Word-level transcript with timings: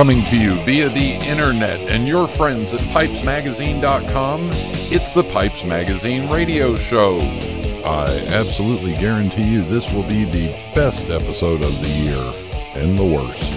Coming 0.00 0.24
to 0.24 0.36
you 0.38 0.54
via 0.64 0.88
the 0.88 1.12
internet 1.28 1.78
and 1.80 2.08
your 2.08 2.26
friends 2.26 2.72
at 2.72 2.80
pipesmagazine.com, 2.88 4.48
it's 4.90 5.12
the 5.12 5.24
Pipes 5.24 5.62
Magazine 5.62 6.30
radio 6.30 6.74
show. 6.74 7.18
I 7.84 8.08
absolutely 8.28 8.92
guarantee 8.92 9.42
you 9.42 9.62
this 9.62 9.92
will 9.92 10.04
be 10.04 10.24
the 10.24 10.52
best 10.74 11.10
episode 11.10 11.60
of 11.60 11.78
the 11.82 11.88
year 11.88 12.32
and 12.82 12.98
the 12.98 13.04
worst. 13.04 13.52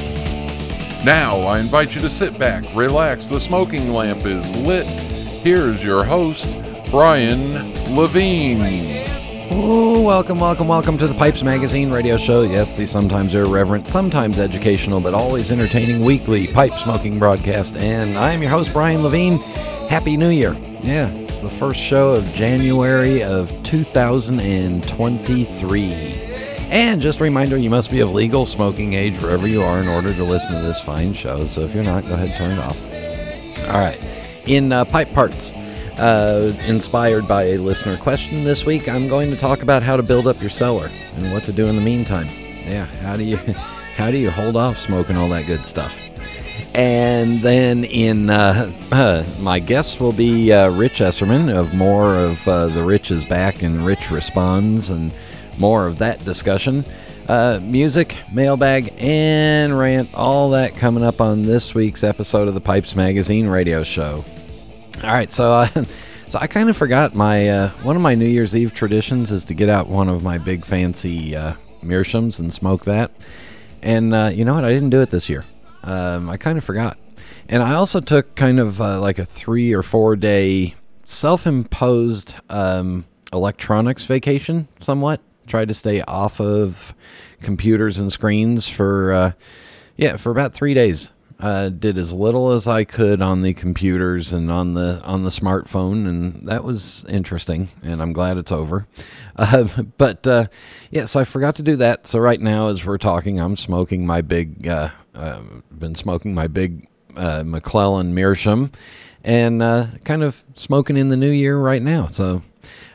Now, 1.06 1.40
I 1.40 1.60
invite 1.60 1.96
you 1.96 2.02
to 2.02 2.10
sit 2.10 2.38
back, 2.38 2.66
relax, 2.76 3.28
the 3.28 3.40
smoking 3.40 3.94
lamp 3.94 4.26
is 4.26 4.54
lit. 4.54 4.86
Here's 4.86 5.82
your 5.82 6.04
host, 6.04 6.46
Brian 6.92 7.54
Levine. 7.96 9.03
Oh, 9.56 10.02
welcome, 10.02 10.40
welcome, 10.40 10.68
welcome 10.68 10.98
to 10.98 11.08
the 11.08 11.14
Pipes 11.14 11.44
Magazine 11.44 11.92
radio 11.92 12.18
show. 12.18 12.42
Yes, 12.42 12.76
the 12.76 12.88
sometimes 12.88 13.36
irreverent, 13.36 13.88
sometimes 13.88 14.40
educational, 14.40 15.00
but 15.00 15.14
always 15.14 15.52
entertaining 15.52 16.04
weekly 16.04 16.48
pipe 16.48 16.74
smoking 16.80 17.20
broadcast. 17.20 17.78
And 17.78 18.18
I 18.18 18.32
am 18.32 18.42
your 18.42 18.50
host, 18.50 18.74
Brian 18.74 19.04
Levine. 19.04 19.38
Happy 19.90 20.18
New 20.18 20.30
Year. 20.30 20.58
Yeah, 20.82 21.08
it's 21.10 21.38
the 21.38 21.52
first 21.52 21.80
show 21.80 22.16
of 22.16 22.26
January 22.34 23.22
of 23.22 23.52
2023. 23.62 25.94
And 26.72 27.00
just 27.00 27.20
a 27.20 27.24
reminder, 27.24 27.56
you 27.56 27.70
must 27.70 27.92
be 27.92 28.00
of 28.00 28.12
legal 28.12 28.48
smoking 28.48 28.94
age 28.94 29.22
wherever 29.22 29.48
you 29.48 29.62
are 29.62 29.80
in 29.80 29.88
order 29.88 30.16
to 30.16 30.24
listen 30.24 30.54
to 30.54 30.62
this 30.62 30.82
fine 30.82 31.14
show. 31.14 31.46
So 31.46 31.62
if 31.62 31.76
you're 31.76 31.84
not, 31.84 32.08
go 32.08 32.16
ahead 32.16 32.30
and 32.30 32.38
turn 32.38 32.54
it 32.54 32.60
off. 32.60 32.82
All 33.70 33.78
right. 33.80 34.00
In 34.48 34.72
uh, 34.72 34.84
pipe 34.86 35.14
parts, 35.14 35.54
uh, 35.98 36.54
inspired 36.66 37.28
by 37.28 37.44
a 37.44 37.58
listener 37.58 37.98
question 37.98 38.44
this 38.44 38.66
week, 38.66 38.90
I'm 38.90 39.08
going 39.08 39.30
to 39.32 39.38
talk 39.38 39.62
about 39.62 39.84
how 39.84 39.96
to 39.96 40.04
build 40.04 40.28
up 40.28 40.42
your 40.42 40.50
cellar 40.50 40.90
and 41.16 41.32
what 41.32 41.44
to 41.44 41.54
do 41.54 41.68
in 41.68 41.76
the 41.76 41.82
meantime. 41.82 42.28
Yeah, 42.66 42.86
how 42.86 43.16
do 43.18 43.24
you 43.24 43.38
how 43.98 44.12
do 44.12 44.18
you 44.18 44.32
hold 44.32 44.56
off 44.56 44.78
smoking 44.78 45.18
all 45.18 45.30
that 45.30 45.46
good 45.46 45.66
stuff? 45.66 46.00
And 46.74 47.42
then 47.42 47.84
in 47.84 48.30
uh, 48.30 48.72
uh, 48.92 49.24
my 49.40 49.60
guests 49.60 50.00
will 50.00 50.14
be 50.14 50.52
uh, 50.52 50.72
Rich 50.72 51.00
Esserman 51.00 51.56
of 51.56 51.74
more 51.74 52.16
of 52.16 52.48
uh, 52.48 52.68
the 52.68 52.84
Rich 52.84 53.12
is 53.12 53.26
back 53.26 53.62
and 53.62 53.86
Rich 53.86 54.12
responds 54.12 54.90
and 54.90 55.12
more 55.58 55.88
of 55.88 56.00
that 56.00 56.24
discussion. 56.26 56.84
Uh, 57.28 57.60
music, 57.62 58.18
mailbag, 58.34 58.94
and 58.98 59.78
rant, 59.78 60.14
all 60.14 60.50
that 60.50 60.76
coming 60.76 61.04
up 61.04 61.22
on 61.22 61.44
this 61.44 61.74
week's 61.74 62.04
episode 62.04 62.50
of 62.50 62.54
the 62.54 62.60
Pipes 62.60 62.98
Magazine 62.98 63.48
radio 63.48 63.82
show. 63.82 64.26
All 65.02 65.10
right, 65.10 65.32
so 65.34 65.52
uh, 65.54 65.68
so 66.28 66.40
I 66.40 66.48
kind 66.48 66.70
of 66.70 66.78
forgot 66.78 67.14
my 67.16 67.50
uh, 67.50 67.70
one 67.82 67.96
of 67.96 68.02
my 68.02 68.16
New 68.16 68.28
Year's 68.28 68.56
Eve 68.56 68.74
traditions 68.74 69.32
is 69.32 69.46
to 69.46 69.54
get 69.54 69.70
out 69.70 69.88
one 69.88 70.10
of 70.10 70.24
my 70.24 70.38
big 70.38 70.66
fancy 70.66 71.36
uh, 71.36 71.56
meerschaums 71.84 72.40
and 72.40 72.54
smoke 72.54 72.86
that. 72.86 73.12
And 73.82 74.14
uh, 74.14 74.32
you 74.34 74.46
know 74.46 74.54
what? 74.54 74.64
I 74.64 74.70
didn't 74.70 74.92
do 74.92 75.02
it 75.02 75.10
this 75.10 75.30
year. 75.30 75.46
Um, 75.84 76.30
I 76.30 76.38
kind 76.38 76.58
of 76.58 76.64
forgot. 76.64 76.98
And 77.50 77.62
I 77.62 77.74
also 77.74 78.00
took 78.00 78.36
kind 78.36 78.60
of 78.60 78.80
uh, 78.80 79.02
like 79.02 79.20
a 79.20 79.26
three 79.26 79.74
or 79.74 79.84
four 79.84 80.16
day 80.16 80.76
self-imposed 81.04 82.36
um, 82.50 83.06
electronics 83.34 84.06
vacation, 84.06 84.68
somewhat. 84.80 85.22
Tried 85.46 85.68
to 85.68 85.74
stay 85.74 86.02
off 86.04 86.40
of 86.40 86.96
computers 87.42 88.00
and 88.00 88.10
screens 88.10 88.70
for 88.70 89.12
uh, 89.12 89.32
yeah 89.98 90.16
for 90.16 90.32
about 90.32 90.54
three 90.54 90.74
days 90.74 91.12
uh, 91.44 91.68
did 91.68 91.98
as 91.98 92.14
little 92.14 92.52
as 92.52 92.68
I 92.68 92.86
could 92.86 93.22
on 93.22 93.42
the 93.42 93.54
computers 93.54 94.32
and 94.32 94.50
on 94.50 94.76
the 94.76 95.02
on 95.04 95.24
the 95.24 95.30
smartphone, 95.30 96.08
and 96.08 96.48
that 96.48 96.64
was 96.64 97.04
interesting. 97.10 97.68
And 97.84 98.02
I'm 98.02 98.14
glad 98.14 98.38
it's 98.38 98.52
over. 98.52 98.88
Uh, 99.36 99.68
but 99.98 100.28
uh, 100.28 100.46
yeah, 100.92 101.06
so 101.06 101.20
I 101.20 101.24
forgot 101.24 101.56
to 101.56 101.64
do 101.64 101.76
that. 101.78 102.06
So 102.06 102.20
right 102.20 102.40
now, 102.40 102.68
as 102.68 102.86
we're 102.86 103.00
talking, 103.00 103.40
I'm 103.40 103.56
smoking 103.56 104.06
my 104.06 104.22
big. 104.22 104.68
Uh, 104.68 104.92
uh, 105.16 105.42
been 105.72 105.96
smoking 105.96 106.36
my 106.36 106.46
big 106.46 106.88
uh, 107.16 107.42
McClellan 107.44 108.14
Meerschaum, 108.14 108.72
and 109.24 109.60
kind 110.04 110.22
of 110.22 110.44
smoking 110.54 110.98
in 110.98 111.08
the 111.10 111.18
new 111.18 111.32
year 111.32 111.58
right 111.58 111.82
now. 111.82 112.06
So. 112.06 112.44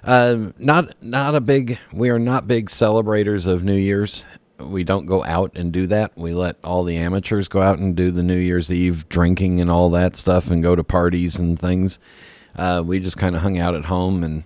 not 0.06 1.02
not 1.02 1.34
a 1.34 1.40
big. 1.40 1.80
We 1.92 2.08
are 2.10 2.20
not 2.20 2.46
big 2.46 2.70
celebrators 2.70 3.46
of 3.46 3.64
New 3.64 3.74
Year's, 3.74 4.24
we 4.58 4.84
don't 4.84 5.06
go 5.06 5.24
out 5.24 5.56
and 5.56 5.72
do 5.72 5.86
that. 5.86 6.16
We 6.16 6.34
let 6.34 6.56
all 6.64 6.84
the 6.84 6.96
amateurs 6.96 7.48
go 7.48 7.62
out 7.62 7.78
and 7.78 7.94
do 7.94 8.10
the 8.10 8.22
New 8.22 8.36
Year's 8.36 8.70
Eve 8.70 9.08
drinking 9.08 9.60
and 9.60 9.70
all 9.70 9.90
that 9.90 10.16
stuff 10.16 10.50
and 10.50 10.62
go 10.62 10.74
to 10.74 10.84
parties 10.84 11.38
and 11.38 11.58
things. 11.58 11.98
Uh, 12.56 12.82
we 12.84 12.98
just 12.98 13.16
kind 13.16 13.36
of 13.36 13.42
hung 13.42 13.58
out 13.58 13.74
at 13.74 13.84
home 13.86 14.24
and 14.24 14.44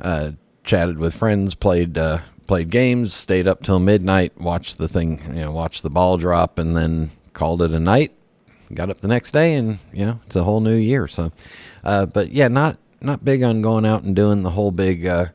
uh, 0.00 0.32
chatted 0.64 0.98
with 0.98 1.14
friends, 1.14 1.54
played 1.54 1.96
uh, 1.96 2.18
played 2.46 2.70
games, 2.70 3.14
stayed 3.14 3.48
up 3.48 3.62
till 3.62 3.78
midnight, 3.78 4.38
watched 4.38 4.78
the 4.78 4.88
thing, 4.88 5.22
you 5.28 5.42
know, 5.42 5.50
watched 5.50 5.82
the 5.82 5.90
ball 5.90 6.18
drop, 6.18 6.58
and 6.58 6.76
then 6.76 7.10
called 7.32 7.62
it 7.62 7.72
a 7.72 7.80
night. 7.80 8.12
Got 8.72 8.90
up 8.90 9.00
the 9.00 9.08
next 9.08 9.32
day, 9.32 9.54
and 9.54 9.78
you 9.92 10.04
know, 10.04 10.20
it's 10.26 10.36
a 10.36 10.44
whole 10.44 10.60
new 10.60 10.76
year. 10.76 11.06
So, 11.06 11.32
uh, 11.84 12.06
but 12.06 12.32
yeah, 12.32 12.48
not 12.48 12.76
not 13.00 13.24
big 13.24 13.42
on 13.42 13.62
going 13.62 13.86
out 13.86 14.02
and 14.02 14.16
doing 14.16 14.42
the 14.42 14.50
whole 14.50 14.72
big 14.72 15.06
uh, 15.06 15.26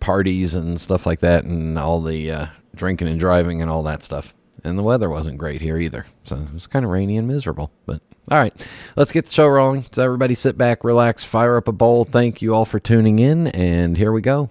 parties 0.00 0.54
and 0.54 0.80
stuff 0.80 1.06
like 1.06 1.20
that, 1.20 1.44
and 1.44 1.78
all 1.78 2.00
the 2.00 2.30
uh, 2.30 2.46
drinking 2.74 3.08
and 3.08 3.20
driving 3.20 3.60
and 3.60 3.70
all 3.70 3.82
that 3.84 4.02
stuff. 4.02 4.34
And 4.64 4.78
the 4.78 4.82
weather 4.82 5.10
wasn't 5.10 5.38
great 5.38 5.60
here 5.60 5.78
either. 5.78 6.06
So 6.24 6.36
it 6.36 6.54
was 6.54 6.66
kind 6.66 6.84
of 6.84 6.90
rainy 6.90 7.16
and 7.16 7.26
miserable. 7.26 7.72
But 7.84 8.00
all 8.30 8.38
right, 8.38 8.54
let's 8.96 9.12
get 9.12 9.26
the 9.26 9.32
show 9.32 9.48
rolling. 9.48 9.86
So 9.92 10.02
everybody 10.04 10.34
sit 10.34 10.56
back, 10.56 10.84
relax, 10.84 11.24
fire 11.24 11.56
up 11.56 11.68
a 11.68 11.72
bowl. 11.72 12.04
Thank 12.04 12.42
you 12.42 12.54
all 12.54 12.64
for 12.64 12.78
tuning 12.78 13.18
in. 13.18 13.48
And 13.48 13.96
here 13.96 14.12
we 14.12 14.20
go. 14.20 14.50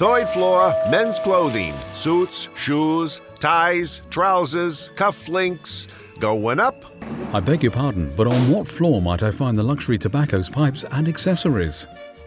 Thoid 0.00 0.30
floor, 0.30 0.74
men's 0.90 1.18
clothing, 1.18 1.74
suits, 1.92 2.48
shoes, 2.56 3.20
ties, 3.38 4.00
trousers, 4.08 4.88
cufflinks, 4.94 5.88
going 6.18 6.58
up. 6.58 6.86
I 7.34 7.40
beg 7.40 7.62
your 7.62 7.72
pardon, 7.72 8.10
but 8.16 8.26
on 8.26 8.50
what 8.50 8.66
floor 8.66 9.02
might 9.02 9.22
I 9.22 9.30
find 9.30 9.58
the 9.58 9.62
luxury 9.62 9.98
tobaccos, 9.98 10.48
pipes, 10.48 10.86
and 10.92 11.06
accessories? 11.06 11.86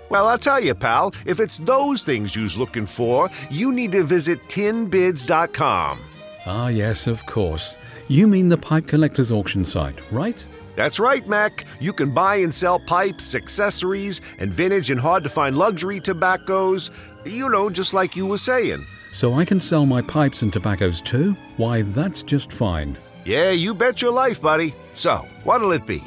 Well, 0.09 0.27
I'll 0.27 0.37
tell 0.37 0.59
you, 0.59 0.75
pal, 0.75 1.15
if 1.25 1.39
it's 1.39 1.57
those 1.57 2.03
things 2.03 2.35
you's 2.35 2.59
looking 2.59 2.85
for, 2.85 3.27
you 3.49 3.71
need 3.71 3.93
to 3.93 4.03
visit 4.03 4.39
tinbids.com. 4.43 5.99
Ah, 6.45 6.67
yes, 6.67 7.07
of 7.07 7.25
course. 7.25 7.79
You 8.07 8.27
mean 8.27 8.49
the 8.49 8.57
pipe 8.57 8.85
collector's 8.85 9.31
auction 9.31 9.65
site, 9.65 9.99
right? 10.11 10.45
That's 10.75 10.99
right, 10.99 11.27
Mac. 11.27 11.65
You 11.79 11.93
can 11.93 12.11
buy 12.11 12.37
and 12.37 12.53
sell 12.53 12.79
pipes, 12.79 13.35
accessories, 13.35 14.21
and 14.39 14.51
vintage 14.53 14.89
and 14.89 14.99
hard 14.99 15.23
to 15.23 15.29
find 15.29 15.57
luxury 15.57 15.99
tobaccos. 15.99 16.91
You 17.25 17.49
know, 17.49 17.69
just 17.69 17.93
like 17.93 18.15
you 18.15 18.25
were 18.25 18.37
saying. 18.37 18.85
So 19.11 19.35
I 19.35 19.45
can 19.45 19.59
sell 19.59 19.85
my 19.85 20.01
pipes 20.01 20.41
and 20.41 20.51
tobaccos 20.51 21.01
too? 21.01 21.33
Why, 21.57 21.83
that's 21.83 22.23
just 22.23 22.51
fine. 22.51 22.97
Yeah, 23.25 23.51
you 23.51 23.73
bet 23.73 24.01
your 24.01 24.11
life, 24.11 24.41
buddy. 24.41 24.73
So, 24.95 25.27
what'll 25.43 25.71
it 25.71 25.85
be? 25.85 26.01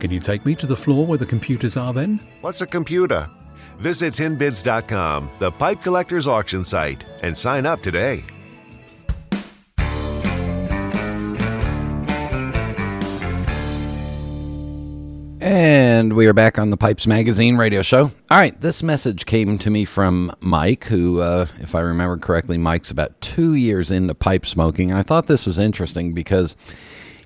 Can 0.00 0.10
you 0.10 0.18
take 0.18 0.44
me 0.44 0.54
to 0.56 0.66
the 0.66 0.76
floor 0.76 1.06
where 1.06 1.18
the 1.18 1.26
computers 1.26 1.76
are 1.76 1.92
then? 1.92 2.20
What's 2.40 2.60
a 2.60 2.66
computer? 2.66 3.30
Visit 3.78 4.14
tinbids.com, 4.14 5.30
the 5.38 5.50
pipe 5.52 5.82
collector's 5.82 6.26
auction 6.26 6.64
site, 6.64 7.04
and 7.22 7.36
sign 7.36 7.66
up 7.66 7.82
today. 7.82 8.24
And 15.52 16.12
we 16.12 16.28
are 16.28 16.32
back 16.32 16.60
on 16.60 16.70
the 16.70 16.76
Pipes 16.76 17.08
Magazine 17.08 17.56
radio 17.56 17.82
show. 17.82 18.02
All 18.04 18.38
right, 18.38 18.58
this 18.60 18.84
message 18.84 19.26
came 19.26 19.58
to 19.58 19.68
me 19.68 19.84
from 19.84 20.30
Mike, 20.38 20.84
who, 20.84 21.18
uh, 21.18 21.48
if 21.58 21.74
I 21.74 21.80
remember 21.80 22.18
correctly, 22.18 22.56
Mike's 22.56 22.92
about 22.92 23.20
two 23.20 23.54
years 23.54 23.90
into 23.90 24.14
pipe 24.14 24.46
smoking. 24.46 24.92
And 24.92 24.98
I 25.00 25.02
thought 25.02 25.26
this 25.26 25.46
was 25.46 25.58
interesting 25.58 26.12
because 26.12 26.54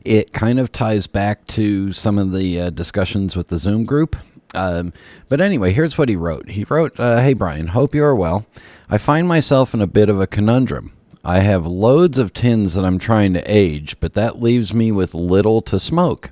it 0.07 0.33
kind 0.33 0.59
of 0.59 0.73
ties 0.73 1.07
back 1.07 1.47
to 1.49 1.93
some 1.93 2.19
of 2.19 2.33
the 2.33 2.63
uh, 2.63 2.71
discussions 2.71 3.37
with 3.37 3.49
the 3.49 3.59
Zoom 3.59 3.85
group. 3.85 4.17
Um, 4.55 4.95
but 5.29 5.43
anyway, 5.43 5.75
here's 5.75 5.99
what 5.99 6.09
he 6.09 6.17
wrote. 6.17 6.49
He 6.49 6.65
wrote, 6.65 6.99
uh, 6.99 7.21
Hey, 7.21 7.35
Brian, 7.35 7.67
hope 7.67 7.95
you 7.95 8.05
are 8.05 8.17
well. 8.17 8.47
I 8.89 8.97
find 8.97 9.29
myself 9.29 9.75
in 9.75 9.83
a 9.83 9.87
bit 9.87 10.09
of 10.09 10.19
a 10.19 10.27
conundrum. 10.27 10.95
I 11.27 11.41
have 11.41 11.67
loads 11.67 12.17
of 12.17 12.33
tins 12.33 12.73
that 12.73 12.87
I'm 12.87 12.99
trying 12.99 13.35
to 13.35 13.43
age, 13.45 14.01
but 14.01 14.15
that 14.15 14.41
leaves 14.41 14.73
me 14.73 14.91
with 14.93 15.13
little 15.13 15.61
to 15.61 15.79
smoke. 15.79 16.31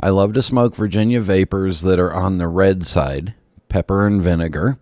I 0.00 0.10
love 0.10 0.32
to 0.34 0.42
smoke 0.42 0.76
Virginia 0.76 1.20
vapors 1.20 1.80
that 1.82 1.98
are 1.98 2.12
on 2.12 2.38
the 2.38 2.48
red 2.48 2.86
side, 2.86 3.34
pepper 3.68 4.06
and 4.06 4.22
vinegar. 4.22 4.78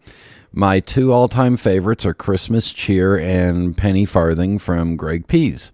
My 0.53 0.81
two 0.81 1.13
all 1.13 1.29
time 1.29 1.57
favorites 1.57 2.05
are 2.05 2.15
Christmas 2.15 2.73
Cheer 2.73 3.19
and 3.19 3.77
Penny 3.77 4.05
Farthing 4.05 4.59
from 4.59 4.97
Greg 4.97 5.27
Pease. 5.27 5.73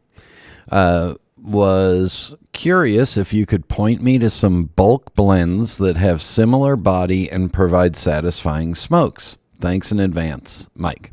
Uh, 0.71 1.15
was 1.37 2.35
curious 2.53 3.17
if 3.17 3.33
you 3.33 3.47
could 3.47 3.69
point 3.69 4.01
me 4.01 4.17
to 4.19 4.31
some 4.31 4.67
bulk 4.77 5.15
blends 5.15 5.79
that 5.79 5.97
have 5.97 6.23
similar 6.23 6.77
body 6.77 7.31
and 7.31 7.53
provide 7.53 7.97
satisfying 7.97 8.75
smokes. 8.75 9.39
Thanks 9.59 9.91
in 9.91 9.99
advance, 9.99 10.69
Mike. 10.75 11.13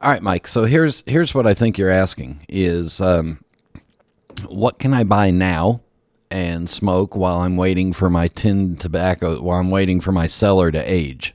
All 0.00 0.10
right, 0.10 0.22
Mike. 0.22 0.48
So 0.48 0.64
here's 0.64 1.02
here's 1.06 1.34
what 1.34 1.46
I 1.46 1.54
think 1.54 1.78
you're 1.78 1.90
asking 1.90 2.44
is 2.48 3.00
um, 3.00 3.44
what 4.48 4.78
can 4.78 4.94
I 4.94 5.04
buy 5.04 5.30
now 5.30 5.82
and 6.32 6.68
smoke 6.68 7.14
while 7.14 7.40
I'm 7.40 7.56
waiting 7.58 7.92
for 7.92 8.08
my 8.08 8.26
tin 8.26 8.76
tobacco 8.76 9.40
while 9.42 9.60
I'm 9.60 9.70
waiting 9.70 10.00
for 10.00 10.12
my 10.12 10.26
cellar 10.26 10.72
to 10.72 10.80
age. 10.80 11.34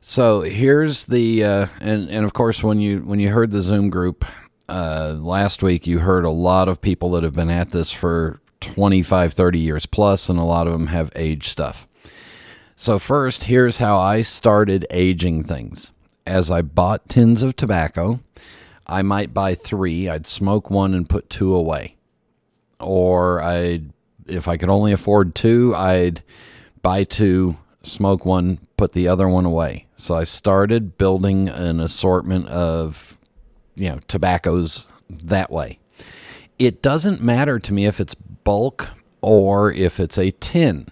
So 0.00 0.40
here's 0.40 1.04
the 1.04 1.44
uh, 1.44 1.66
and 1.80 2.10
and 2.10 2.24
of 2.24 2.32
course 2.32 2.62
when 2.62 2.80
you 2.80 2.98
when 2.98 3.20
you 3.20 3.30
heard 3.30 3.52
the 3.52 3.62
Zoom 3.62 3.88
group 3.88 4.24
uh, 4.68 5.14
last 5.18 5.62
week, 5.62 5.86
you 5.86 6.00
heard 6.00 6.24
a 6.24 6.30
lot 6.30 6.68
of 6.68 6.80
people 6.80 7.10
that 7.12 7.22
have 7.22 7.34
been 7.34 7.50
at 7.50 7.70
this 7.70 7.92
for 7.92 8.40
25, 8.60 9.32
30 9.32 9.58
years 9.58 9.86
plus, 9.86 10.28
and 10.28 10.38
a 10.38 10.44
lot 10.44 10.66
of 10.66 10.72
them 10.72 10.88
have 10.88 11.10
age 11.14 11.48
stuff. 11.48 11.86
So 12.76 12.98
first, 12.98 13.44
here's 13.44 13.78
how 13.78 13.98
I 13.98 14.22
started 14.22 14.86
aging 14.90 15.44
things. 15.44 15.92
As 16.26 16.50
I 16.50 16.62
bought 16.62 17.08
tins 17.08 17.42
of 17.42 17.56
tobacco, 17.56 18.20
I 18.86 19.02
might 19.02 19.34
buy 19.34 19.54
three. 19.54 20.08
I'd 20.08 20.26
smoke 20.26 20.70
one 20.70 20.94
and 20.94 21.08
put 21.08 21.30
two 21.30 21.54
away, 21.54 21.96
or 22.78 23.42
I'd 23.42 23.92
if 24.30 24.48
I 24.48 24.56
could 24.56 24.70
only 24.70 24.92
afford 24.92 25.34
two, 25.34 25.74
I'd 25.76 26.22
buy 26.82 27.04
two, 27.04 27.56
smoke 27.82 28.24
one, 28.24 28.58
put 28.76 28.92
the 28.92 29.08
other 29.08 29.28
one 29.28 29.44
away. 29.44 29.86
So 29.96 30.14
I 30.14 30.24
started 30.24 30.96
building 30.96 31.48
an 31.48 31.80
assortment 31.80 32.48
of, 32.48 33.18
you 33.74 33.88
know, 33.90 34.00
tobaccos 34.08 34.92
that 35.08 35.50
way. 35.50 35.78
It 36.58 36.82
doesn't 36.82 37.22
matter 37.22 37.58
to 37.58 37.72
me 37.72 37.86
if 37.86 38.00
it's 38.00 38.14
bulk 38.14 38.88
or 39.20 39.72
if 39.72 40.00
it's 40.00 40.18
a 40.18 40.30
tin. 40.32 40.86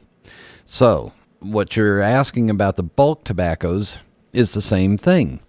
So, 0.66 1.12
what 1.40 1.76
you're 1.76 2.00
asking 2.00 2.50
about 2.50 2.76
the 2.76 2.82
bulk 2.82 3.24
tobaccos 3.24 4.00
is 4.32 4.52
the 4.52 4.60
same 4.60 4.98
thing. 4.98 5.40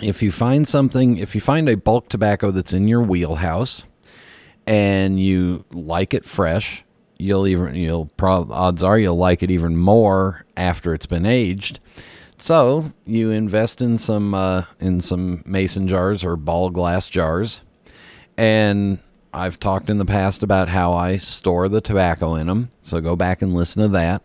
If 0.00 0.22
you 0.22 0.30
find 0.30 0.66
something, 0.66 1.18
if 1.18 1.34
you 1.34 1.40
find 1.40 1.68
a 1.68 1.76
bulk 1.76 2.08
tobacco 2.08 2.50
that's 2.50 2.72
in 2.72 2.88
your 2.88 3.02
wheelhouse 3.02 3.86
and 4.66 5.20
you 5.20 5.64
like 5.72 6.14
it 6.14 6.24
fresh, 6.24 6.84
you'll 7.18 7.46
even 7.46 7.74
you'll 7.74 8.06
prob 8.16 8.50
odds 8.52 8.82
are 8.82 8.98
you'll 8.98 9.16
like 9.16 9.42
it 9.42 9.50
even 9.50 9.76
more 9.76 10.44
after 10.56 10.94
it's 10.94 11.06
been 11.06 11.26
aged. 11.26 11.80
So 12.38 12.92
you 13.04 13.30
invest 13.30 13.82
in 13.82 13.98
some 13.98 14.32
uh, 14.34 14.64
in 14.80 15.00
some 15.00 15.42
mason 15.44 15.88
jars 15.88 16.24
or 16.24 16.36
ball 16.36 16.70
glass 16.70 17.08
jars, 17.08 17.62
and 18.36 19.00
I've 19.34 19.58
talked 19.60 19.90
in 19.90 19.98
the 19.98 20.04
past 20.04 20.42
about 20.42 20.68
how 20.68 20.92
I 20.92 21.18
store 21.18 21.68
the 21.68 21.80
tobacco 21.80 22.34
in 22.34 22.46
them. 22.46 22.70
So 22.82 23.00
go 23.00 23.16
back 23.16 23.42
and 23.42 23.54
listen 23.54 23.82
to 23.82 23.88
that. 23.88 24.22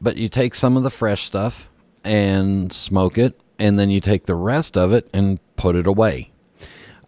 But 0.00 0.16
you 0.16 0.28
take 0.28 0.54
some 0.54 0.76
of 0.76 0.82
the 0.82 0.90
fresh 0.90 1.24
stuff 1.24 1.68
and 2.04 2.72
smoke 2.72 3.18
it, 3.18 3.38
and 3.58 3.78
then 3.78 3.90
you 3.90 4.00
take 4.00 4.24
the 4.24 4.34
rest 4.34 4.76
of 4.76 4.92
it 4.92 5.10
and 5.12 5.38
put 5.56 5.76
it 5.76 5.86
away. 5.86 6.29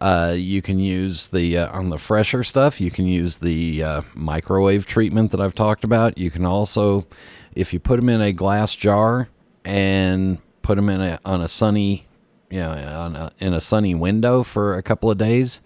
Uh, 0.03 0.35
you 0.37 0.61
can 0.61 0.79
use 0.79 1.27
the 1.27 1.57
uh, 1.57 1.71
on 1.71 1.87
the 1.87 1.97
fresher 1.97 2.43
stuff. 2.43 2.81
You 2.81 2.91
can 2.91 3.07
use 3.07 3.37
the 3.37 3.81
uh, 3.81 4.01
microwave 4.13 4.85
treatment 4.85 5.31
that 5.31 5.39
I've 5.39 5.55
talked 5.55 5.85
about. 5.85 6.17
You 6.17 6.29
can 6.29 6.45
also, 6.45 7.07
if 7.55 7.71
you 7.71 7.79
put 7.79 7.95
them 7.95 8.09
in 8.09 8.19
a 8.19 8.33
glass 8.33 8.75
jar 8.75 9.29
and 9.63 10.39
put 10.61 10.75
them 10.75 10.89
in 10.89 10.99
a 10.99 11.19
on 11.23 11.39
a 11.39 11.47
sunny, 11.47 12.05
you 12.49 12.59
know, 12.59 12.71
on 12.71 13.15
a, 13.15 13.31
in 13.39 13.53
a 13.53 13.61
sunny 13.61 13.95
window 13.95 14.43
for 14.43 14.73
a 14.73 14.83
couple 14.83 15.09
of 15.09 15.17
days, 15.17 15.61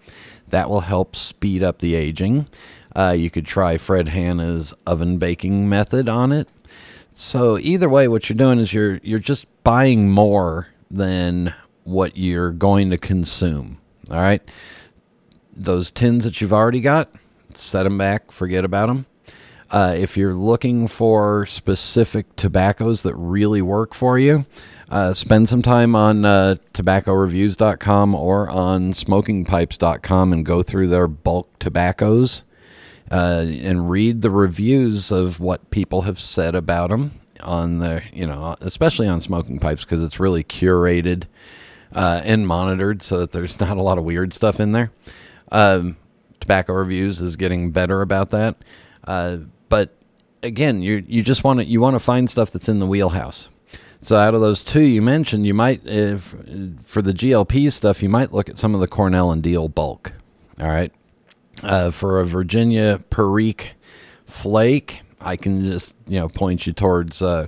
that 0.46 0.70
will 0.70 0.82
help 0.82 1.16
speed 1.16 1.64
up 1.64 1.80
the 1.80 1.96
aging. 1.96 2.46
Uh, 2.94 3.16
you 3.18 3.30
could 3.30 3.44
try 3.44 3.76
Fred 3.76 4.10
Hanna's 4.10 4.72
oven 4.86 5.18
baking 5.18 5.68
method 5.68 6.08
on 6.08 6.30
it. 6.30 6.46
So 7.12 7.58
either 7.58 7.88
way, 7.88 8.06
what 8.06 8.28
you're 8.30 8.36
doing 8.36 8.60
is 8.60 8.72
you're 8.72 9.00
you're 9.02 9.18
just 9.18 9.48
buying 9.64 10.08
more 10.08 10.68
than 10.88 11.54
what 11.82 12.16
you're 12.16 12.52
going 12.52 12.90
to 12.90 12.98
consume. 12.98 13.80
All 14.10 14.20
right. 14.20 14.42
Those 15.54 15.90
tins 15.90 16.24
that 16.24 16.40
you've 16.40 16.52
already 16.52 16.80
got, 16.80 17.10
set 17.54 17.82
them 17.82 17.98
back, 17.98 18.30
forget 18.30 18.64
about 18.64 18.86
them. 18.86 19.06
Uh, 19.70 19.94
if 19.98 20.16
you're 20.16 20.34
looking 20.34 20.86
for 20.86 21.44
specific 21.46 22.36
tobaccos 22.36 23.02
that 23.02 23.14
really 23.16 23.60
work 23.60 23.92
for 23.92 24.18
you, 24.18 24.46
uh, 24.88 25.12
spend 25.12 25.48
some 25.48 25.60
time 25.60 25.94
on 25.94 26.24
uh, 26.24 26.54
tobaccoreviews.com 26.72 28.14
or 28.14 28.48
on 28.48 28.92
smokingpipes.com 28.92 30.32
and 30.32 30.46
go 30.46 30.62
through 30.62 30.88
their 30.88 31.06
bulk 31.06 31.58
tobaccos 31.58 32.44
uh, 33.10 33.44
and 33.46 33.90
read 33.90 34.22
the 34.22 34.30
reviews 34.30 35.10
of 35.10 35.40
what 35.40 35.70
people 35.70 36.02
have 36.02 36.18
said 36.18 36.54
about 36.54 36.88
them 36.88 37.20
on 37.42 37.78
the, 37.78 38.02
you 38.12 38.26
know, 38.26 38.56
especially 38.62 39.06
on 39.06 39.20
smoking 39.20 39.58
pipes 39.58 39.84
because 39.84 40.02
it's 40.02 40.18
really 40.18 40.42
curated 40.42 41.24
uh, 41.94 42.20
and 42.24 42.46
monitored 42.46 43.02
so 43.02 43.18
that 43.18 43.32
there's 43.32 43.58
not 43.60 43.76
a 43.76 43.82
lot 43.82 43.98
of 43.98 44.04
weird 44.04 44.32
stuff 44.32 44.60
in 44.60 44.72
there. 44.72 44.90
Um, 45.50 45.96
Tobacco 46.40 46.72
Reviews 46.72 47.20
is 47.20 47.36
getting 47.36 47.70
better 47.70 48.02
about 48.02 48.30
that. 48.30 48.56
Uh, 49.04 49.38
but 49.68 49.94
again, 50.42 50.82
you 50.82 51.04
you 51.06 51.22
just 51.22 51.44
want 51.44 51.60
to 51.60 51.66
you 51.66 51.80
want 51.80 51.94
to 51.94 52.00
find 52.00 52.28
stuff 52.28 52.50
that's 52.50 52.68
in 52.68 52.78
the 52.78 52.86
wheelhouse. 52.86 53.48
So 54.02 54.16
out 54.16 54.34
of 54.34 54.40
those 54.40 54.62
two 54.62 54.82
you 54.82 55.02
mentioned, 55.02 55.46
you 55.46 55.54
might 55.54 55.80
if 55.84 56.34
for 56.86 57.02
the 57.02 57.12
GLP 57.12 57.72
stuff, 57.72 58.02
you 58.02 58.08
might 58.08 58.32
look 58.32 58.48
at 58.48 58.58
some 58.58 58.74
of 58.74 58.80
the 58.80 58.88
Cornell 58.88 59.30
and 59.32 59.42
Diehl 59.42 59.72
bulk. 59.72 60.12
All 60.60 60.68
right, 60.68 60.92
uh, 61.62 61.90
for 61.90 62.20
a 62.20 62.24
Virginia 62.24 63.02
Perique 63.10 63.72
flake, 64.26 65.00
I 65.20 65.36
can 65.36 65.64
just 65.64 65.94
you 66.06 66.20
know 66.20 66.28
point 66.28 66.66
you 66.66 66.72
towards 66.72 67.22
uh, 67.22 67.46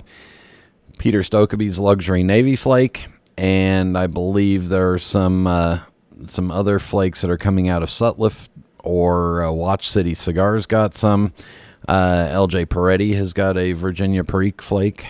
Peter 0.99 1.21
Stokkebye's 1.21 1.79
Luxury 1.79 2.23
Navy 2.23 2.57
Flake 2.57 3.07
and 3.37 3.97
I 3.97 4.07
believe 4.07 4.69
there 4.69 4.93
are 4.93 4.99
some 4.99 5.47
uh, 5.47 5.81
some 6.27 6.51
other 6.51 6.79
flakes 6.79 7.23
that 7.23 7.31
are 7.31 7.39
coming 7.39 7.69
out 7.69 7.83
of 7.83 7.89
Sutliff 7.89 8.49
or 8.85 9.45
uh, 9.45 9.53
Watch 9.53 9.89
City 9.89 10.15
Cigars 10.15 10.67
got 10.67 10.95
some. 10.95 11.33
Uh, 11.89 12.29
LJ 12.31 12.67
Peretti 12.67 13.15
has 13.15 13.33
got 13.33 13.57
a 13.57 13.73
Virginia 13.73 14.23
Perique 14.25 14.63
flake. 14.63 15.07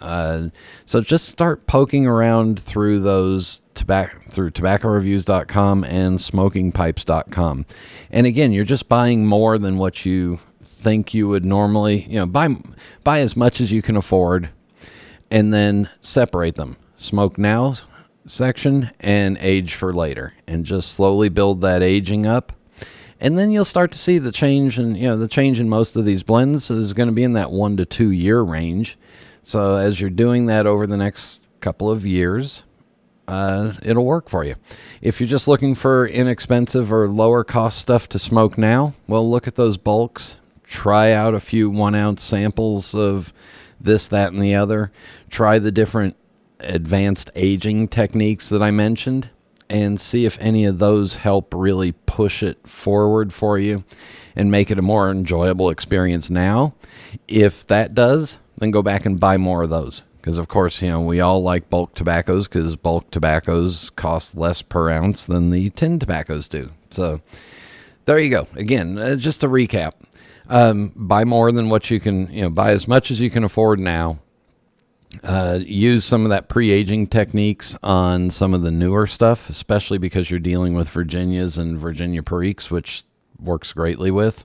Uh, 0.00 0.48
so 0.86 1.00
just 1.00 1.28
start 1.28 1.66
poking 1.66 2.06
around 2.06 2.58
through 2.58 3.00
those 3.00 3.60
tobacco 3.74 4.18
through 4.30 4.50
tobaccoreviews.com 4.50 5.84
and 5.84 6.18
smokingpipes.com. 6.18 7.66
And 8.10 8.26
again, 8.26 8.52
you're 8.52 8.64
just 8.64 8.88
buying 8.88 9.26
more 9.26 9.58
than 9.58 9.76
what 9.76 10.06
you 10.06 10.40
think 10.62 11.12
you 11.12 11.28
would 11.28 11.44
normally, 11.44 12.04
you 12.04 12.16
know, 12.16 12.26
buy 12.26 12.48
buy 13.04 13.20
as 13.20 13.36
much 13.36 13.60
as 13.60 13.72
you 13.72 13.82
can 13.82 13.96
afford 13.96 14.48
and 15.30 15.52
then 15.52 15.90
separate 16.00 16.54
them 16.54 16.76
smoke 17.00 17.38
now 17.38 17.74
section 18.26 18.90
and 19.00 19.38
age 19.40 19.74
for 19.74 19.92
later 19.92 20.34
and 20.46 20.64
just 20.64 20.92
slowly 20.92 21.28
build 21.28 21.62
that 21.62 21.82
aging 21.82 22.26
up. 22.26 22.52
And 23.18 23.36
then 23.36 23.50
you'll 23.50 23.64
start 23.64 23.90
to 23.92 23.98
see 23.98 24.18
the 24.18 24.32
change 24.32 24.78
and 24.78 24.96
you 24.96 25.04
know 25.04 25.16
the 25.16 25.28
change 25.28 25.60
in 25.60 25.68
most 25.68 25.96
of 25.96 26.04
these 26.04 26.22
blends 26.22 26.70
is 26.70 26.92
going 26.92 27.08
to 27.08 27.14
be 27.14 27.22
in 27.22 27.32
that 27.34 27.50
1 27.50 27.76
to 27.78 27.84
2 27.86 28.10
year 28.10 28.42
range. 28.42 28.98
So 29.42 29.76
as 29.76 30.00
you're 30.00 30.10
doing 30.10 30.46
that 30.46 30.66
over 30.66 30.86
the 30.86 30.96
next 30.96 31.42
couple 31.60 31.90
of 31.90 32.06
years 32.06 32.64
uh, 33.28 33.74
it'll 33.82 34.04
work 34.04 34.28
for 34.28 34.44
you. 34.44 34.56
If 35.00 35.20
you're 35.20 35.28
just 35.28 35.46
looking 35.48 35.74
for 35.74 36.06
inexpensive 36.06 36.92
or 36.92 37.08
lower 37.08 37.44
cost 37.44 37.78
stuff 37.78 38.08
to 38.10 38.18
smoke 38.18 38.58
now 38.58 38.94
well 39.06 39.28
look 39.28 39.46
at 39.46 39.56
those 39.56 39.76
bulks. 39.76 40.36
Try 40.64 41.12
out 41.12 41.34
a 41.34 41.40
few 41.40 41.68
one 41.68 41.94
ounce 41.94 42.22
samples 42.22 42.94
of 42.94 43.32
this 43.80 44.06
that 44.08 44.32
and 44.32 44.42
the 44.42 44.54
other. 44.54 44.92
Try 45.28 45.58
the 45.58 45.72
different 45.72 46.16
advanced 46.62 47.30
aging 47.34 47.88
techniques 47.88 48.48
that 48.48 48.62
I 48.62 48.70
mentioned 48.70 49.30
and 49.68 50.00
see 50.00 50.26
if 50.26 50.38
any 50.40 50.64
of 50.64 50.78
those 50.78 51.16
help 51.16 51.54
really 51.54 51.92
push 51.92 52.42
it 52.42 52.66
forward 52.66 53.32
for 53.32 53.58
you 53.58 53.84
and 54.34 54.50
make 54.50 54.70
it 54.70 54.78
a 54.78 54.82
more 54.82 55.10
enjoyable 55.10 55.70
experience 55.70 56.28
now. 56.28 56.74
If 57.28 57.66
that 57.68 57.94
does, 57.94 58.38
then 58.56 58.70
go 58.70 58.82
back 58.82 59.06
and 59.06 59.20
buy 59.20 59.36
more 59.36 59.62
of 59.62 59.70
those. 59.70 60.04
Because, 60.20 60.36
of 60.36 60.48
course, 60.48 60.82
you 60.82 60.88
know, 60.88 61.00
we 61.00 61.20
all 61.20 61.42
like 61.42 61.70
bulk 61.70 61.94
tobaccos 61.94 62.46
because 62.46 62.76
bulk 62.76 63.10
tobaccos 63.10 63.88
cost 63.90 64.36
less 64.36 64.60
per 64.60 64.90
ounce 64.90 65.24
than 65.24 65.48
the 65.48 65.70
tin 65.70 65.98
tobaccos 65.98 66.46
do. 66.46 66.72
So, 66.90 67.22
there 68.04 68.18
you 68.18 68.28
go. 68.28 68.46
Again, 68.54 68.98
uh, 68.98 69.16
just 69.16 69.40
to 69.40 69.48
recap 69.48 69.94
um, 70.50 70.92
buy 70.96 71.24
more 71.24 71.52
than 71.52 71.70
what 71.70 71.90
you 71.90 72.00
can, 72.00 72.30
you 72.30 72.42
know, 72.42 72.50
buy 72.50 72.72
as 72.72 72.86
much 72.86 73.10
as 73.10 73.20
you 73.20 73.30
can 73.30 73.44
afford 73.44 73.78
now 73.78 74.18
uh, 75.24 75.58
use 75.62 76.04
some 76.04 76.24
of 76.24 76.30
that 76.30 76.48
pre-aging 76.48 77.06
techniques 77.08 77.76
on 77.82 78.30
some 78.30 78.54
of 78.54 78.62
the 78.62 78.70
newer 78.70 79.06
stuff, 79.06 79.50
especially 79.50 79.98
because 79.98 80.30
you're 80.30 80.40
dealing 80.40 80.74
with 80.74 80.88
Virginias 80.88 81.58
and 81.58 81.78
Virginia 81.78 82.22
Periques, 82.22 82.70
which 82.70 83.04
works 83.38 83.72
greatly 83.72 84.10
with, 84.10 84.44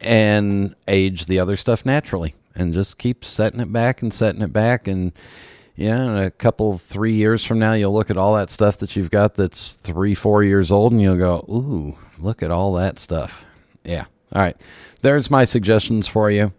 and 0.00 0.74
age 0.88 1.26
the 1.26 1.38
other 1.38 1.56
stuff 1.56 1.86
naturally, 1.86 2.34
and 2.54 2.74
just 2.74 2.98
keep 2.98 3.24
setting 3.24 3.60
it 3.60 3.72
back 3.72 4.02
and 4.02 4.12
setting 4.12 4.42
it 4.42 4.52
back, 4.52 4.86
and 4.86 5.12
Yeah, 5.74 6.02
in 6.02 6.16
a 6.18 6.30
couple, 6.30 6.76
three 6.76 7.14
years 7.14 7.44
from 7.46 7.58
now, 7.58 7.72
you'll 7.72 7.94
look 7.94 8.10
at 8.10 8.18
all 8.18 8.34
that 8.34 8.50
stuff 8.50 8.76
that 8.78 8.94
you've 8.94 9.10
got 9.10 9.34
that's 9.36 9.72
three, 9.72 10.14
four 10.14 10.44
years 10.44 10.70
old, 10.70 10.92
and 10.92 11.00
you'll 11.00 11.16
go, 11.16 11.46
"Ooh, 11.48 11.96
look 12.18 12.42
at 12.42 12.50
all 12.50 12.74
that 12.74 12.98
stuff." 12.98 13.42
Yeah. 13.82 14.04
All 14.34 14.42
right. 14.42 14.56
There's 15.00 15.30
my 15.30 15.46
suggestions 15.46 16.06
for 16.06 16.30
you. 16.30 16.52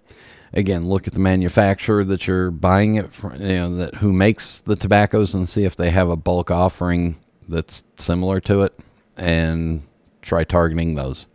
Again, 0.54 0.88
look 0.88 1.08
at 1.08 1.14
the 1.14 1.20
manufacturer 1.20 2.04
that 2.06 2.28
you're 2.28 2.52
buying 2.52 2.96
it 2.96 3.14
from, 3.14 3.42
you 3.42 3.56
know, 3.56 3.76
that 3.78 3.96
who 3.96 4.14
makes 4.14 4.60
the 4.60 4.76
tobaccos, 4.76 5.34
and 5.34 5.50
see 5.50 5.66
if 5.66 5.76
they 5.76 5.90
have 5.90 6.10
a 6.10 6.16
bulk 6.16 6.52
offering 6.52 7.18
that's 7.48 7.84
similar 7.98 8.40
to 8.42 8.62
it, 8.62 8.78
and 9.18 9.84
try 10.22 10.44
targeting 10.44 10.96
those. 10.96 11.26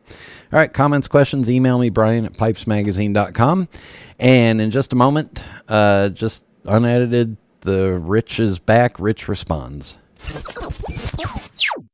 All 0.53 0.59
right, 0.59 0.73
comments, 0.73 1.09
questions, 1.09 1.51
email 1.51 1.79
me, 1.79 1.91
Brian 1.91 2.25
at 2.25 2.35
pipesmagazine.com. 2.35 3.69
And 4.19 4.61
in 4.61 4.71
just 4.71 4.93
a 4.93 4.97
moment, 4.97 5.45
uh, 5.69 6.09
just 6.11 6.43
unedited 6.65 7.37
the 7.61 7.99
Rich 7.99 8.41
is 8.41 8.59
back. 8.59 8.99
Rich 8.99 9.29
responds. 9.29 9.99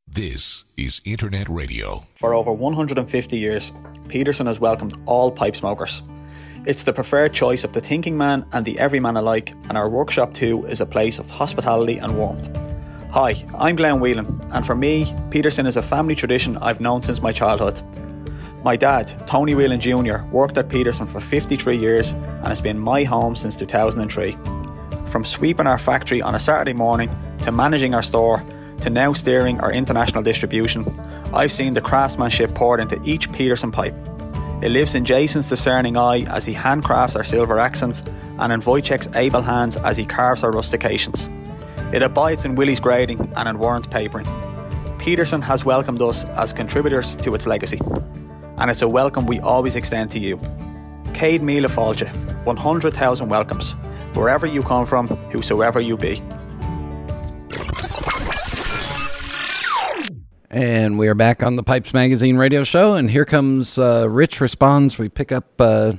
This 0.07 0.64
is 0.76 1.00
Internet 1.04 1.49
Radio. 1.49 2.07
For 2.14 2.35
over 2.35 2.52
150 2.52 3.37
years, 3.37 3.73
Peterson 4.09 4.47
has 4.47 4.61
welcomed 4.61 4.97
all 5.07 5.33
pipe 5.33 5.57
smokers. 5.57 6.02
It's 6.66 6.85
the 6.85 6.94
preferred 6.94 7.35
choice 7.35 7.62
of 7.62 7.75
the 7.75 7.83
thinking 7.83 8.16
man 8.16 8.47
and 8.52 8.64
the 8.64 8.78
everyman 8.78 9.18
alike, 9.18 9.52
and 9.68 9.76
our 9.76 9.87
workshop 9.87 10.33
too 10.33 10.64
is 10.64 10.80
a 10.80 10.87
place 10.87 11.18
of 11.18 11.28
hospitality 11.28 11.99
and 11.99 12.16
warmth. 12.16 12.49
Hi, 13.11 13.44
I'm 13.59 13.76
Glenn 13.76 14.00
Whelan, 14.00 14.40
and 14.50 14.66
for 14.66 14.75
me, 14.75 15.14
Peterson 15.28 15.66
is 15.66 15.76
a 15.76 15.83
family 15.83 16.14
tradition 16.14 16.56
I've 16.56 16.80
known 16.80 17.02
since 17.02 17.21
my 17.21 17.33
childhood. 17.33 17.83
My 18.62 18.76
dad, 18.76 19.12
Tony 19.26 19.54
Whelan 19.54 19.78
Jr., 19.78 20.25
worked 20.33 20.56
at 20.56 20.71
Peterson 20.71 21.06
for 21.06 21.21
53 21.21 21.76
years 21.76 22.14
and 22.14 22.47
has 22.47 22.62
been 22.62 22.78
my 22.78 23.04
home 23.04 23.37
since 23.37 23.56
2003. 23.56 24.33
From 25.04 25.23
sweeping 25.23 25.66
our 25.66 25.76
factory 25.76 26.23
on 26.23 26.35
a 26.35 26.40
Saturday 26.40 26.73
morning 26.73 27.11
to 27.42 27.52
managing 27.52 27.92
our 27.94 28.02
store 28.02 28.42
to 28.78 28.88
now 28.88 29.12
steering 29.12 29.61
our 29.61 29.71
international 29.71 30.23
distribution, 30.23 30.87
I've 31.35 31.52
seen 31.52 31.75
the 31.75 31.83
craftsmanship 31.83 32.54
poured 32.54 32.80
into 32.80 32.99
each 33.04 33.30
Peterson 33.33 33.71
pipe. 33.71 33.94
It 34.64 34.71
lives 34.71 34.94
in 34.94 35.04
Jason's 35.04 35.50
discerning 35.50 35.99
eye 35.99 36.23
as 36.23 36.47
he 36.47 36.54
handcrafts 36.54 37.16
our 37.16 37.23
silver 37.23 37.59
accents 37.59 38.02
and 38.38 38.50
in 38.50 38.62
Wojciech's 38.62 39.14
able 39.14 39.42
hands 39.42 39.76
as 39.76 39.99
he 39.99 40.06
carves 40.06 40.42
our 40.42 40.50
rustications. 40.50 41.28
It 41.92 42.00
abides 42.00 42.47
in 42.47 42.54
Willie's 42.54 42.80
grading 42.80 43.30
and 43.37 43.47
in 43.47 43.59
Warren's 43.59 43.87
papering. 43.87 44.26
Peterson 44.99 45.42
has 45.42 45.66
welcomed 45.66 46.00
us 46.00 46.25
as 46.25 46.54
contributors 46.54 47.14
to 47.16 47.35
its 47.35 47.47
legacy, 47.47 47.78
and 48.56 48.71
it's 48.71 48.80
a 48.80 48.88
welcome 48.88 49.26
we 49.26 49.38
always 49.40 49.76
extend 49.76 50.11
to 50.12 50.18
you. 50.18 50.38
Céad 51.12 51.40
Míle 51.40 51.68
Fáilte, 51.68 52.09
100,000 52.47 53.28
welcomes 53.28 53.73
wherever 54.14 54.47
you 54.47 54.62
come 54.62 54.87
from, 54.87 55.09
whosoever 55.30 55.78
you 55.78 55.99
be. 55.99 56.23
And 60.54 61.00
we 61.00 61.08
are 61.08 61.16
back 61.16 61.42
on 61.42 61.56
the 61.56 61.64
Pipes 61.64 61.92
Magazine 61.92 62.37
radio 62.37 62.62
show, 62.62 62.94
and 62.94 63.11
here 63.11 63.25
comes 63.25 63.76
uh, 63.76 64.06
Rich 64.08 64.40
Responds. 64.40 65.00
We 65.00 65.08
pick 65.08 65.32
up 65.32 65.46
uh, 65.61 65.94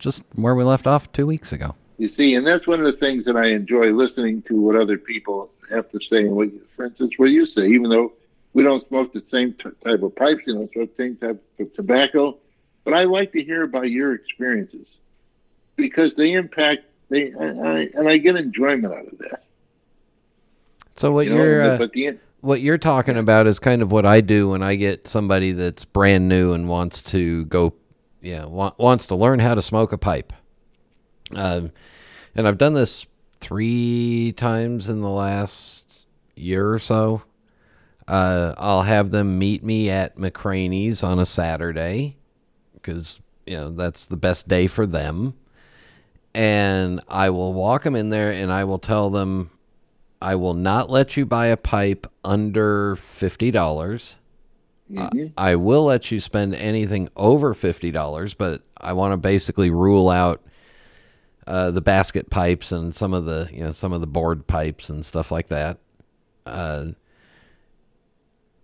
just 0.00 0.24
where 0.34 0.56
we 0.56 0.64
left 0.64 0.88
off 0.88 1.12
two 1.12 1.28
weeks 1.28 1.52
ago. 1.52 1.76
You 1.96 2.08
see, 2.08 2.34
and 2.34 2.44
that's 2.44 2.66
one 2.66 2.80
of 2.80 2.86
the 2.86 2.98
things 2.98 3.24
that 3.26 3.36
I 3.36 3.50
enjoy 3.50 3.92
listening 3.92 4.42
to 4.48 4.60
what 4.60 4.74
other 4.74 4.98
people 4.98 5.48
have 5.70 5.88
to 5.90 6.00
say. 6.00 6.22
And 6.22 6.34
what, 6.34 6.48
for 6.74 6.86
instance, 6.86 7.12
what 7.18 7.30
you 7.30 7.46
say, 7.46 7.68
even 7.68 7.88
though 7.88 8.12
we 8.52 8.64
don't 8.64 8.84
smoke 8.88 9.12
the 9.12 9.22
same 9.30 9.52
t- 9.52 9.70
type 9.84 10.02
of 10.02 10.16
pipes, 10.16 10.42
you 10.44 10.54
know, 10.54 10.68
smoke 10.72 10.96
the 10.96 11.04
same 11.04 11.14
type 11.14 11.40
of 11.60 11.72
tobacco, 11.72 12.36
but 12.82 12.94
I 12.94 13.04
like 13.04 13.30
to 13.34 13.44
hear 13.44 13.62
about 13.62 13.90
your 13.90 14.14
experiences 14.14 14.88
because 15.76 16.16
they 16.16 16.32
impact 16.32 16.82
they 17.10 17.32
I, 17.32 17.90
and 17.94 18.08
I 18.08 18.18
get 18.18 18.34
enjoyment 18.34 18.92
out 18.92 19.06
of 19.06 19.18
that. 19.18 19.44
So 20.96 21.12
what 21.12 21.26
You 21.26 21.34
know, 21.34 21.44
you're 21.44 21.62
uh, 21.62 21.78
but 21.78 21.92
the 21.92 22.18
what 22.40 22.60
you're 22.60 22.78
talking 22.78 23.16
about 23.16 23.46
is 23.46 23.58
kind 23.58 23.82
of 23.82 23.92
what 23.92 24.06
I 24.06 24.20
do 24.20 24.50
when 24.50 24.62
I 24.62 24.74
get 24.76 25.08
somebody 25.08 25.52
that's 25.52 25.84
brand 25.84 26.28
new 26.28 26.52
and 26.52 26.68
wants 26.68 27.02
to 27.02 27.44
go, 27.46 27.74
yeah, 28.20 28.44
wa- 28.44 28.72
wants 28.78 29.06
to 29.06 29.14
learn 29.14 29.40
how 29.40 29.54
to 29.54 29.62
smoke 29.62 29.92
a 29.92 29.98
pipe. 29.98 30.32
Um, 31.34 31.72
and 32.34 32.48
I've 32.48 32.58
done 32.58 32.72
this 32.72 33.06
three 33.40 34.32
times 34.36 34.88
in 34.88 35.00
the 35.00 35.10
last 35.10 36.06
year 36.34 36.72
or 36.72 36.78
so. 36.78 37.22
Uh, 38.08 38.54
I'll 38.58 38.82
have 38.82 39.10
them 39.10 39.38
meet 39.38 39.62
me 39.62 39.88
at 39.88 40.16
McCranie's 40.16 41.02
on 41.02 41.18
a 41.18 41.26
Saturday 41.26 42.16
because 42.74 43.20
you 43.46 43.56
know 43.56 43.70
that's 43.70 44.06
the 44.06 44.16
best 44.16 44.48
day 44.48 44.66
for 44.66 44.86
them. 44.86 45.34
And 46.34 47.00
I 47.08 47.30
will 47.30 47.52
walk 47.52 47.84
them 47.84 47.94
in 47.94 48.10
there 48.10 48.32
and 48.32 48.52
I 48.52 48.64
will 48.64 48.78
tell 48.78 49.10
them 49.10 49.50
I 50.22 50.34
will 50.34 50.54
not 50.54 50.90
let 50.90 51.16
you 51.16 51.24
buy 51.24 51.46
a 51.46 51.56
pipe 51.56 52.06
under 52.24 52.96
fifty 52.96 53.50
dollars. 53.50 54.18
mhm. 54.90 55.32
I 55.36 55.56
will 55.56 55.84
let 55.84 56.10
you 56.10 56.20
spend 56.20 56.54
anything 56.54 57.08
over 57.16 57.54
fifty 57.54 57.90
dollars, 57.90 58.34
but 58.34 58.62
I 58.80 58.92
want 58.92 59.12
to 59.12 59.16
basically 59.16 59.70
rule 59.70 60.08
out 60.10 60.42
uh, 61.46 61.70
the 61.70 61.80
basket 61.80 62.28
pipes 62.30 62.70
and 62.72 62.94
some 62.94 63.14
of 63.14 63.24
the 63.24 63.48
you 63.52 63.60
know 63.60 63.72
some 63.72 63.92
of 63.92 64.00
the 64.00 64.06
board 64.06 64.46
pipes 64.46 64.88
and 64.88 65.04
stuff 65.06 65.30
like 65.30 65.48
that. 65.48 65.78
Uh, 66.44 66.88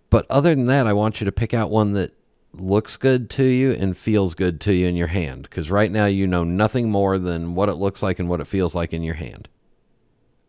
but 0.09 0.25
other 0.29 0.53
than 0.55 0.65
that, 0.67 0.87
I 0.87 0.93
want 0.93 1.19
you 1.19 1.25
to 1.25 1.31
pick 1.31 1.53
out 1.53 1.69
one 1.71 1.93
that 1.93 2.13
looks 2.53 2.97
good 2.97 3.29
to 3.31 3.43
you 3.43 3.71
and 3.71 3.95
feels 3.97 4.33
good 4.33 4.59
to 4.61 4.73
you 4.73 4.87
in 4.87 4.95
your 4.95 5.07
hand. 5.07 5.43
Because 5.43 5.69
right 5.69 5.91
now 5.91 6.05
you 6.05 6.27
know 6.27 6.43
nothing 6.43 6.89
more 6.89 7.17
than 7.19 7.55
what 7.55 7.67
it 7.69 7.75
looks 7.75 8.01
like 8.01 8.19
and 8.19 8.29
what 8.29 8.39
it 8.41 8.47
feels 8.47 8.73
like 8.73 8.93
in 8.93 9.03
your 9.03 9.15
hand. 9.15 9.49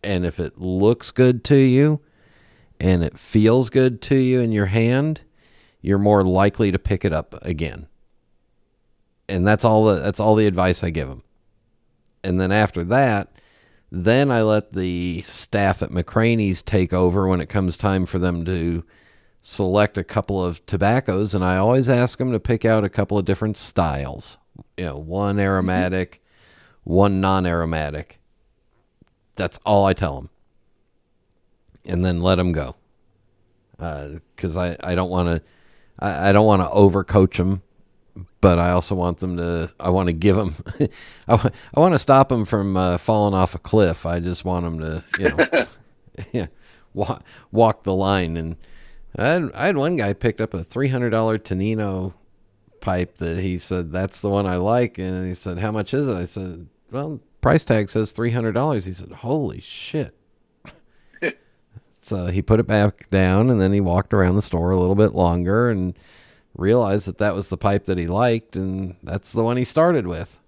And 0.02 0.24
if 0.24 0.38
it 0.38 0.58
looks 0.58 1.10
good 1.10 1.44
to 1.44 1.56
you 1.56 2.00
and 2.80 3.02
it 3.02 3.18
feels 3.18 3.70
good 3.70 4.00
to 4.02 4.16
you 4.16 4.40
in 4.40 4.52
your 4.52 4.66
hand, 4.66 5.22
you're 5.80 5.98
more 5.98 6.24
likely 6.24 6.70
to 6.70 6.78
pick 6.78 7.04
it 7.04 7.12
up 7.12 7.34
again. 7.42 7.88
And 9.28 9.46
that's 9.46 9.64
all 9.64 9.84
the, 9.84 9.96
that's 9.96 10.20
all 10.20 10.34
the 10.34 10.46
advice 10.46 10.82
I 10.82 10.90
give 10.90 11.08
them. 11.08 11.22
And 12.24 12.40
then 12.40 12.50
after 12.50 12.84
that, 12.84 13.32
then 13.90 14.30
I 14.30 14.42
let 14.42 14.72
the 14.72 15.22
staff 15.22 15.82
at 15.82 15.90
McCranie's 15.90 16.62
take 16.62 16.92
over 16.92 17.26
when 17.26 17.40
it 17.40 17.48
comes 17.48 17.76
time 17.76 18.06
for 18.06 18.18
them 18.18 18.44
to 18.44 18.84
select 19.40 19.96
a 19.96 20.04
couple 20.04 20.44
of 20.44 20.64
tobaccos 20.66 21.34
and 21.34 21.44
I 21.44 21.56
always 21.56 21.88
ask 21.88 22.18
them 22.18 22.32
to 22.32 22.40
pick 22.40 22.64
out 22.64 22.84
a 22.84 22.90
couple 22.90 23.16
of 23.16 23.24
different 23.24 23.56
styles. 23.56 24.36
You 24.76 24.86
know, 24.86 24.98
one 24.98 25.36
mm-hmm. 25.36 25.40
aromatic, 25.40 26.22
one 26.84 27.20
non-aromatic. 27.20 28.17
That's 29.38 29.58
all 29.64 29.86
I 29.86 29.92
tell 29.94 30.16
them. 30.16 30.30
And 31.86 32.04
then 32.04 32.20
let 32.20 32.34
them 32.34 32.52
go. 32.52 32.74
Because 33.78 34.56
I, 34.56 34.76
I 34.82 34.96
don't 34.96 35.08
want 35.08 35.28
to 35.28 35.42
I, 36.00 36.28
I 36.28 36.32
don't 36.32 36.46
want 36.46 36.60
to 36.60 36.68
overcoach 36.68 37.36
them, 37.36 37.62
but 38.40 38.58
I 38.58 38.72
also 38.72 38.96
want 38.96 39.20
them 39.20 39.36
to 39.36 39.72
I 39.78 39.90
want 39.90 40.08
to 40.08 40.12
give 40.12 40.34
them 40.34 40.56
I, 41.28 41.52
want 41.74 41.94
to 41.94 41.98
stop 42.00 42.28
them 42.28 42.44
from 42.44 42.76
uh, 42.76 42.98
falling 42.98 43.34
off 43.34 43.54
a 43.54 43.58
cliff. 43.58 44.04
I 44.04 44.18
just 44.18 44.44
want 44.44 44.64
them 44.64 44.80
to 44.80 45.04
you 45.18 45.28
know 45.28 45.66
yeah, 46.32 46.46
walk, 46.92 47.22
walk 47.52 47.84
the 47.84 47.94
line 47.94 48.36
and 48.36 48.56
I 49.16 49.26
had, 49.26 49.50
I 49.54 49.66
had 49.66 49.76
one 49.76 49.96
guy 49.96 50.12
picked 50.12 50.40
up 50.40 50.52
a 50.52 50.64
three 50.64 50.88
hundred 50.88 51.10
dollar 51.10 51.38
Tonino 51.38 52.14
pipe 52.80 53.18
that 53.18 53.38
he 53.38 53.58
said 53.58 53.92
that's 53.92 54.20
the 54.20 54.28
one 54.28 54.46
I 54.46 54.56
like, 54.56 54.98
and 54.98 55.26
he 55.28 55.34
said 55.34 55.58
how 55.58 55.70
much 55.70 55.94
is 55.94 56.08
it? 56.08 56.16
I 56.16 56.24
said 56.24 56.66
well 56.90 57.20
price 57.48 57.64
tag 57.64 57.88
says 57.88 58.10
three 58.10 58.30
hundred 58.30 58.52
dollars. 58.52 58.84
He 58.84 58.92
said 58.92 59.10
holy 59.10 59.60
shit. 59.60 60.14
so 62.00 62.26
he 62.26 62.42
put 62.42 62.60
it 62.60 62.66
back 62.66 63.08
down, 63.10 63.48
and 63.48 63.60
then 63.60 63.72
he 63.72 63.80
walked 63.80 64.12
around 64.12 64.36
the 64.36 64.42
store 64.42 64.70
a 64.70 64.76
little 64.78 64.94
bit 64.94 65.12
longer 65.12 65.70
and 65.70 65.94
realized 66.54 67.06
that 67.06 67.18
that 67.18 67.34
was 67.34 67.48
the 67.48 67.56
pipe 67.56 67.86
that 67.86 67.96
he 67.96 68.06
liked, 68.06 68.54
and 68.56 68.96
that's 69.02 69.32
the 69.32 69.42
one 69.42 69.56
he 69.56 69.64
started 69.64 70.06
with. 70.06 70.38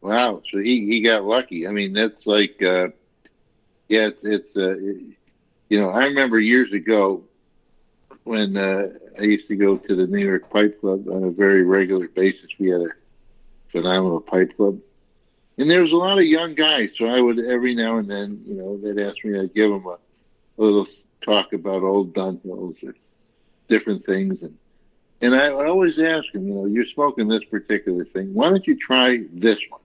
Wow, 0.00 0.40
so 0.50 0.58
he, 0.58 0.86
he 0.86 1.02
got 1.02 1.24
lucky. 1.24 1.66
I 1.66 1.72
mean, 1.72 1.92
that's 1.92 2.26
like, 2.26 2.62
uh, 2.62 2.88
yeah, 3.88 4.06
it's, 4.06 4.24
it's 4.24 4.56
uh, 4.56 4.76
you 5.68 5.80
know, 5.80 5.90
I 5.90 6.04
remember 6.04 6.38
years 6.38 6.72
ago 6.72 7.24
when 8.22 8.56
uh, 8.56 8.88
I 9.18 9.22
used 9.22 9.48
to 9.48 9.56
go 9.56 9.76
to 9.76 9.96
the 9.96 10.06
New 10.06 10.24
York 10.24 10.48
Pipe 10.48 10.80
Club 10.80 11.08
on 11.08 11.24
a 11.24 11.30
very 11.30 11.64
regular 11.64 12.08
basis. 12.08 12.46
We 12.58 12.70
had 12.70 12.82
a 12.82 12.90
phenomenal 13.72 14.20
pipe 14.20 14.56
club, 14.56 14.78
and 15.58 15.70
there 15.70 15.82
was 15.82 15.92
a 15.92 15.96
lot 15.96 16.18
of 16.18 16.24
young 16.24 16.54
guys. 16.54 16.90
So 16.98 17.06
I 17.06 17.20
would 17.20 17.38
every 17.38 17.74
now 17.74 17.98
and 17.98 18.10
then, 18.10 18.42
you 18.46 18.54
know, 18.54 18.76
they'd 18.76 19.02
ask 19.02 19.24
me, 19.24 19.38
I'd 19.38 19.54
give 19.54 19.70
them 19.70 19.86
a, 19.86 19.98
a 20.58 20.62
little 20.62 20.86
talk 21.22 21.52
about 21.52 21.82
old 21.82 22.14
Dunhills 22.14 22.82
or 22.84 22.94
different 23.68 24.04
things, 24.04 24.42
and 24.42 24.56
and 25.20 25.34
I 25.34 25.50
would 25.50 25.66
always 25.66 25.98
ask 25.98 26.30
them, 26.32 26.46
you 26.46 26.54
know, 26.54 26.66
you're 26.66 26.86
smoking 26.86 27.28
this 27.28 27.44
particular 27.44 28.04
thing. 28.04 28.34
Why 28.34 28.50
don't 28.50 28.66
you 28.66 28.76
try 28.76 29.24
this 29.32 29.58
one? 29.70 29.80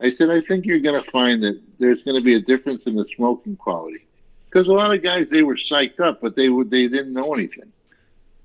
I 0.00 0.12
said, 0.12 0.30
I 0.30 0.42
think 0.42 0.64
you're 0.66 0.78
going 0.78 1.02
to 1.02 1.10
find 1.10 1.42
that 1.42 1.60
there's 1.78 2.02
going 2.02 2.16
to 2.16 2.24
be 2.24 2.34
a 2.34 2.40
difference 2.40 2.84
in 2.84 2.94
the 2.94 3.06
smoking 3.16 3.56
quality. 3.56 4.06
Because 4.48 4.68
a 4.68 4.72
lot 4.72 4.94
of 4.94 5.02
guys, 5.02 5.26
they 5.30 5.42
were 5.42 5.56
psyched 5.56 6.00
up, 6.00 6.20
but 6.20 6.36
they 6.36 6.48
would 6.48 6.70
they 6.70 6.88
didn't 6.88 7.12
know 7.12 7.34
anything, 7.34 7.72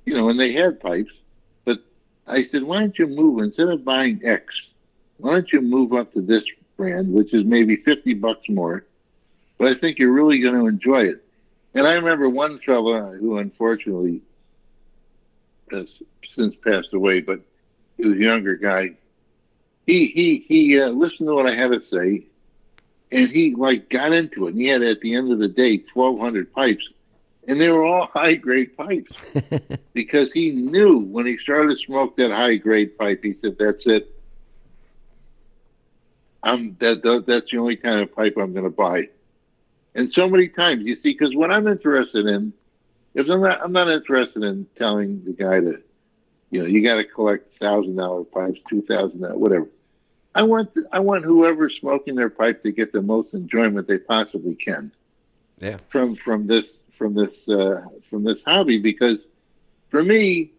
you 0.05 0.13
know, 0.13 0.29
and 0.29 0.39
they 0.39 0.51
had 0.51 0.79
pipes. 0.79 1.13
But 1.63 1.79
I 2.25 2.46
said, 2.46 2.63
why 2.63 2.79
don't 2.79 2.98
you 2.98 3.08
move 3.08 3.41
instead 3.41 3.70
of 3.70 3.86
buying 3.86 4.22
X? 4.24 4.46
Why 5.22 5.34
don't 5.34 5.51
you 5.54 5.62
move 5.62 5.94
up 5.94 6.13
to 6.13 6.22
this 6.22 6.44
brand, 6.78 7.13
which 7.13 7.34
is 7.34 7.46
maybe 7.46 7.75
fifty 7.78 8.13
bucks 8.13 8.50
more, 8.50 8.86
but 9.58 9.72
I 9.72 9.80
think 9.80 10.00
you're 10.00 10.12
really 10.12 10.40
going 10.40 10.56
to 10.56 10.68
enjoy 10.68 11.04
it. 11.04 11.24
And 11.74 11.88
I 11.88 11.94
remember 11.94 12.28
one 12.28 12.60
fellow 12.60 13.12
who 13.12 13.38
unfortunately 13.38 14.22
has 15.72 15.88
since 16.36 16.56
passed 16.63 16.94
away, 16.94 17.22
but 17.22 17.40
he 17.98 18.08
was 18.08 18.18
a 18.18 18.22
younger 18.22 18.56
guy. 18.56 18.92
He 19.86 20.08
he 20.08 20.46
he 20.48 20.80
uh, 20.80 20.90
listened 20.90 21.28
to 21.28 21.36
what 21.36 21.48
I 21.48 21.56
had 21.56 21.72
to 21.72 21.82
say, 21.90 22.25
and 23.12 23.30
he 23.30 23.56
like 23.56 23.90
got 23.90 24.13
into 24.13 24.48
it. 24.48 24.54
And 24.54 24.62
he 24.62 24.68
had 24.68 24.84
at 24.84 25.01
the 25.01 25.16
end 25.16 25.32
of 25.32 25.40
the 25.40 25.48
day 25.48 25.78
twelve 25.78 26.20
hundred 26.20 26.51
pipes, 26.54 26.88
and 27.48 27.60
they 27.60 27.70
were 27.70 27.84
all 27.84 28.08
high 28.13 28.36
grade 28.36 28.75
pipes 28.75 29.12
because 29.94 30.32
he 30.34 30.51
knew 30.51 31.00
when 31.00 31.25
he 31.25 31.38
started 31.38 31.78
to 31.78 31.86
smoke 31.86 32.18
that 32.18 32.32
high 32.32 32.56
grade 32.56 32.98
pipe, 32.98 33.24
he 33.24 33.36
said, 33.42 33.58
"That's 33.58 33.86
it. 33.86 34.13
I'm 36.44 36.76
that, 36.80 37.02
that 37.04 37.26
that's 37.28 37.52
the 37.52 37.58
only 37.58 37.76
kind 37.76 38.02
of 38.02 38.16
pipe 38.16 38.36
I'm 38.38 38.54
going 38.54 38.66
to 38.66 38.70
buy." 38.70 39.10
And 39.94 40.12
so 40.12 40.30
many 40.30 40.48
times 40.48 40.86
you 40.86 40.96
see, 40.96 41.14
because 41.14 41.36
what 41.36 41.52
I'm 41.52 41.68
interested 41.68 42.26
in, 42.26 42.54
if 43.14 43.30
I'm 43.30 43.42
not, 43.42 43.62
I'm 43.64 43.74
not 43.74 43.90
interested 43.90 44.44
in 44.44 44.66
telling 44.78 45.24
the 45.26 45.34
guy 45.34 45.60
to, 45.60 45.82
you 46.50 46.62
know, 46.62 46.66
you 46.66 46.84
got 46.84 46.96
to 46.96 47.04
collect 47.04 47.58
thousand 47.60 47.96
dollar 47.96 48.24
pipes, 48.24 48.60
two 48.70 48.82
thousand, 48.84 49.22
whatever. 49.40 49.68
I 50.34 50.44
want 50.44 50.72
I 50.92 51.00
want 51.00 51.26
whoever's 51.26 51.76
smoking 51.76 52.16
their 52.16 52.30
pipe 52.30 52.64
to 52.64 52.72
get 52.72 52.94
the 52.94 53.02
most 53.02 53.34
enjoyment 53.34 53.88
they 53.88 53.98
possibly 53.98 54.56
can. 54.56 54.92
Yeah. 55.60 55.78
From 55.90 56.16
from 56.16 56.48
this 56.48 56.66
from 56.98 57.14
this 57.14 57.48
uh, 57.50 57.86
from 58.10 58.24
this 58.24 58.38
hobby 58.46 58.80
because 58.80 59.20
for 59.90 60.02
me, 60.02 60.52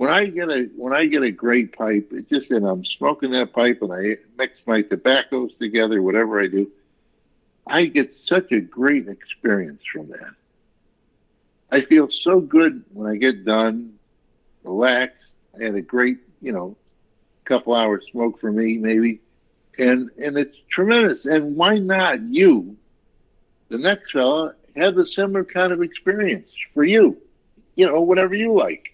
when 0.00 0.08
I 0.08 0.24
get 0.24 0.48
a 0.48 0.62
when 0.78 0.94
I 0.94 1.04
get 1.04 1.22
a 1.24 1.30
great 1.30 1.76
pipe, 1.76 2.10
it 2.12 2.30
just 2.30 2.50
and 2.50 2.66
I'm 2.66 2.86
smoking 2.86 3.32
that 3.32 3.52
pipe 3.52 3.82
and 3.82 3.92
I 3.92 4.16
mix 4.38 4.54
my 4.64 4.80
tobaccos 4.80 5.50
together, 5.58 6.00
whatever 6.00 6.40
I 6.40 6.46
do, 6.46 6.70
I 7.66 7.84
get 7.84 8.10
such 8.24 8.50
a 8.50 8.60
great 8.60 9.08
experience 9.08 9.82
from 9.92 10.08
that. 10.08 10.32
I 11.70 11.82
feel 11.82 12.08
so 12.24 12.40
good 12.40 12.82
when 12.94 13.12
I 13.12 13.16
get 13.16 13.44
done, 13.44 13.98
relaxed. 14.64 15.18
I 15.60 15.64
had 15.64 15.74
a 15.74 15.82
great, 15.82 16.16
you 16.40 16.52
know, 16.52 16.78
couple 17.44 17.74
hours 17.74 18.02
smoke 18.10 18.40
for 18.40 18.50
me, 18.50 18.78
maybe, 18.78 19.20
and 19.76 20.08
and 20.16 20.38
it's 20.38 20.56
tremendous. 20.70 21.26
And 21.26 21.56
why 21.56 21.76
not 21.76 22.22
you, 22.22 22.74
the 23.68 23.76
next 23.76 24.12
fella, 24.12 24.54
have 24.76 24.94
the 24.94 25.04
similar 25.04 25.44
kind 25.44 25.74
of 25.74 25.82
experience 25.82 26.48
for 26.72 26.84
you? 26.84 27.18
You 27.74 27.84
know, 27.84 28.00
whatever 28.00 28.34
you 28.34 28.54
like. 28.54 28.89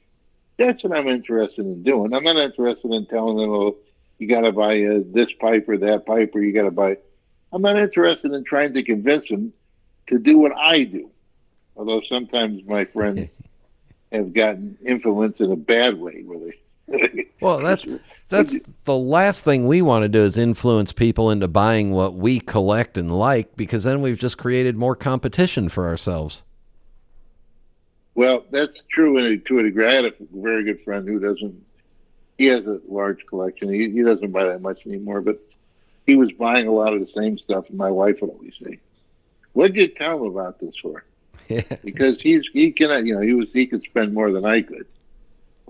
That's 0.58 0.82
what 0.82 0.96
I'm 0.96 1.08
interested 1.08 1.64
in 1.64 1.82
doing. 1.82 2.14
I'm 2.14 2.24
not 2.24 2.36
interested 2.36 2.90
in 2.90 3.06
telling 3.06 3.36
them, 3.36 3.50
"Oh, 3.50 3.76
you 4.18 4.28
got 4.28 4.42
to 4.42 4.52
buy 4.52 4.82
uh, 4.82 5.00
this 5.06 5.28
pipe 5.38 5.68
or 5.68 5.76
that 5.78 6.06
pipe, 6.06 6.34
or 6.34 6.42
you 6.42 6.52
got 6.52 6.64
to 6.64 6.70
buy." 6.70 6.98
I'm 7.52 7.62
not 7.62 7.78
interested 7.78 8.32
in 8.32 8.44
trying 8.44 8.74
to 8.74 8.82
convince 8.82 9.28
them 9.28 9.52
to 10.08 10.18
do 10.18 10.38
what 10.38 10.52
I 10.56 10.84
do. 10.84 11.10
Although 11.76 12.02
sometimes 12.08 12.62
my 12.66 12.84
friends 12.86 13.28
have 14.12 14.32
gotten 14.32 14.78
influenced 14.84 15.40
in 15.40 15.52
a 15.52 15.56
bad 15.56 15.98
way 15.98 16.22
where 16.22 16.38
they 16.38 16.52
well, 17.40 17.58
that's 17.58 17.86
that's 18.28 18.56
the 18.84 18.96
last 18.96 19.44
thing 19.44 19.66
we 19.66 19.82
want 19.82 20.04
to 20.04 20.08
do 20.08 20.22
is 20.22 20.36
influence 20.36 20.92
people 20.92 21.30
into 21.30 21.48
buying 21.48 21.90
what 21.90 22.14
we 22.14 22.38
collect 22.38 22.96
and 22.96 23.10
like 23.10 23.56
because 23.56 23.84
then 23.84 24.00
we've 24.00 24.18
just 24.18 24.38
created 24.38 24.76
more 24.76 24.94
competition 24.94 25.68
for 25.68 25.88
ourselves. 25.88 26.44
Well, 28.16 28.46
that's 28.50 28.72
true 28.90 29.18
in 29.18 29.26
a, 29.26 29.36
to 29.36 29.58
a 29.58 29.62
degree. 29.62 29.86
I 29.86 29.92
had 29.92 30.06
a 30.06 30.12
very 30.32 30.64
good 30.64 30.82
friend 30.82 31.06
who 31.06 31.20
doesn't. 31.20 31.62
He 32.38 32.46
has 32.46 32.66
a 32.66 32.80
large 32.88 33.24
collection. 33.26 33.68
He, 33.68 33.90
he 33.90 34.02
doesn't 34.02 34.32
buy 34.32 34.44
that 34.44 34.62
much 34.62 34.86
anymore, 34.86 35.20
but 35.20 35.38
he 36.06 36.16
was 36.16 36.32
buying 36.32 36.66
a 36.66 36.72
lot 36.72 36.94
of 36.94 37.00
the 37.00 37.12
same 37.14 37.36
stuff. 37.36 37.68
And 37.68 37.76
my 37.76 37.90
wife 37.90 38.22
would 38.22 38.30
always 38.30 38.54
say, 38.62 38.80
"What 39.52 39.74
did 39.74 39.76
you 39.76 39.88
tell 39.88 40.24
him 40.24 40.30
about 40.32 40.58
this 40.58 40.74
for?" 40.80 41.04
Yeah. 41.48 41.60
because 41.84 42.20
he's 42.20 42.42
he 42.54 42.72
can 42.72 43.06
you 43.06 43.14
know 43.14 43.20
he 43.20 43.34
was 43.34 43.48
he 43.52 43.66
could 43.66 43.82
spend 43.82 44.14
more 44.14 44.32
than 44.32 44.46
I 44.46 44.62
could, 44.62 44.86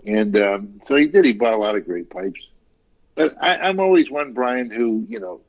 and 0.06 0.40
um, 0.40 0.80
so 0.86 0.94
he 0.94 1.08
did. 1.08 1.24
He 1.24 1.32
bought 1.32 1.52
a 1.52 1.58
lot 1.58 1.74
of 1.74 1.84
great 1.84 2.10
pipes, 2.10 2.40
but 3.16 3.36
I, 3.42 3.56
I'm 3.56 3.80
always 3.80 4.08
one 4.08 4.34
Brian 4.34 4.70
who 4.70 5.04
you 5.08 5.18
know 5.18 5.40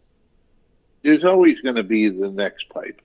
there's 1.04 1.24
always 1.24 1.60
going 1.62 1.76
to 1.76 1.84
be 1.84 2.10
the 2.10 2.32
next 2.32 2.70
pipe. 2.70 3.02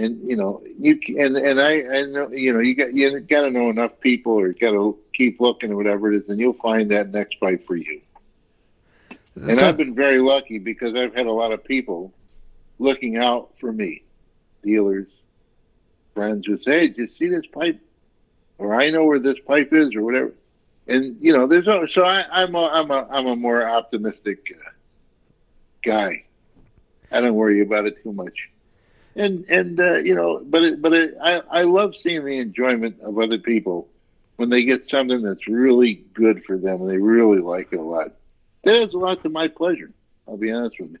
And 0.00 0.26
you 0.28 0.36
know 0.36 0.62
you 0.78 0.98
and 1.18 1.36
and 1.36 1.60
I 1.60 1.82
I 1.82 2.02
know 2.06 2.30
you 2.30 2.54
know 2.54 2.60
you 2.60 2.74
got 2.74 2.94
you 2.94 3.20
got 3.20 3.42
to 3.42 3.50
know 3.50 3.68
enough 3.68 4.00
people 4.00 4.32
or 4.32 4.52
got 4.54 4.70
to 4.70 4.98
keep 5.12 5.40
looking 5.40 5.72
or 5.72 5.76
whatever 5.76 6.10
it 6.10 6.22
is, 6.22 6.28
and 6.30 6.40
you'll 6.40 6.54
find 6.54 6.90
that 6.90 7.10
next 7.10 7.38
pipe 7.38 7.66
for 7.66 7.76
you. 7.76 8.00
And 9.36 9.58
So- 9.58 9.66
I've 9.66 9.76
been 9.76 9.94
very 9.94 10.18
lucky 10.20 10.58
because 10.58 10.94
I've 10.94 11.14
had 11.14 11.26
a 11.26 11.32
lot 11.32 11.52
of 11.52 11.62
people 11.62 12.14
looking 12.78 13.18
out 13.18 13.50
for 13.60 13.70
me, 13.72 14.02
dealers, 14.62 15.06
friends 16.14 16.46
who 16.46 16.56
say, 16.58 16.70
"Hey, 16.80 16.88
did 16.88 16.96
you 16.96 17.08
see 17.18 17.26
this 17.28 17.46
pipe?" 17.52 17.78
Or 18.56 18.74
I 18.74 18.88
know 18.90 19.04
where 19.04 19.18
this 19.18 19.38
pipe 19.46 19.72
is, 19.72 19.94
or 19.94 20.02
whatever. 20.02 20.32
And 20.86 21.16
you 21.20 21.32
know, 21.34 21.46
there's 21.46 21.66
a, 21.66 21.86
so 21.90 22.04
I, 22.06 22.24
I'm 22.30 22.54
a 22.54 22.64
I'm 22.68 22.90
a 22.90 23.06
I'm 23.10 23.26
a 23.26 23.36
more 23.36 23.68
optimistic 23.68 24.38
uh, 24.50 24.70
guy. 25.84 26.24
I 27.12 27.20
don't 27.20 27.34
worry 27.34 27.60
about 27.60 27.86
it 27.86 28.02
too 28.02 28.12
much. 28.12 28.48
And 29.16 29.44
and 29.48 29.80
uh, 29.80 29.96
you 29.98 30.14
know, 30.14 30.40
but 30.44 30.62
it, 30.62 30.82
but 30.82 30.92
it, 30.92 31.16
I 31.22 31.42
I 31.50 31.62
love 31.62 31.94
seeing 31.96 32.24
the 32.24 32.38
enjoyment 32.38 33.00
of 33.00 33.18
other 33.18 33.38
people 33.38 33.88
when 34.36 34.50
they 34.50 34.64
get 34.64 34.88
something 34.88 35.20
that's 35.22 35.48
really 35.48 36.04
good 36.14 36.44
for 36.44 36.56
them 36.56 36.80
and 36.82 36.90
they 36.90 36.96
really 36.96 37.40
like 37.40 37.72
it 37.72 37.78
a 37.78 37.82
lot. 37.82 38.12
That 38.64 38.82
adds 38.82 38.94
a 38.94 38.98
lot 38.98 39.22
to 39.22 39.28
my 39.28 39.48
pleasure. 39.48 39.90
I'll 40.28 40.36
be 40.36 40.50
honest 40.52 40.78
with 40.80 40.92
you. 40.92 40.98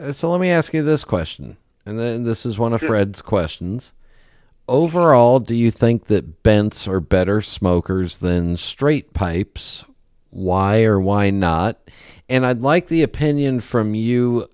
Uh, 0.00 0.12
So 0.12 0.30
let 0.30 0.40
me 0.40 0.48
ask 0.48 0.72
you 0.72 0.82
this 0.82 1.02
question, 1.04 1.56
and 1.84 1.98
then 1.98 2.22
this 2.22 2.46
is 2.46 2.58
one 2.58 2.72
of 2.72 2.80
Sure. 2.80 2.90
Fred's 2.90 3.20
questions. 3.20 3.92
Overall, 4.68 5.40
do 5.40 5.54
you 5.54 5.70
think 5.70 6.04
that 6.04 6.42
bents 6.42 6.86
are 6.86 7.00
better 7.00 7.40
smokers 7.40 8.18
than 8.18 8.56
straight 8.58 9.12
pipes? 9.14 9.84
Why 10.30 10.84
or 10.84 11.00
why 11.00 11.30
not? 11.30 11.78
And 12.28 12.44
I'd 12.44 12.60
like 12.60 12.88
the 12.88 13.02
opinion 13.02 13.60
from 13.60 13.94
you 13.94 14.48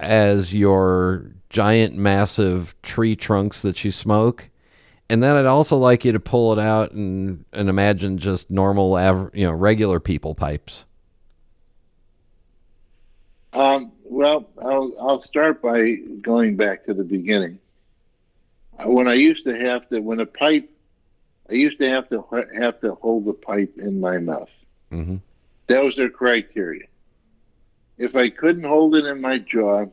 as 0.00 0.52
your 0.52 1.30
giant, 1.52 1.94
massive 1.94 2.74
tree 2.82 3.14
trunks 3.14 3.62
that 3.62 3.84
you 3.84 3.92
smoke. 3.92 4.48
And 5.08 5.22
then 5.22 5.36
I'd 5.36 5.46
also 5.46 5.76
like 5.76 6.04
you 6.04 6.12
to 6.12 6.20
pull 6.20 6.52
it 6.52 6.58
out 6.58 6.92
and, 6.92 7.44
and 7.52 7.68
imagine 7.68 8.16
just 8.16 8.50
normal, 8.50 8.98
aver- 8.98 9.30
you 9.34 9.46
know, 9.46 9.52
regular 9.52 10.00
people 10.00 10.34
pipes. 10.34 10.86
Um, 13.52 13.92
well, 14.02 14.48
I'll 14.58 14.94
I'll 14.98 15.22
start 15.22 15.60
by 15.60 15.96
going 16.22 16.56
back 16.56 16.84
to 16.86 16.94
the 16.94 17.04
beginning. 17.04 17.58
Uh, 18.78 18.88
When 18.88 19.06
I 19.06 19.12
used 19.12 19.44
to 19.44 19.54
have 19.54 19.86
to, 19.90 20.00
when 20.00 20.20
a 20.20 20.26
pipe, 20.26 20.70
I 21.50 21.52
used 21.52 21.78
to 21.80 21.88
have 21.90 22.08
to 22.08 22.24
have 22.58 22.80
to 22.80 22.94
hold 22.94 23.26
the 23.26 23.34
pipe 23.34 23.74
in 23.76 24.00
my 24.00 24.16
mouth. 24.16 24.48
Mm-hmm. 24.90 25.16
That 25.66 25.84
was 25.84 25.94
their 25.96 26.08
criteria. 26.08 26.86
If 27.98 28.16
I 28.16 28.30
couldn't 28.30 28.64
hold 28.64 28.94
it 28.96 29.04
in 29.04 29.20
my 29.20 29.36
jaw, 29.36 29.84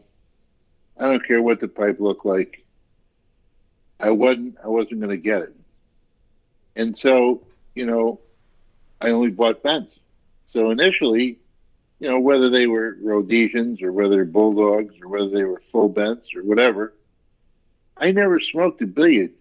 I 1.00 1.10
don't 1.10 1.26
care 1.26 1.42
what 1.42 1.62
the 1.62 1.68
pipe 1.68 2.00
looked 2.00 2.26
like. 2.26 2.66
I 4.00 4.12
wasn't 4.12 4.58
I 4.64 4.68
wasn't 4.68 5.00
going 5.00 5.10
to 5.10 5.18
get 5.18 5.42
it. 5.44 5.56
And 6.76 6.98
so, 6.98 7.44
you 7.76 7.86
know, 7.86 8.20
I 9.02 9.10
only 9.10 9.30
bought 9.30 9.64
bents. 9.64 9.94
So 10.52 10.72
initially, 10.72 11.40
you 12.00 12.10
know, 12.10 12.20
whether 12.20 12.50
they 12.50 12.68
were 12.68 12.98
Rhodesians 13.02 13.82
or 13.82 13.92
whether 13.92 14.24
bulldogs 14.26 14.96
or 15.02 15.08
whether 15.08 15.30
they 15.30 15.44
were 15.44 15.62
full 15.72 15.90
bents 15.90 16.34
or 16.36 16.44
whatever, 16.44 16.94
I 17.98 18.12
never 18.12 18.40
smoked 18.40 18.82
a 18.82 18.88
billiard 18.88 19.32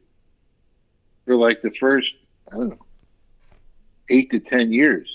for 1.25 1.37
like 1.37 1.63
the 1.63 1.71
first, 1.71 2.13
I 2.51 2.57
don't 2.57 2.69
know, 2.71 2.87
eight 4.09 4.31
to 4.31 4.41
ten 4.41 4.73
years 4.73 5.09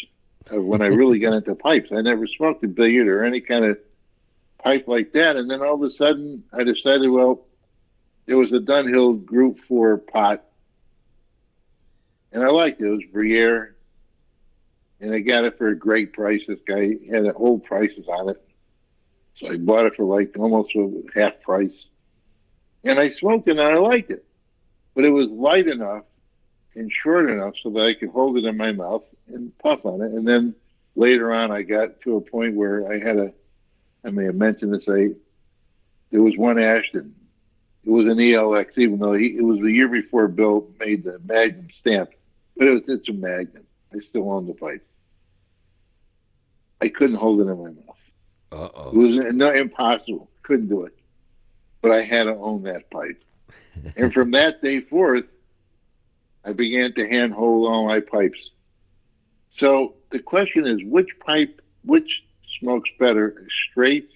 of 0.49 0.63
when 0.63 0.81
I 0.81 0.87
really 0.87 1.19
got 1.19 1.33
into 1.33 1.55
pipes. 1.55 1.89
I 1.91 2.01
never 2.01 2.27
smoked 2.27 2.63
a 2.63 2.67
billiard 2.67 3.07
or 3.07 3.23
any 3.23 3.41
kind 3.41 3.65
of 3.65 3.77
pipe 4.63 4.87
like 4.87 5.13
that. 5.13 5.35
And 5.35 5.49
then 5.49 5.61
all 5.61 5.75
of 5.75 5.81
a 5.81 5.91
sudden 5.91 6.43
I 6.53 6.63
decided, 6.63 7.09
well, 7.09 7.45
there 8.25 8.37
was 8.37 8.51
a 8.51 8.59
Dunhill 8.59 9.25
Group 9.25 9.59
4 9.67 9.97
pot. 9.97 10.43
And 12.31 12.43
I 12.43 12.47
liked 12.47 12.81
it. 12.81 12.85
It 12.85 12.89
was 12.89 13.03
Bruyere. 13.13 13.73
And 14.99 15.13
I 15.13 15.19
got 15.19 15.43
it 15.43 15.57
for 15.57 15.67
a 15.67 15.75
great 15.75 16.13
price. 16.13 16.41
This 16.47 16.59
guy 16.65 16.95
had 17.09 17.25
old 17.35 17.65
prices 17.65 18.07
on 18.07 18.29
it. 18.29 18.41
So 19.35 19.51
I 19.51 19.57
bought 19.57 19.85
it 19.85 19.95
for 19.95 20.05
like 20.05 20.35
almost 20.37 20.71
half 21.13 21.41
price. 21.41 21.85
And 22.83 22.99
I 22.99 23.11
smoked 23.11 23.47
it 23.47 23.57
and 23.57 23.61
I 23.61 23.75
liked 23.75 24.11
it. 24.11 24.25
But 24.95 25.05
it 25.05 25.09
was 25.09 25.29
light 25.29 25.67
enough 25.67 26.05
and 26.75 26.91
short 26.91 27.29
enough 27.29 27.55
so 27.61 27.69
that 27.71 27.85
I 27.85 27.93
could 27.93 28.09
hold 28.09 28.37
it 28.37 28.45
in 28.45 28.57
my 28.57 28.71
mouth 28.71 29.03
and 29.27 29.57
puff 29.59 29.85
on 29.85 30.01
it. 30.01 30.11
And 30.11 30.27
then 30.27 30.55
later 30.95 31.33
on, 31.33 31.51
I 31.51 31.63
got 31.63 32.01
to 32.01 32.17
a 32.17 32.21
point 32.21 32.55
where 32.55 32.91
I 32.91 32.99
had 32.99 33.17
a, 33.17 33.33
I 34.03 34.09
may 34.09 34.25
have 34.25 34.35
mentioned 34.35 34.73
this, 34.73 34.83
I, 34.87 35.11
there 36.11 36.21
was 36.21 36.37
one 36.37 36.59
Ashton. 36.59 37.15
It 37.83 37.89
was 37.89 38.05
an 38.05 38.17
ELX, 38.17 38.77
even 38.77 38.99
though 38.99 39.13
he, 39.13 39.37
it 39.37 39.43
was 39.43 39.59
the 39.59 39.71
year 39.71 39.87
before 39.87 40.27
Bill 40.27 40.67
made 40.79 41.03
the 41.03 41.19
Magnum 41.25 41.67
stamp. 41.79 42.11
But 42.55 42.67
it 42.67 42.71
was, 42.71 42.83
it's 42.87 43.09
a 43.09 43.13
Magnum. 43.13 43.63
I 43.93 43.99
still 43.99 44.31
own 44.31 44.47
the 44.47 44.53
pipe. 44.53 44.85
I 46.81 46.89
couldn't 46.89 47.15
hold 47.15 47.39
it 47.39 47.43
in 47.43 47.57
my 47.57 47.71
mouth. 47.71 47.93
Uh-oh. 48.51 48.89
It 48.89 48.95
was 48.95 49.33
no, 49.33 49.51
impossible. 49.51 50.29
Couldn't 50.43 50.67
do 50.67 50.83
it. 50.83 50.93
but 51.81 51.91
I 51.91 52.03
had 52.03 52.25
to 52.25 52.35
own 52.35 52.63
that 52.63 52.89
pipe. 52.89 53.21
and 53.95 54.13
from 54.13 54.31
that 54.31 54.61
day 54.61 54.81
forth, 54.81 55.25
I 56.45 56.53
began 56.53 56.93
to 56.93 57.07
handhold 57.07 57.67
all 57.67 57.87
my 57.87 57.99
pipes. 58.01 58.51
So 59.57 59.95
the 60.11 60.19
question 60.19 60.67
is, 60.67 60.79
which 60.83 61.09
pipe, 61.19 61.61
which 61.83 62.23
smokes 62.63 62.89
better, 62.97 63.45
straight 63.69 64.09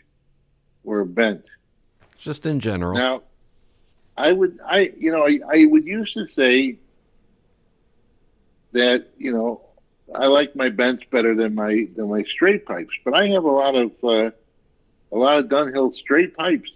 or 0.83 1.03
bent? 1.03 1.45
Just 2.17 2.45
in 2.45 2.59
general. 2.59 2.97
Now, 2.97 3.23
I 4.15 4.31
would, 4.31 4.59
I, 4.65 4.93
you 4.97 5.11
know, 5.11 5.27
I, 5.27 5.39
I 5.53 5.65
would 5.65 5.85
used 5.85 6.13
to 6.13 6.27
say 6.27 6.77
that, 8.71 9.09
you 9.17 9.33
know, 9.33 9.61
I 10.15 10.27
like 10.27 10.55
my 10.55 10.69
bents 10.69 11.03
better 11.11 11.35
than 11.35 11.53
my 11.53 11.87
than 11.95 12.09
my 12.09 12.23
straight 12.23 12.65
pipes, 12.65 12.93
but 13.03 13.13
I 13.13 13.27
have 13.27 13.43
a 13.43 13.51
lot 13.51 13.75
of 13.75 13.91
uh, 14.01 14.31
a 15.11 15.17
lot 15.17 15.39
of 15.39 15.45
Dunhill 15.47 15.93
straight 15.95 16.35
pipes 16.37 16.71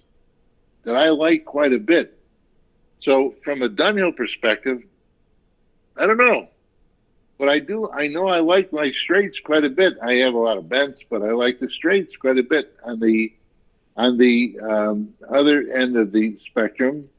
that 0.84 0.97
I 0.97 1.10
like 1.10 1.45
quite 1.45 1.71
a 1.71 1.79
bit. 1.79 2.19
So 3.01 3.36
from 3.45 3.62
a 3.62 3.69
Dunhill 3.69 4.17
perspective, 4.17 4.84
I 5.95 6.05
don't 6.07 6.17
know. 6.17 6.49
But 7.41 7.49
I 7.49 7.58
do 7.58 7.89
I 7.89 8.06
know 8.06 8.27
I 8.27 8.38
like 8.38 8.71
my 8.71 8.91
straights 8.91 9.39
quite 9.43 9.63
a 9.63 9.69
bit. 9.71 9.95
I 9.99 10.13
have 10.17 10.36
a 10.36 10.38
lot 10.38 10.58
of 10.58 10.69
bents, 10.69 10.99
but 11.10 11.23
I 11.23 11.32
like 11.32 11.60
the 11.60 11.71
straights 11.71 12.15
quite 12.15 12.38
a 12.38 12.43
bit. 12.43 12.77
On 12.84 12.99
the 12.99 13.34
on 13.97 14.19
the 14.19 14.60
um, 14.62 15.15
other 15.27 15.63
end 15.73 15.97
of 15.97 16.12
the 16.12 16.38
spectrum, 16.45 17.10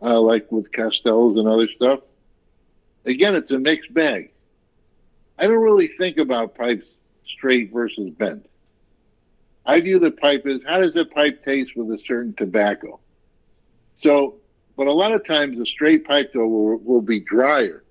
uh, 0.00 0.20
like 0.20 0.52
with 0.52 0.70
Castellos 0.70 1.36
and 1.36 1.48
other 1.48 1.66
stuff, 1.66 1.98
again, 3.04 3.34
it's 3.34 3.50
a 3.50 3.58
mixed 3.58 3.92
bag. 3.92 4.30
I 5.36 5.48
don't 5.48 5.64
really 5.64 5.90
think 5.98 6.18
about 6.18 6.54
pipes 6.54 6.86
straight 7.26 7.72
versus 7.72 8.08
bent. 8.10 8.48
I 9.66 9.80
view 9.80 9.98
the 9.98 10.12
pipe 10.12 10.46
as 10.46 10.60
how 10.64 10.78
does 10.78 10.94
a 10.94 11.04
pipe 11.04 11.44
taste 11.44 11.74
with 11.74 11.90
a 11.90 12.00
certain 12.06 12.34
tobacco? 12.34 13.00
So, 14.00 14.36
but 14.76 14.86
a 14.86 14.92
lot 14.92 15.10
of 15.10 15.26
times 15.26 15.58
a 15.58 15.66
straight 15.66 16.06
pipe 16.06 16.30
though 16.34 16.46
will, 16.46 16.76
will 16.76 17.02
be 17.02 17.18
drier 17.18 17.82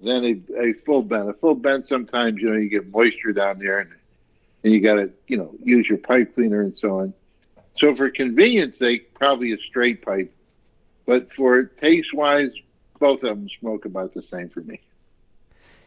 than 0.00 0.24
a, 0.24 0.60
a 0.60 0.72
full 0.84 1.02
bent. 1.02 1.28
A 1.28 1.34
full 1.34 1.54
bent 1.54 1.88
sometimes 1.88 2.40
you 2.40 2.50
know 2.50 2.56
you 2.56 2.68
get 2.68 2.90
moisture 2.90 3.32
down 3.32 3.58
there 3.58 3.80
and 3.80 3.90
and 4.64 4.72
you 4.72 4.80
got 4.80 4.96
to 4.96 5.10
you 5.28 5.36
know 5.36 5.54
use 5.62 5.88
your 5.88 5.98
pipe 5.98 6.34
cleaner 6.34 6.62
and 6.62 6.76
so 6.76 7.00
on. 7.00 7.14
So 7.78 7.94
for 7.94 8.10
convenience 8.10 8.78
sake, 8.78 9.14
probably 9.14 9.52
a 9.52 9.58
straight 9.58 10.02
pipe, 10.02 10.34
but 11.04 11.32
for 11.34 11.64
taste 11.64 12.14
wise, 12.14 12.50
both 12.98 13.22
of 13.22 13.38
them 13.38 13.48
smoke 13.60 13.84
about 13.84 14.14
the 14.14 14.22
same 14.30 14.48
for 14.48 14.60
me. 14.60 14.80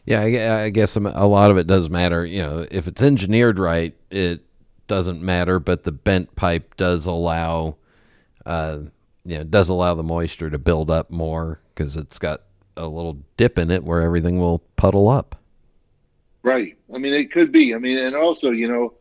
Yeah, 0.05 0.21
I, 0.21 0.63
I 0.63 0.69
guess 0.69 0.95
a 0.95 0.99
lot 0.99 1.51
of 1.51 1.57
it 1.57 1.67
does 1.67 1.89
matter. 1.89 2.25
You 2.25 2.41
know, 2.41 2.65
if 2.71 2.87
it's 2.87 3.01
engineered 3.01 3.59
right, 3.59 3.95
it 4.09 4.41
doesn't 4.87 5.21
matter. 5.21 5.59
But 5.59 5.83
the 5.83 5.91
bent 5.91 6.35
pipe 6.35 6.75
does 6.77 7.05
allow, 7.05 7.75
uh, 8.45 8.79
you 9.25 9.37
know, 9.37 9.43
does 9.43 9.69
allow 9.69 9.93
the 9.95 10.03
moisture 10.03 10.49
to 10.49 10.57
build 10.57 10.89
up 10.89 11.11
more 11.11 11.59
because 11.73 11.95
it's 11.95 12.17
got 12.17 12.41
a 12.79 12.87
little 12.87 13.17
dip 13.37 13.57
in 13.57 13.69
it 13.69 13.83
where 13.83 14.01
everything 14.01 14.39
will 14.39 14.59
puddle 14.75 15.07
up. 15.09 15.35
Right. 16.41 16.77
I 16.93 16.97
mean, 16.97 17.13
it 17.13 17.31
could 17.31 17.51
be. 17.51 17.75
I 17.75 17.77
mean, 17.77 17.97
and 17.97 18.15
also, 18.15 18.49
you 18.49 18.67
know, 18.67 18.93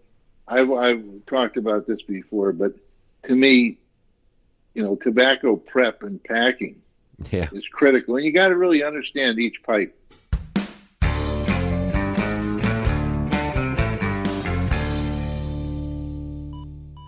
I've 0.47 0.71
I've 0.71 1.05
talked 1.27 1.57
about 1.57 1.87
this 1.87 2.03
before, 2.03 2.53
but 2.53 2.75
to 3.25 3.35
me, 3.35 3.79
you 4.75 4.83
know, 4.83 4.97
tobacco 4.97 5.57
prep 5.57 6.03
and 6.03 6.23
packing 6.23 6.81
yeah. 7.31 7.49
is 7.53 7.67
critical, 7.73 8.17
and 8.17 8.25
you 8.25 8.33
got 8.33 8.49
to 8.49 8.57
really 8.57 8.83
understand 8.83 9.39
each 9.39 9.63
pipe. 9.63 9.95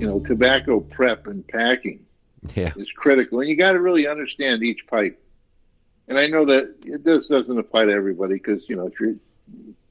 You 0.00 0.06
know, 0.06 0.20
tobacco 0.20 0.80
prep 0.80 1.26
and 1.26 1.46
packing 1.46 2.06
Yeah. 2.54 2.72
is 2.76 2.90
critical, 2.92 3.40
and 3.40 3.48
you 3.50 3.54
got 3.54 3.72
to 3.72 3.80
really 3.80 4.06
understand 4.08 4.62
each 4.62 4.86
pipe. 4.86 5.22
And 6.08 6.18
I 6.18 6.26
know 6.26 6.46
that 6.46 6.74
it, 6.86 7.04
this 7.04 7.26
doesn't 7.26 7.58
apply 7.58 7.84
to 7.84 7.92
everybody 7.92 8.34
because 8.34 8.66
you 8.66 8.76
know 8.76 8.86
if 8.86 8.98
you're 8.98 9.16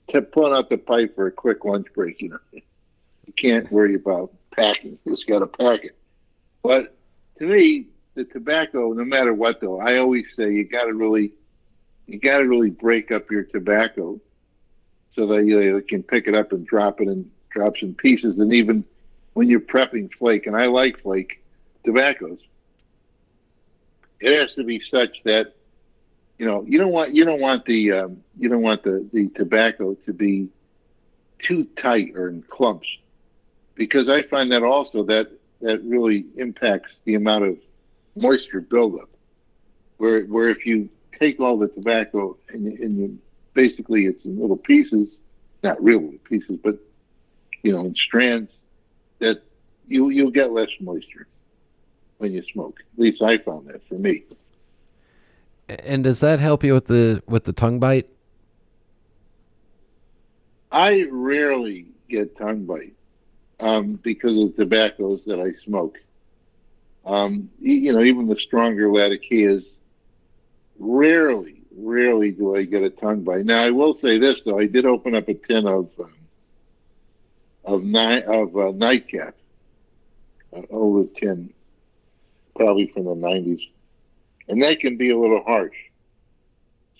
kept 0.08 0.32
pulling 0.32 0.54
out 0.54 0.70
the 0.70 0.80
pipe 0.80 1.16
for 1.16 1.28
a 1.28 1.32
quick 1.32 1.64
lunch 1.64 1.86
break, 1.94 2.22
you 2.22 2.30
know, 2.30 2.40
you 2.52 3.34
can't 3.36 3.72
worry 3.72 3.94
about 3.94 4.34
packing. 4.52 4.98
You 5.06 5.12
just 5.12 5.28
got 5.28 5.40
to 5.40 5.48
pack 5.48 5.84
it. 5.86 5.96
But 6.64 6.98
to 7.38 7.46
me, 7.46 7.86
the 8.16 8.26
tobacco, 8.26 8.92
no 8.94 9.06
matter 9.06 9.34
what, 9.34 9.62
though, 9.62 9.80
I 9.80 9.98
always 10.00 10.26
say 10.36 10.52
you 10.52 10.64
got 10.64 10.86
to 10.86 10.94
really, 10.94 11.32
you 12.08 12.20
got 12.20 12.40
to 12.40 12.48
really 12.48 12.72
break 12.72 13.12
up 13.12 13.30
your 13.30 13.44
tobacco 13.44 14.20
so 15.14 15.28
that 15.28 15.46
you 15.46 15.84
can 15.88 16.02
pick 16.02 16.28
it 16.28 16.34
up 16.34 16.52
and 16.52 16.66
drop 16.66 17.00
it 17.00 17.08
in 17.08 17.30
drops 17.52 17.84
in 17.84 17.94
pieces. 17.94 18.40
And 18.40 18.52
even 18.54 18.84
when 19.40 19.48
you're 19.48 19.62
prepping 19.62 20.14
flake, 20.14 20.48
and 20.48 20.56
I 20.58 20.66
like 20.66 21.02
flake 21.02 21.42
tobaccos, 21.86 22.40
it 24.20 24.38
has 24.38 24.54
to 24.56 24.66
be 24.66 24.82
such 24.92 25.24
that 25.24 25.56
you 26.38 26.46
know 26.46 26.66
you 26.68 26.78
don't 26.78 26.92
want 26.92 27.16
you 27.16 27.24
don't 27.24 27.40
want 27.40 27.64
the 27.64 27.94
um, 27.94 28.18
you 28.38 28.50
don't 28.50 28.62
want 28.62 28.84
the 28.84 29.08
the 29.14 29.30
tobacco 29.30 29.94
to 30.06 30.12
be 30.12 30.50
too 31.42 31.64
tight 31.78 32.18
or 32.18 32.28
in 32.28 32.42
clumps 32.50 32.90
because 33.76 34.10
I 34.10 34.24
find 34.24 34.52
that 34.52 34.62
also 34.62 35.04
that 35.04 35.32
that 35.62 35.86
really 35.86 36.26
impacts 36.36 36.92
the 37.06 37.16
amount 37.16 37.46
of 37.46 37.58
moisture 38.18 38.60
buildup. 38.60 39.08
Where 40.00 40.24
where 40.26 40.50
if 40.50 40.66
you 40.66 40.90
take 41.18 41.40
all 41.40 41.58
the 41.58 41.70
tobacco 41.70 42.36
and, 42.50 42.74
and 42.74 42.98
you 42.98 43.18
basically 43.54 44.06
it's 44.06 44.26
in 44.26 44.38
little 44.38 44.58
pieces, 44.58 45.08
not 45.64 45.82
real 45.82 46.02
little 46.02 46.26
pieces, 46.26 46.60
but 46.62 46.78
you 47.64 47.72
know 47.72 47.86
in 47.86 47.96
strands, 47.96 48.52
that 49.20 49.44
you 49.88 50.10
you'll 50.10 50.32
get 50.32 50.52
less 50.52 50.70
moisture 50.80 51.28
when 52.18 52.34
you 52.34 52.44
smoke. 52.44 52.80
At 52.94 53.00
least 53.00 53.22
I 53.22 53.38
found 53.38 53.68
that 53.68 53.88
for 53.88 53.96
me. 53.96 54.24
And 55.68 56.04
does 56.04 56.20
that 56.20 56.40
help 56.40 56.64
you 56.64 56.74
with 56.74 56.88
the 56.88 57.22
with 57.28 57.44
the 57.44 57.54
tongue 57.54 57.80
bite? 57.80 58.10
I 60.72 61.08
rarely 61.10 61.88
get 62.10 62.38
tongue 62.38 62.66
bite 62.66 62.94
um, 63.60 63.94
because 64.04 64.38
of 64.38 64.56
the 64.56 64.64
tobaccos 64.64 65.22
that 65.26 65.40
I 65.40 65.54
smoke. 65.64 65.98
Um, 67.06 67.50
you 67.60 67.92
know, 67.94 68.04
even 68.04 68.28
the 68.28 68.36
stronger 68.36 68.88
Latakias, 68.88 69.66
rarely, 70.78 71.62
rarely 71.76 72.32
do 72.32 72.56
I 72.56 72.64
get 72.64 72.84
a 72.84 72.90
tongue 72.90 73.24
bite. 73.24 73.46
Now, 73.46 73.64
I 73.64 73.72
will 73.72 73.94
say 73.94 74.20
this 74.20 74.38
though: 74.46 74.60
I 74.60 74.66
did 74.66 74.86
open 74.86 75.16
up 75.16 75.28
a 75.28 75.34
tin 75.34 75.68
of 75.68 75.90
um, 76.00 76.14
of 77.74 77.84
night 77.84 78.24
of 78.26 78.56
uh, 78.58 78.72
nightcap, 78.72 79.36
an 80.54 80.66
older 80.72 81.08
tin, 81.16 81.54
probably 82.56 82.88
from 82.88 83.06
the 83.06 83.16
'90s, 83.16 83.62
and 84.48 84.62
that 84.64 84.80
can 84.80 84.98
be 84.98 85.12
a 85.12 85.18
little 85.18 85.44
harsh. 85.44 85.76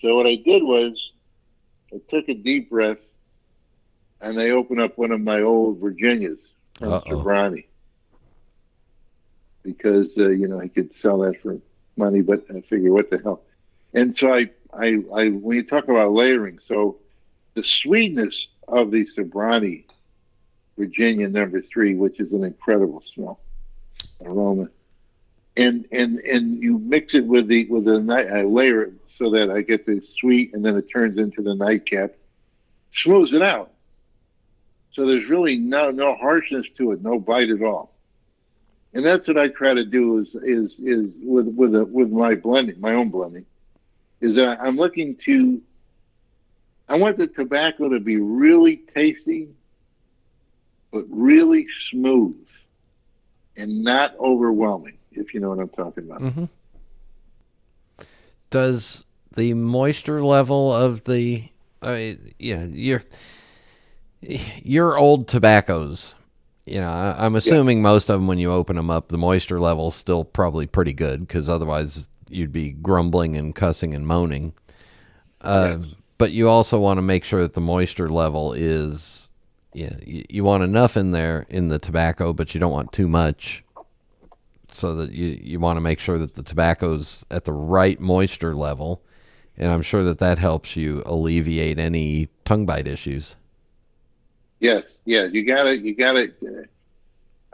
So 0.00 0.16
what 0.16 0.26
I 0.26 0.36
did 0.36 0.62
was, 0.62 1.12
I 1.92 1.98
took 2.08 2.28
a 2.28 2.34
deep 2.34 2.70
breath 2.70 2.98
and 4.20 4.40
I 4.40 4.50
opened 4.50 4.80
up 4.80 4.96
one 4.98 5.12
of 5.12 5.20
my 5.20 5.42
old 5.42 5.78
Virginias 5.80 6.38
from 6.78 7.02
because 9.62 10.16
uh, 10.18 10.28
you 10.28 10.48
know 10.48 10.58
he 10.60 10.68
could 10.68 10.92
sell 10.94 11.18
that 11.18 11.40
for 11.42 11.58
money, 11.96 12.22
but 12.22 12.44
I 12.54 12.60
figure 12.62 12.92
what 12.92 13.10
the 13.10 13.18
hell. 13.18 13.42
And 13.94 14.16
so 14.16 14.32
I, 14.32 14.50
I, 14.72 14.98
I 15.14 15.28
when 15.30 15.56
you 15.56 15.64
talk 15.64 15.88
about 15.88 16.12
layering, 16.12 16.58
so 16.66 16.98
the 17.54 17.62
sweetness 17.64 18.48
of 18.68 18.90
the 18.90 19.06
Sobranie 19.16 19.84
Virginia 20.80 21.28
number 21.28 21.60
three, 21.60 21.94
which 21.94 22.18
is 22.20 22.32
an 22.32 22.42
incredible 22.42 23.02
smell 23.14 23.38
aroma. 24.24 24.68
And 25.56 25.86
and 25.92 26.18
and 26.20 26.62
you 26.62 26.78
mix 26.78 27.14
it 27.14 27.26
with 27.26 27.48
the 27.48 27.66
with 27.66 27.84
the 27.84 28.00
night. 28.00 28.28
I 28.32 28.42
layer 28.42 28.82
it 28.84 28.94
so 29.18 29.30
that 29.30 29.50
I 29.50 29.60
get 29.60 29.84
the 29.84 30.00
sweet, 30.18 30.54
and 30.54 30.64
then 30.64 30.76
it 30.76 30.86
turns 30.90 31.18
into 31.18 31.42
the 31.42 31.54
nightcap. 31.54 32.14
Smooths 32.94 33.32
it 33.32 33.42
out. 33.42 33.70
So 34.94 35.06
there's 35.06 35.28
really 35.28 35.56
no 35.56 35.90
no 35.90 36.14
harshness 36.14 36.66
to 36.78 36.92
it, 36.92 37.02
no 37.02 37.18
bite 37.18 37.50
at 37.50 37.62
all. 37.62 37.92
And 38.94 39.04
that's 39.04 39.26
what 39.28 39.38
I 39.38 39.48
try 39.48 39.74
to 39.74 39.84
do 39.84 40.18
is 40.18 40.28
is 40.42 40.72
is 40.78 41.10
with 41.22 41.46
with 41.48 41.74
a, 41.74 41.84
with 41.84 42.10
my 42.10 42.34
blending, 42.34 42.80
my 42.80 42.94
own 42.94 43.10
blending, 43.10 43.44
is 44.20 44.36
that 44.36 44.60
I'm 44.60 44.76
looking 44.76 45.16
to. 45.26 45.60
I 46.88 46.96
want 46.96 47.18
the 47.18 47.28
tobacco 47.28 47.88
to 47.88 48.00
be 48.00 48.16
really 48.16 48.76
tasty, 48.94 49.50
but 50.90 51.04
really 51.08 51.66
smooth, 51.90 52.36
and 53.56 53.82
not 53.82 54.16
overwhelming. 54.18 54.96
If 55.12 55.34
you 55.34 55.40
know 55.40 55.50
what 55.50 55.58
I'm 55.58 55.68
talking 55.68 56.04
about. 56.04 56.20
Mm-hmm. 56.20 56.44
Does 58.50 59.04
the 59.34 59.54
moisture 59.54 60.24
level 60.24 60.72
of 60.72 61.04
the 61.04 61.48
uh, 61.82 62.12
yeah 62.38 62.64
your 62.64 63.02
your 64.22 64.98
old 64.98 65.28
tobaccos 65.28 66.14
you 66.66 66.80
know 66.80 66.90
I, 66.90 67.24
am 67.24 67.36
assuming 67.36 67.78
yeah. 67.78 67.84
most 67.84 68.10
of 68.10 68.20
them 68.20 68.26
when 68.26 68.38
you 68.38 68.52
open 68.52 68.76
them 68.76 68.90
up 68.90 69.08
the 69.08 69.18
moisture 69.18 69.60
level's 69.60 69.96
still 69.96 70.24
probably 70.24 70.66
pretty 70.66 70.92
good 70.92 71.20
because 71.20 71.48
otherwise 71.48 72.08
you'd 72.28 72.52
be 72.52 72.70
grumbling 72.70 73.36
and 73.36 73.54
cussing 73.54 73.94
and 73.94 74.06
moaning 74.06 74.52
uh, 75.40 75.78
yes. 75.80 75.94
but 76.18 76.32
you 76.32 76.48
also 76.48 76.78
want 76.78 76.98
to 76.98 77.02
make 77.02 77.24
sure 77.24 77.40
that 77.40 77.54
the 77.54 77.60
moisture 77.60 78.10
level 78.10 78.52
is 78.52 79.29
yeah 79.72 79.94
you, 80.04 80.24
you 80.28 80.44
want 80.44 80.62
enough 80.62 80.96
in 80.96 81.10
there 81.10 81.46
in 81.48 81.68
the 81.68 81.78
tobacco 81.78 82.32
but 82.32 82.54
you 82.54 82.60
don't 82.60 82.72
want 82.72 82.92
too 82.92 83.08
much 83.08 83.64
so 84.72 84.94
that 84.94 85.10
you, 85.12 85.38
you 85.42 85.58
want 85.58 85.76
to 85.76 85.80
make 85.80 85.98
sure 85.98 86.18
that 86.18 86.34
the 86.34 86.42
tobacco's 86.42 87.24
at 87.30 87.44
the 87.44 87.52
right 87.52 88.00
moisture 88.00 88.54
level 88.54 89.02
and 89.60 89.70
I'm 89.70 89.82
sure 89.82 90.02
that 90.04 90.18
that 90.18 90.38
helps 90.38 90.74
you 90.74 91.02
alleviate 91.04 91.78
any 91.78 92.30
tongue 92.46 92.64
bite 92.64 92.86
issues. 92.86 93.36
Yes, 94.58 94.84
yeah, 95.04 95.24
you 95.24 95.44
got 95.44 95.66
it. 95.66 95.82
You 95.82 95.94
got 95.94 96.16
it. 96.16 96.34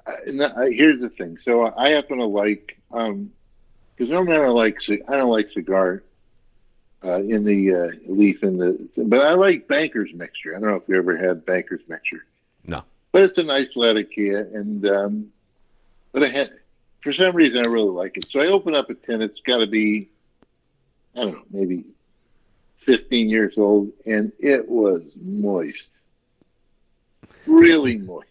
Uh, 0.07 0.43
uh, 0.43 0.67
here's 0.67 1.01
the 1.01 1.09
thing. 1.09 1.37
So 1.43 1.75
I 1.77 1.89
happen 1.91 2.19
to 2.19 2.27
like, 2.27 2.79
because 2.89 3.11
um, 3.11 3.31
I 3.99 4.37
don't 4.37 4.55
like 4.55 4.79
I 5.09 5.17
don't 5.17 5.31
like 5.31 5.51
cigar 5.51 6.05
uh, 7.05 7.21
in 7.21 7.45
the 7.45 7.75
uh, 7.75 7.89
leaf 8.07 8.43
in 8.43 8.59
the, 8.59 8.89
but 8.97 9.21
I 9.25 9.33
like 9.35 9.69
Banker's 9.69 10.13
mixture. 10.15 10.57
I 10.57 10.61
don't 10.61 10.71
know 10.71 10.77
if 10.77 10.89
you 10.89 10.97
ever 10.97 11.17
had 11.17 11.47
Banker's 11.47 11.83
mixture. 11.89 12.25
No, 12.65 12.83
but 13.13 13.23
it's 13.23 13.39
a 13.39 13.43
nice 13.43 13.69
Latakia, 13.77 14.41
and 14.41 14.87
um, 14.89 15.33
but 16.13 16.25
I 16.25 16.29
had 16.29 16.53
for 17.03 17.13
some 17.13 17.37
reason 17.37 17.59
I 17.59 17.69
really 17.69 17.91
like 17.91 18.17
it. 18.17 18.27
So 18.31 18.41
I 18.41 18.47
open 18.47 18.75
up 18.75 18.91
a 18.91 18.95
tin. 18.95 19.23
It's 19.23 19.41
got 19.41 19.59
to 19.59 19.67
be 19.67 20.09
I 21.17 21.21
don't 21.21 21.33
know, 21.33 21.43
maybe 21.51 21.85
15 22.81 23.31
years 23.31 23.55
old, 23.57 23.91
and 24.05 24.33
it 24.39 24.69
was 24.69 25.03
moist, 25.21 25.89
really 27.47 27.97
moist. 27.99 28.27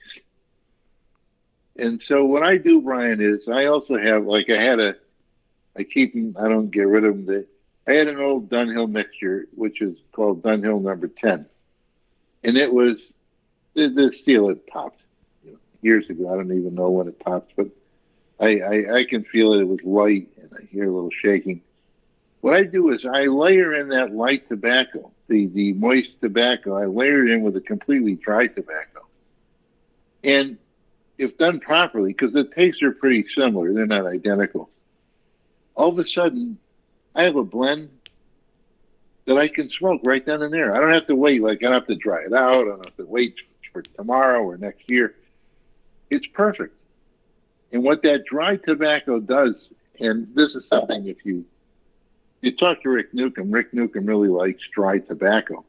And 1.78 2.02
so 2.02 2.24
what 2.24 2.44
I 2.44 2.58
do, 2.58 2.82
Brian, 2.82 3.20
is 3.22 3.48
I 3.48 3.66
also 3.66 3.98
have 3.98 4.26
like 4.26 4.50
I 4.50 4.62
had 4.62 4.80
a, 4.80 4.96
I 5.76 5.84
keep 5.84 6.14
them, 6.14 6.38
I 6.40 6.48
don't 6.48 6.70
get 6.70 6.88
rid 6.88 7.04
of 7.04 7.16
them. 7.16 7.26
The, 7.26 7.46
I 7.88 7.94
had 7.94 8.08
an 8.08 8.20
old 8.20 8.50
Dunhill 8.50 8.90
mixture, 8.90 9.48
which 9.54 9.82
is 9.82 9.96
called 10.12 10.42
Dunhill 10.42 10.82
Number 10.82 11.08
10, 11.08 11.46
and 12.44 12.58
it 12.58 12.74
was 12.74 12.98
the, 13.74 13.90
the 13.90 14.14
seal 14.24 14.48
had 14.48 14.66
popped 14.68 15.02
years 15.82 16.10
ago. 16.10 16.32
I 16.32 16.36
don't 16.36 16.52
even 16.52 16.76
know 16.76 16.90
when 16.90 17.08
it 17.08 17.20
popped, 17.20 17.54
but 17.56 17.68
I, 18.40 18.60
I 18.60 18.96
I 18.98 19.06
can 19.06 19.24
feel 19.24 19.54
it. 19.54 19.62
It 19.62 19.68
was 19.68 19.84
light, 19.84 20.30
and 20.42 20.52
I 20.58 20.66
hear 20.66 20.86
a 20.86 20.92
little 20.92 21.12
shaking 21.12 21.62
what 22.46 22.54
I 22.54 22.62
do 22.62 22.92
is 22.92 23.04
I 23.04 23.24
layer 23.24 23.74
in 23.74 23.90
that 23.90 24.14
light 24.14 24.48
tobacco, 24.48 25.12
the, 25.28 25.48
the 25.48 25.74
moist 25.74 26.22
tobacco. 26.22 26.78
I 26.78 26.86
layer 26.86 27.26
it 27.26 27.32
in 27.32 27.42
with 27.42 27.56
a 27.56 27.60
completely 27.60 28.14
dry 28.14 28.46
tobacco. 28.46 29.08
And 30.24 30.60
if 31.18 31.40
done 31.40 31.60
properly, 31.60 32.12
because 32.12 32.34
the 32.34 32.44
tastes 32.44 32.84
are 32.84 32.92
pretty 32.92 33.26
similar, 33.34 33.74
they're 33.74 33.88
not 33.88 34.06
identical. 34.06 34.70
All 35.74 35.90
of 35.90 35.98
a 35.98 36.08
sudden, 36.08 36.60
I 37.16 37.24
have 37.24 37.38
a 37.38 37.44
blend 37.44 37.90
that 39.26 39.38
I 39.38 39.48
can 39.48 39.70
smoke 39.70 40.02
right 40.04 40.24
then 40.26 40.42
and 40.42 40.54
there. 40.54 40.76
I 40.76 40.80
don't 40.80 40.92
have 40.92 41.08
to 41.08 41.16
wait, 41.16 41.42
like, 41.42 41.60
I 41.60 41.68
don't 41.68 41.74
have 41.74 41.88
to 41.88 41.96
dry 41.96 42.24
it 42.26 42.34
out. 42.34 42.62
I 42.62 42.66
don't 42.66 42.86
have 42.86 42.98
to 42.98 43.06
wait 43.06 43.36
for 43.72 43.82
tomorrow 43.82 44.44
or 44.44 44.58
next 44.58 44.90
year. 44.90 45.16
It's 46.10 46.28
perfect. 46.28 46.76
And 47.72 47.84
what 47.84 48.04
that 48.04 48.26
dry 48.26 48.58
tobacco 48.58 49.20
does, 49.20 49.70
and 50.00 50.28
this 50.36 50.56
is 50.56 50.68
something 50.68 51.08
if 51.08 51.26
you 51.26 51.46
you 52.42 52.56
talk 52.56 52.84
to 52.84 52.90
Rick 52.90 53.12
Newcomb. 53.12 53.50
Rick 53.50 53.74
Newcomb 53.74 54.06
really 54.06 54.28
likes 54.28 54.62
dry 54.72 55.00
tobacco. 55.00 55.66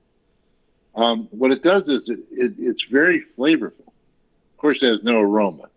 Um, 0.95 1.27
what 1.31 1.51
it 1.51 1.63
does 1.63 1.89
is 1.89 2.09
it, 2.09 2.19
it, 2.31 2.55
it's 2.59 2.85
very 2.85 3.25
flavorful. 3.39 3.87
Of 3.87 4.57
course, 4.59 4.83
it 4.83 4.89
has 4.89 5.03
no 5.03 5.21
aroma, 5.21 5.71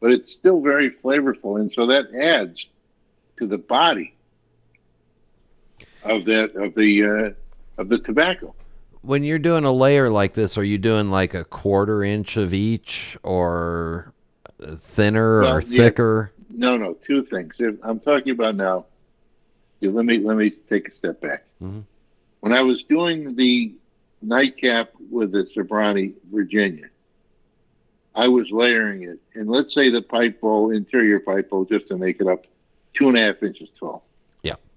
but 0.00 0.12
it's 0.12 0.32
still 0.32 0.62
very 0.62 0.90
flavorful, 0.90 1.60
and 1.60 1.70
so 1.72 1.86
that 1.86 2.14
adds 2.14 2.64
to 3.38 3.46
the 3.46 3.58
body 3.58 4.13
of 6.04 6.24
that 6.26 6.54
of 6.56 6.74
the 6.74 7.04
uh, 7.04 7.80
of 7.80 7.88
the 7.88 7.98
tobacco. 7.98 8.54
When 9.02 9.22
you're 9.22 9.38
doing 9.38 9.64
a 9.64 9.72
layer 9.72 10.08
like 10.08 10.34
this, 10.34 10.56
are 10.56 10.64
you 10.64 10.78
doing 10.78 11.10
like 11.10 11.34
a 11.34 11.44
quarter 11.44 12.02
inch 12.02 12.36
of 12.36 12.54
each, 12.54 13.18
or 13.22 14.12
thinner 14.78 15.42
well, 15.42 15.56
or 15.56 15.62
thicker? 15.62 16.32
Yeah, 16.48 16.56
no, 16.56 16.76
no, 16.76 16.94
two 17.06 17.24
things. 17.24 17.54
I'm 17.82 18.00
talking 18.00 18.32
about 18.32 18.56
now 18.56 18.86
let 19.90 20.04
me 20.04 20.18
let 20.18 20.36
me 20.36 20.50
take 20.50 20.88
a 20.88 20.94
step 20.94 21.20
back. 21.20 21.44
Mm-hmm. 21.62 21.80
When 22.40 22.52
I 22.52 22.62
was 22.62 22.82
doing 22.88 23.36
the 23.36 23.74
nightcap 24.22 24.90
with 25.10 25.32
the 25.32 25.44
Sobranie 25.54 26.14
Virginia, 26.32 26.88
I 28.14 28.28
was 28.28 28.50
layering 28.50 29.02
it, 29.02 29.18
and 29.34 29.48
let's 29.48 29.74
say 29.74 29.90
the 29.90 30.02
pipe 30.02 30.40
bowl, 30.40 30.70
interior 30.70 31.20
pipe 31.20 31.50
bowl, 31.50 31.64
just 31.64 31.88
to 31.88 31.96
make 31.96 32.20
it 32.20 32.26
up, 32.26 32.46
two 32.94 33.08
and 33.08 33.18
a 33.18 33.20
half 33.20 33.42
inches 33.42 33.70
tall. 33.78 34.04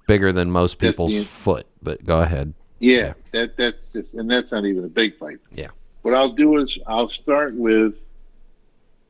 Yeah, 0.08 0.14
bigger 0.14 0.32
than 0.32 0.52
most 0.52 0.78
people's 0.78 1.12
the, 1.12 1.24
foot. 1.24 1.68
But 1.82 2.06
go 2.06 2.22
ahead. 2.22 2.54
Yeah, 2.80 2.98
yeah, 2.98 3.14
that 3.32 3.58
that's 3.58 3.78
just, 3.94 4.14
and 4.14 4.30
that's 4.30 4.52
not 4.52 4.66
even 4.66 4.84
a 4.84 4.90
big 4.90 5.20
pipe. 5.20 5.42
Yeah. 5.54 5.70
What 6.02 6.14
I'll 6.14 6.34
do 6.34 6.58
is 6.58 6.78
I'll 6.88 7.10
start 7.10 7.56
with, 7.56 7.96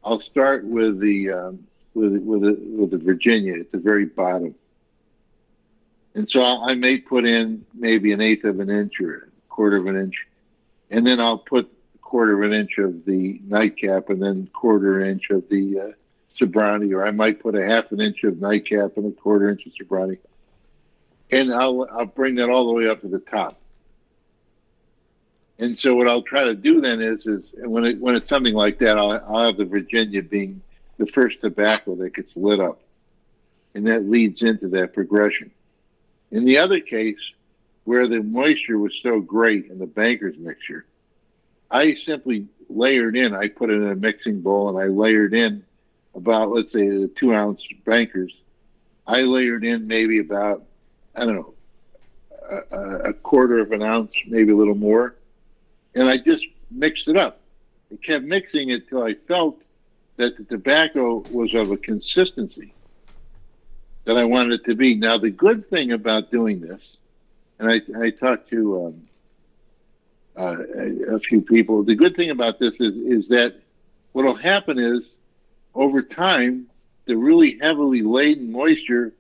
I'll 0.04 0.22
start 0.22 0.66
with 0.66 1.00
the 1.00 1.32
um, 1.32 1.68
with 1.94 2.18
with 2.24 2.42
the, 2.42 2.58
with 2.78 2.92
the 2.92 2.98
Virginia 2.98 3.60
at 3.60 3.72
the 3.72 3.78
very 3.78 4.06
bottom 4.06 4.56
and 6.18 6.28
so 6.28 6.42
I 6.42 6.74
may 6.74 6.98
put 6.98 7.26
in 7.26 7.64
maybe 7.76 8.12
an 8.12 8.22
eighth 8.22 8.44
of 8.44 8.60
an 8.60 8.72
inch 8.72 9.00
or 9.00 9.16
a 9.16 9.50
quarter 9.50 9.78
of 9.78 9.86
an 9.86 9.96
inch, 9.96 10.26
and 10.90 11.06
then 11.06 11.20
I'll 11.20 11.38
put 11.38 11.72
a 11.94 11.98
quarter 12.00 12.42
of 12.42 12.52
an 12.52 12.58
inch 12.58 12.80
of 12.80 13.06
the 13.06 13.40
nightcap 13.46 14.10
and 14.10 14.22
then 14.22 14.50
quarter 14.52 15.00
inch 15.06 15.30
of 15.30 15.48
the 15.50 15.80
uh, 15.80 15.92
Sobranie, 16.36 16.92
or 16.92 17.06
I 17.06 17.12
might 17.12 17.40
put 17.40 17.56
a 17.56 17.64
half 17.64 17.92
an 17.92 18.02
inch 18.02 18.24
of 18.24 18.42
nightcap 18.42 18.98
and 18.98 19.06
a 19.06 19.12
quarter 19.12 19.48
inch 19.48 19.68
of 19.68 19.74
Sobranie, 19.74 20.18
and 21.32 21.54
I'll 21.54 21.88
I'll 21.92 22.06
bring 22.06 22.36
that 22.36 22.50
all 22.50 22.68
the 22.68 22.74
way 22.74 22.88
up 22.88 23.02
to 23.02 23.08
the 23.08 23.20
top. 23.20 23.60
And 25.60 25.78
so 25.78 25.96
what 25.96 26.08
I'll 26.08 26.22
try 26.22 26.44
to 26.46 26.56
do 26.56 26.82
then 26.82 27.02
is 27.02 27.26
is 27.26 27.44
when 27.56 27.86
it 27.86 28.00
when 28.00 28.16
it's 28.16 28.30
something 28.30 28.54
like 28.54 28.80
that, 28.80 28.98
I'll, 28.98 29.12
I'll 29.28 29.46
have 29.46 29.58
the 29.58 29.66
Virginia 29.66 30.22
being 30.22 30.62
the 30.98 31.08
first 31.08 31.42
tobacco 31.42 31.96
that 31.96 32.16
gets 32.16 32.32
lit 32.36 32.60
up, 32.60 32.82
and 33.74 33.88
that 33.88 34.10
leads 34.10 34.42
into 34.42 34.68
that 34.70 34.94
progression. 34.94 35.52
In 36.32 36.46
the 36.46 36.58
other 36.58 36.80
case, 36.80 37.20
where 37.86 38.08
the 38.08 38.22
moisture 38.22 38.78
was 38.78 38.94
so 39.02 39.20
great 39.20 39.68
in 39.68 39.80
the 39.80 39.86
banker's 39.86 40.38
mixture, 40.38 40.86
I 41.72 41.96
simply 42.06 42.48
layered 42.70 43.16
in. 43.16 43.34
I 43.34 43.48
put 43.48 43.70
it 43.70 43.76
in 43.76 43.90
a 43.90 43.96
mixing 43.96 44.42
bowl 44.42 44.70
and 44.70 44.78
I 44.78 44.88
layered 44.88 45.34
in 45.34 45.64
about, 46.16 46.52
let's 46.52 46.72
say, 46.72 46.88
the 46.88 47.10
two 47.16 47.34
ounce 47.34 47.62
bankers. 47.86 48.34
I 49.06 49.22
layered 49.22 49.64
in 49.64 49.88
maybe 49.88 50.20
about, 50.20 50.64
I 51.18 51.26
don't 51.26 51.36
know, 51.36 51.54
a, 52.72 53.10
a 53.10 53.14
quarter 53.14 53.60
of 53.60 53.72
an 53.72 53.82
ounce, 53.82 54.12
maybe 54.28 54.52
a 54.52 54.56
little 54.56 54.76
more. 54.76 55.16
And 55.96 56.08
I 56.08 56.18
just 56.18 56.46
mixed 56.70 57.08
it 57.08 57.18
up. 57.18 57.42
I 57.92 57.96
kept 57.96 58.24
mixing 58.24 58.70
it 58.70 58.88
till 58.88 59.04
I 59.04 59.16
felt 59.28 59.62
that 60.18 60.38
the 60.38 60.44
tobacco 60.44 61.24
was 61.32 61.54
of 61.56 61.72
a 61.72 61.78
consistency 61.78 62.74
that 64.06 64.18
I 64.18 64.24
wanted 64.24 64.62
it 64.62 64.66
to 64.66 64.76
be. 64.76 64.96
Now, 64.96 65.18
the 65.18 65.30
good 65.30 65.70
thing 65.70 65.92
about 65.92 66.32
doing 66.32 66.60
this, 66.60 66.98
and 67.60 67.70
I, 67.70 67.82
I 68.00 68.10
talked 68.12 68.50
to 68.50 68.86
um, 68.86 69.08
uh, 70.38 71.16
a, 71.16 71.20
few 71.20 71.42
people, 71.42 71.84
the 71.84 71.96
good 71.96 72.16
thing 72.16 72.30
about 72.30 72.60
this 72.60 72.74
is, 72.76 72.96
is 72.96 73.28
that 73.30 73.56
what 74.12 74.24
will 74.24 74.36
happen 74.36 74.78
is 74.78 75.04
over 75.74 76.02
time, 76.02 76.68
the 77.06 77.16
really 77.16 77.58
heavily 77.60 78.02
laden 78.02 78.52
moisture 78.52 79.14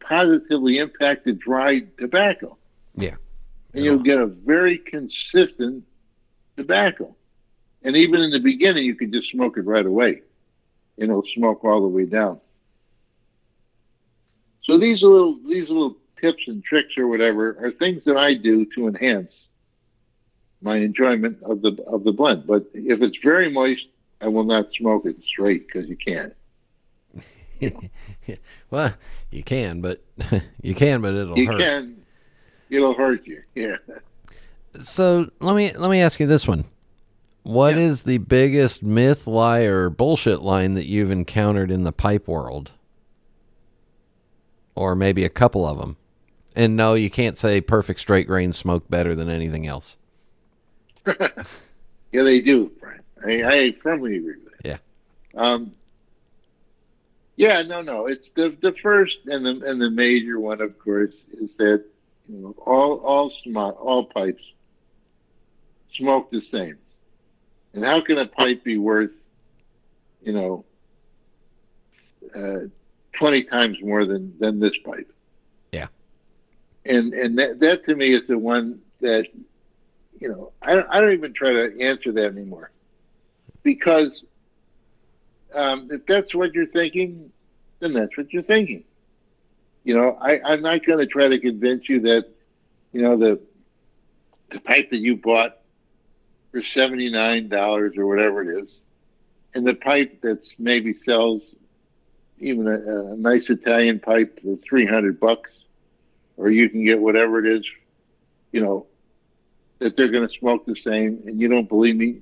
positively 0.00 0.78
impact 0.78 1.24
the 1.24 1.32
dried 1.32 1.96
tobacco. 1.98 2.56
Yeah. 2.96 3.14
And 3.74 3.84
you'll 3.84 4.02
get 4.02 4.18
a 4.18 4.26
very 4.26 4.78
consistent 4.78 5.84
tobacco. 6.56 7.14
and 7.82 7.96
even 7.96 8.20
in 8.22 8.30
the 8.30 8.38
beginning, 8.38 8.84
you 8.84 8.94
could 8.94 9.12
just 9.12 9.30
smoke 9.30 9.56
it 9.56 9.62
right 9.62 9.86
away. 9.86 10.22
You 10.96 11.06
know, 11.06 11.22
smoke 11.34 11.64
all 11.64 11.80
the 11.80 11.88
way 11.88 12.04
down. 12.04 12.40
So 14.64 14.78
these 14.78 15.02
little 15.02 15.38
these 15.48 15.68
little 15.68 15.96
tips 16.20 16.44
and 16.46 16.62
tricks 16.62 16.96
or 16.96 17.08
whatever 17.08 17.56
are 17.60 17.72
things 17.72 18.04
that 18.04 18.16
I 18.16 18.34
do 18.34 18.66
to 18.76 18.86
enhance 18.86 19.32
my 20.60 20.76
enjoyment 20.76 21.42
of 21.42 21.62
the 21.62 21.82
of 21.86 22.04
the 22.04 22.12
blend. 22.12 22.46
But 22.46 22.66
if 22.74 23.02
it's 23.02 23.18
very 23.18 23.50
moist, 23.50 23.86
I 24.20 24.28
will 24.28 24.44
not 24.44 24.72
smoke 24.72 25.06
it 25.06 25.16
straight 25.24 25.66
because 25.66 25.88
you 25.88 25.96
can't. 25.96 26.34
well, 28.70 28.94
you 29.30 29.42
can, 29.42 29.80
but 29.80 30.02
you 30.62 30.74
can, 30.74 31.00
but 31.00 31.14
it'll 31.14 31.38
you 31.38 31.46
hurt. 31.46 31.60
can. 31.60 32.02
It'll 32.70 32.94
hurt 32.94 33.26
you. 33.26 33.42
Yeah. 33.54 33.76
So 34.82 35.30
let 35.40 35.54
me 35.54 35.72
let 35.72 35.90
me 35.90 36.00
ask 36.00 36.18
you 36.20 36.26
this 36.26 36.48
one: 36.48 36.64
What 37.42 37.76
is 37.76 38.04
the 38.04 38.18
biggest 38.18 38.82
myth, 38.82 39.26
lie, 39.26 39.60
or 39.60 39.90
bullshit 39.90 40.40
line 40.42 40.74
that 40.74 40.86
you've 40.86 41.10
encountered 41.10 41.70
in 41.70 41.84
the 41.84 41.92
pipe 41.92 42.26
world? 42.26 42.72
Or 44.74 44.94
maybe 44.94 45.24
a 45.24 45.28
couple 45.28 45.66
of 45.66 45.78
them. 45.78 45.98
And 46.56 46.76
no, 46.76 46.94
you 46.94 47.10
can't 47.10 47.36
say 47.36 47.60
perfect 47.60 48.00
straight 48.00 48.26
grain 48.26 48.52
smoke 48.52 48.88
better 48.88 49.14
than 49.14 49.28
anything 49.28 49.66
else. 49.66 49.98
Yeah, 52.12 52.24
they 52.24 52.40
do, 52.40 52.70
Brian. 52.78 53.00
I, 53.26 53.42
I 53.42 53.72
firmly 53.82 54.18
agree 54.18 54.34
with 54.44 54.52
that. 54.62 54.68
Yeah. 55.34 55.42
Um, 55.42 55.72
yeah, 57.36 57.62
no, 57.62 57.82
no. 57.82 58.06
It's 58.06 58.28
the 58.34 58.56
the 58.60 58.72
first 58.72 59.16
and 59.26 59.44
the 59.44 59.66
and 59.66 59.80
the 59.80 59.90
major 59.90 60.38
one, 60.38 60.60
of 60.60 60.78
course, 60.78 61.14
is 61.40 61.50
that 61.58 61.84
you 62.28 62.38
know 62.38 62.54
all 62.58 62.98
all 62.98 63.32
sm- 63.42 63.56
all 63.56 64.04
pipes 64.04 64.42
smoke 65.96 66.30
the 66.30 66.42
same. 66.42 66.78
And 67.74 67.84
how 67.84 68.02
can 68.02 68.18
a 68.18 68.26
pipe 68.26 68.64
be 68.64 68.76
worth, 68.76 69.12
you 70.22 70.32
know, 70.32 70.64
uh, 72.36 72.68
twenty 73.14 73.44
times 73.44 73.78
more 73.82 74.04
than 74.04 74.38
than 74.38 74.60
this 74.60 74.76
pipe? 74.84 75.10
Yeah. 75.72 75.86
And 76.84 77.14
and 77.14 77.38
that 77.38 77.60
that 77.60 77.86
to 77.86 77.96
me 77.96 78.12
is 78.12 78.26
the 78.26 78.36
one 78.36 78.80
that, 79.00 79.26
you 80.20 80.28
know, 80.28 80.52
I 80.60 80.74
don't, 80.74 80.86
I 80.90 81.00
don't 81.00 81.14
even 81.14 81.32
try 81.32 81.52
to 81.52 81.80
answer 81.80 82.12
that 82.12 82.26
anymore, 82.26 82.70
because 83.62 84.22
um, 85.54 85.88
if 85.90 86.06
that's 86.06 86.34
what 86.34 86.54
you're 86.54 86.66
thinking, 86.66 87.32
then 87.80 87.92
that's 87.92 88.16
what 88.16 88.32
you're 88.32 88.42
thinking. 88.42 88.84
You 89.84 89.96
know, 89.96 90.16
I, 90.20 90.40
I'm 90.40 90.62
not 90.62 90.84
going 90.86 91.00
to 91.00 91.06
try 91.06 91.28
to 91.28 91.40
convince 91.40 91.88
you 91.88 92.00
that, 92.00 92.28
you 92.92 93.02
know, 93.02 93.16
the 93.16 93.40
the 94.50 94.60
pipe 94.60 94.90
that 94.90 94.98
you 94.98 95.16
bought 95.16 95.56
for 96.50 96.62
seventy 96.62 97.10
nine 97.10 97.48
dollars 97.48 97.96
or 97.96 98.06
whatever 98.06 98.42
it 98.42 98.62
is, 98.62 98.70
and 99.54 99.66
the 99.66 99.74
pipe 99.74 100.20
that's 100.22 100.54
maybe 100.58 100.94
sells 101.04 101.42
even 102.38 102.68
a, 102.68 103.12
a 103.12 103.16
nice 103.16 103.48
Italian 103.48 103.98
pipe 103.98 104.40
for 104.42 104.56
three 104.56 104.86
hundred 104.86 105.18
bucks, 105.18 105.50
or 106.36 106.50
you 106.50 106.68
can 106.68 106.84
get 106.84 107.00
whatever 107.00 107.44
it 107.44 107.46
is, 107.46 107.64
you 108.52 108.60
know, 108.60 108.86
that 109.78 109.96
they're 109.96 110.08
going 110.08 110.28
to 110.28 110.34
smoke 110.38 110.66
the 110.66 110.76
same, 110.76 111.22
and 111.26 111.40
you 111.40 111.48
don't 111.48 111.68
believe 111.68 111.96
me. 111.96 112.20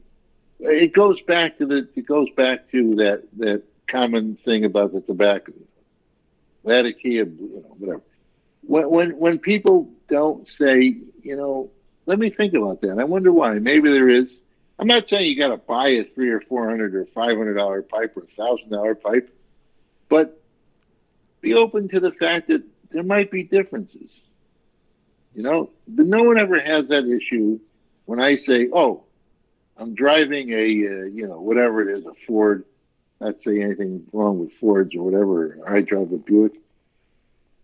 It 0.63 0.93
goes 0.93 1.21
back 1.23 1.59
to 1.59 1.67
the 1.67 1.89
it 1.95 2.07
goes 2.07 2.29
back 2.37 2.71
to 2.71 2.95
that 2.97 3.23
that 3.39 3.63
common 3.87 4.37
thing 4.45 4.65
about 4.65 4.93
the 4.93 5.01
tobacco, 5.01 5.53
Latakia, 6.65 7.25
you 7.25 7.63
know, 7.65 7.75
whatever. 7.79 8.03
When 8.63 8.91
when 8.91 9.11
when 9.19 9.39
people 9.39 9.91
don't 10.09 10.47
say, 10.59 10.97
you 11.23 11.37
know, 11.37 11.71
let 12.07 12.19
me 12.19 12.31
think 12.31 12.55
about 12.55 12.83
that. 12.83 12.99
I 12.99 13.05
wonder 13.05 13.33
why. 13.33 13.55
Maybe 13.59 13.91
there 13.91 14.09
is. 14.09 14.27
I'm 14.79 14.87
not 14.87 15.09
saying 15.09 15.27
you 15.27 15.39
got 15.39 15.49
to 15.49 15.57
buy 15.57 15.89
a 15.89 16.05
three 16.05 16.31
or 16.31 16.41
four 16.43 16.69
hundred 16.69 16.95
or 16.95 17.07
five 17.15 17.37
hundred 17.37 17.55
dollar 17.55 17.83
pipe 17.83 18.17
or 18.17 18.25
a 18.25 18.37
thousand 18.37 18.71
dollar 18.71 18.95
pipe, 18.95 19.35
but 20.09 20.43
be 21.41 21.55
open 21.55 21.89
to 21.89 22.01
the 22.01 22.13
fact 22.13 22.49
that 22.49 22.63
there 22.91 23.03
might 23.03 23.31
be 23.31 23.45
differences. 23.45 24.11
You 25.35 25.43
know, 25.43 25.71
but 25.89 26.07
no 26.07 26.25
one 26.25 26.39
ever 26.39 26.61
has 26.61 26.89
that 26.89 27.05
issue 27.07 27.61
when 28.05 28.21
I 28.21 28.37
say, 28.37 28.69
"Oh, 28.73 29.05
I'm 29.81 29.95
driving 29.95 30.51
a 30.53 30.57
uh, 30.57 31.05
you 31.07 31.27
know 31.27 31.41
whatever 31.41 31.81
it 31.89 31.99
is, 31.99 32.05
a 32.07 32.13
Ford." 32.27 32.65
Not 33.21 33.35
say 33.45 33.61
anything 33.61 34.05
wrong 34.15 34.39
with 34.39 34.51
Fords 34.61 34.95
or 34.95 35.03
whatever. 35.03 35.59
I 35.69 35.81
drive 35.83 36.11
a 36.13 36.17
Buick, 36.17 36.53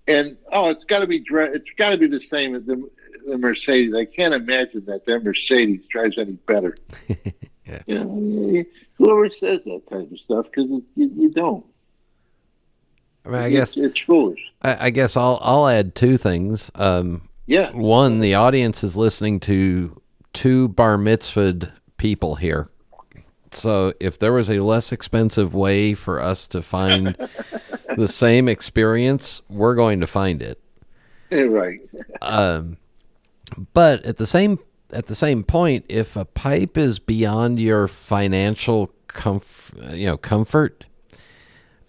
and 0.06 0.36
oh, 0.52 0.68
it's 0.70 0.84
got 0.84 1.00
to 1.00 1.06
be 1.06 1.24
it's 1.30 1.70
got 1.78 1.90
to 1.90 1.96
be 1.98 2.06
the 2.08 2.20
same 2.26 2.54
as 2.54 2.64
the, 2.64 2.86
the 3.26 3.38
Mercedes. 3.38 3.94
I 3.94 4.04
can't 4.04 4.34
imagine 4.34 4.84
that 4.86 5.06
their 5.06 5.18
Mercedes 5.20 5.80
drives 5.88 6.18
any 6.18 6.32
better. 6.32 6.74
yeah. 7.08 7.16
You 7.86 8.04
know, 8.04 8.64
whoever 8.96 9.28
says 9.28 9.60
that 9.64 9.82
type 9.90 10.08
of 10.12 10.18
stuff 10.20 10.46
because 10.46 10.68
you, 10.70 10.84
you 10.94 11.30
don't. 11.32 11.66
I 13.24 13.28
mean, 13.28 13.38
I 13.38 13.46
It's- 13.48 13.74
guess 13.74 13.84
it's 13.84 14.00
foolish. 14.00 14.38
I, 14.62 14.86
I 14.86 14.90
guess 14.90 15.16
I'll 15.16 15.38
I'll 15.42 15.66
add 15.66 15.94
two 15.96 16.16
things. 16.16 16.70
Um, 16.76 17.28
Yeah. 17.46 17.72
One, 17.72 18.20
the 18.20 18.34
audience 18.34 18.84
is 18.84 18.96
listening 18.96 19.40
to 19.40 20.00
two 20.32 20.68
bar 20.68 20.96
mitzvahed 20.96 21.72
people 21.96 22.36
here. 22.36 22.68
So 23.52 23.92
if 24.00 24.18
there 24.18 24.32
was 24.32 24.50
a 24.50 24.62
less 24.62 24.92
expensive 24.92 25.54
way 25.54 25.94
for 25.94 26.20
us 26.20 26.46
to 26.48 26.62
find 26.62 27.16
the 27.96 28.08
same 28.08 28.48
experience, 28.48 29.42
we're 29.48 29.74
going 29.74 30.00
to 30.00 30.06
find 30.06 30.42
it. 30.42 30.60
Right. 31.30 31.80
Um, 32.22 32.76
but 33.72 34.04
at 34.04 34.16
the 34.16 34.26
same 34.26 34.58
at 34.92 35.06
the 35.06 35.14
same 35.14 35.42
point, 35.42 35.84
if 35.88 36.16
a 36.16 36.24
pipe 36.24 36.78
is 36.78 36.98
beyond 36.98 37.58
your 37.58 37.88
financial 37.88 38.92
comf- 39.08 39.96
you 39.96 40.06
know 40.06 40.16
comfort, 40.16 40.84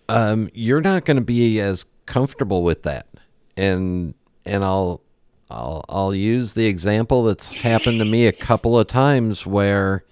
um, 0.10 0.50
you're 0.54 0.82
not 0.82 1.06
going 1.06 1.18
to 1.18 1.24
be 1.24 1.60
as 1.60 1.86
comfortable 2.06 2.64
with 2.64 2.84
that. 2.84 3.08
And 3.56 4.14
and 4.46 4.64
I'll 4.64 5.02
I'll 5.50 5.86
I'll 5.90 6.14
use 6.14 6.54
the 6.54 6.66
example 6.66 7.24
that's 7.24 7.56
happened 7.56 8.00
to 8.00 8.06
me 8.06 8.28
a 8.28 8.32
couple 8.32 8.78
of 8.78 8.88
times 8.88 9.46
where 9.46 10.04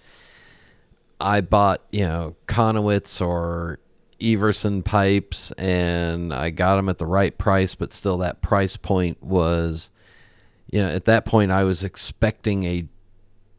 I 1.19 1.41
bought 1.41 1.81
you 1.91 2.05
know 2.05 2.35
Chonowitsch 2.47 3.25
or 3.25 3.79
Ivarsson 4.19 4.83
pipes 4.83 5.51
and 5.51 6.33
I 6.33 6.49
got 6.49 6.75
them 6.77 6.89
at 6.89 6.97
the 6.97 7.05
right 7.05 7.37
price, 7.37 7.75
but 7.75 7.93
still 7.93 8.17
that 8.19 8.41
price 8.41 8.77
point 8.77 9.21
was, 9.21 9.91
you 10.71 10.81
know, 10.81 10.87
at 10.87 11.05
that 11.05 11.25
point 11.25 11.51
I 11.51 11.63
was 11.63 11.83
expecting 11.83 12.63
a 12.63 12.87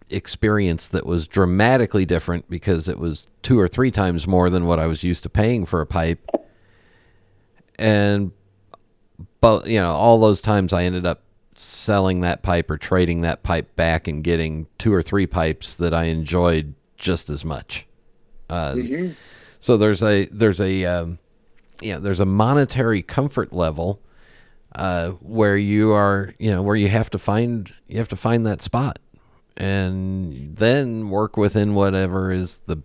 experience 0.08 0.86
that 0.88 1.04
was 1.04 1.26
dramatically 1.26 2.06
different 2.06 2.48
because 2.48 2.88
it 2.88 2.98
was 2.98 3.26
two 3.42 3.58
or 3.58 3.68
three 3.68 3.90
times 3.90 4.26
more 4.26 4.48
than 4.50 4.66
what 4.66 4.78
I 4.78 4.86
was 4.86 5.02
used 5.02 5.22
to 5.24 5.28
paying 5.28 5.66
for 5.66 5.80
a 5.80 5.86
pipe. 5.86 6.24
And, 7.78 8.32
but, 9.40 9.66
you 9.66 9.80
know, 9.80 9.92
all 9.92 10.18
those 10.18 10.40
times 10.40 10.72
I 10.72 10.84
ended 10.84 11.04
up 11.04 11.22
selling 11.56 12.20
that 12.20 12.42
pipe 12.42 12.70
or 12.70 12.76
trading 12.78 13.22
that 13.22 13.42
pipe 13.42 13.74
back 13.76 14.06
and 14.08 14.22
getting 14.22 14.66
two 14.78 14.92
or 14.92 15.02
three 15.02 15.26
pipes 15.26 15.74
that 15.74 15.92
I 15.94 16.04
enjoyed 16.04 16.74
just 16.96 17.28
as 17.30 17.44
much. 17.44 17.86
Uh, 18.48 18.74
Mhm. 18.74 19.14
So 19.60 19.76
there's 19.76 20.02
a 20.02 20.26
there's 20.26 20.60
a 20.60 20.84
um, 20.84 21.18
yeah 21.80 21.98
there's 21.98 22.20
a 22.20 22.26
monetary 22.26 23.02
comfort 23.02 23.52
level 23.52 24.00
uh, 24.76 25.10
where 25.20 25.56
you 25.56 25.92
are 25.92 26.34
you 26.38 26.50
know 26.50 26.62
where 26.62 26.76
you 26.76 26.88
have 26.88 27.10
to 27.10 27.18
find 27.18 27.72
you 27.88 27.98
have 27.98 28.08
to 28.08 28.16
find 28.16 28.46
that 28.46 28.62
spot 28.62 28.98
and 29.56 30.56
then 30.56 31.08
work 31.08 31.36
within 31.36 31.74
whatever 31.74 32.30
is 32.30 32.60
the 32.66 32.82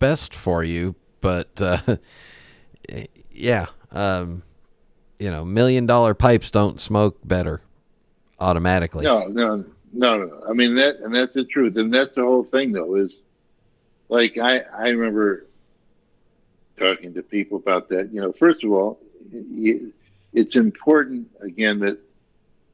best 0.00 0.34
for 0.34 0.62
you. 0.64 0.94
But 1.20 1.60
uh, 1.60 1.78
yeah, 3.30 3.66
um, 3.92 4.42
you 5.18 5.30
know, 5.30 5.44
million 5.44 5.86
dollar 5.86 6.12
pipes 6.14 6.50
don't 6.50 6.80
smoke 6.80 7.18
better 7.24 7.60
automatically. 8.40 9.04
No, 9.04 9.26
no, 9.26 9.64
no, 9.92 10.24
no. 10.24 10.44
I 10.48 10.52
mean 10.52 10.74
that, 10.76 10.96
and 11.00 11.14
that's 11.14 11.34
the 11.34 11.44
truth, 11.44 11.76
and 11.76 11.92
that's 11.92 12.14
the 12.14 12.22
whole 12.22 12.44
thing, 12.44 12.72
though. 12.72 12.94
Is 12.96 13.12
like 14.08 14.38
I, 14.38 14.60
I 14.60 14.88
remember 14.90 15.46
talking 16.76 17.14
to 17.14 17.22
people 17.22 17.58
about 17.58 17.88
that. 17.90 18.12
You 18.12 18.20
know, 18.20 18.32
first 18.32 18.64
of 18.64 18.72
all, 18.72 18.98
it's 20.32 20.56
important 20.56 21.28
again 21.40 21.80
that 21.80 21.98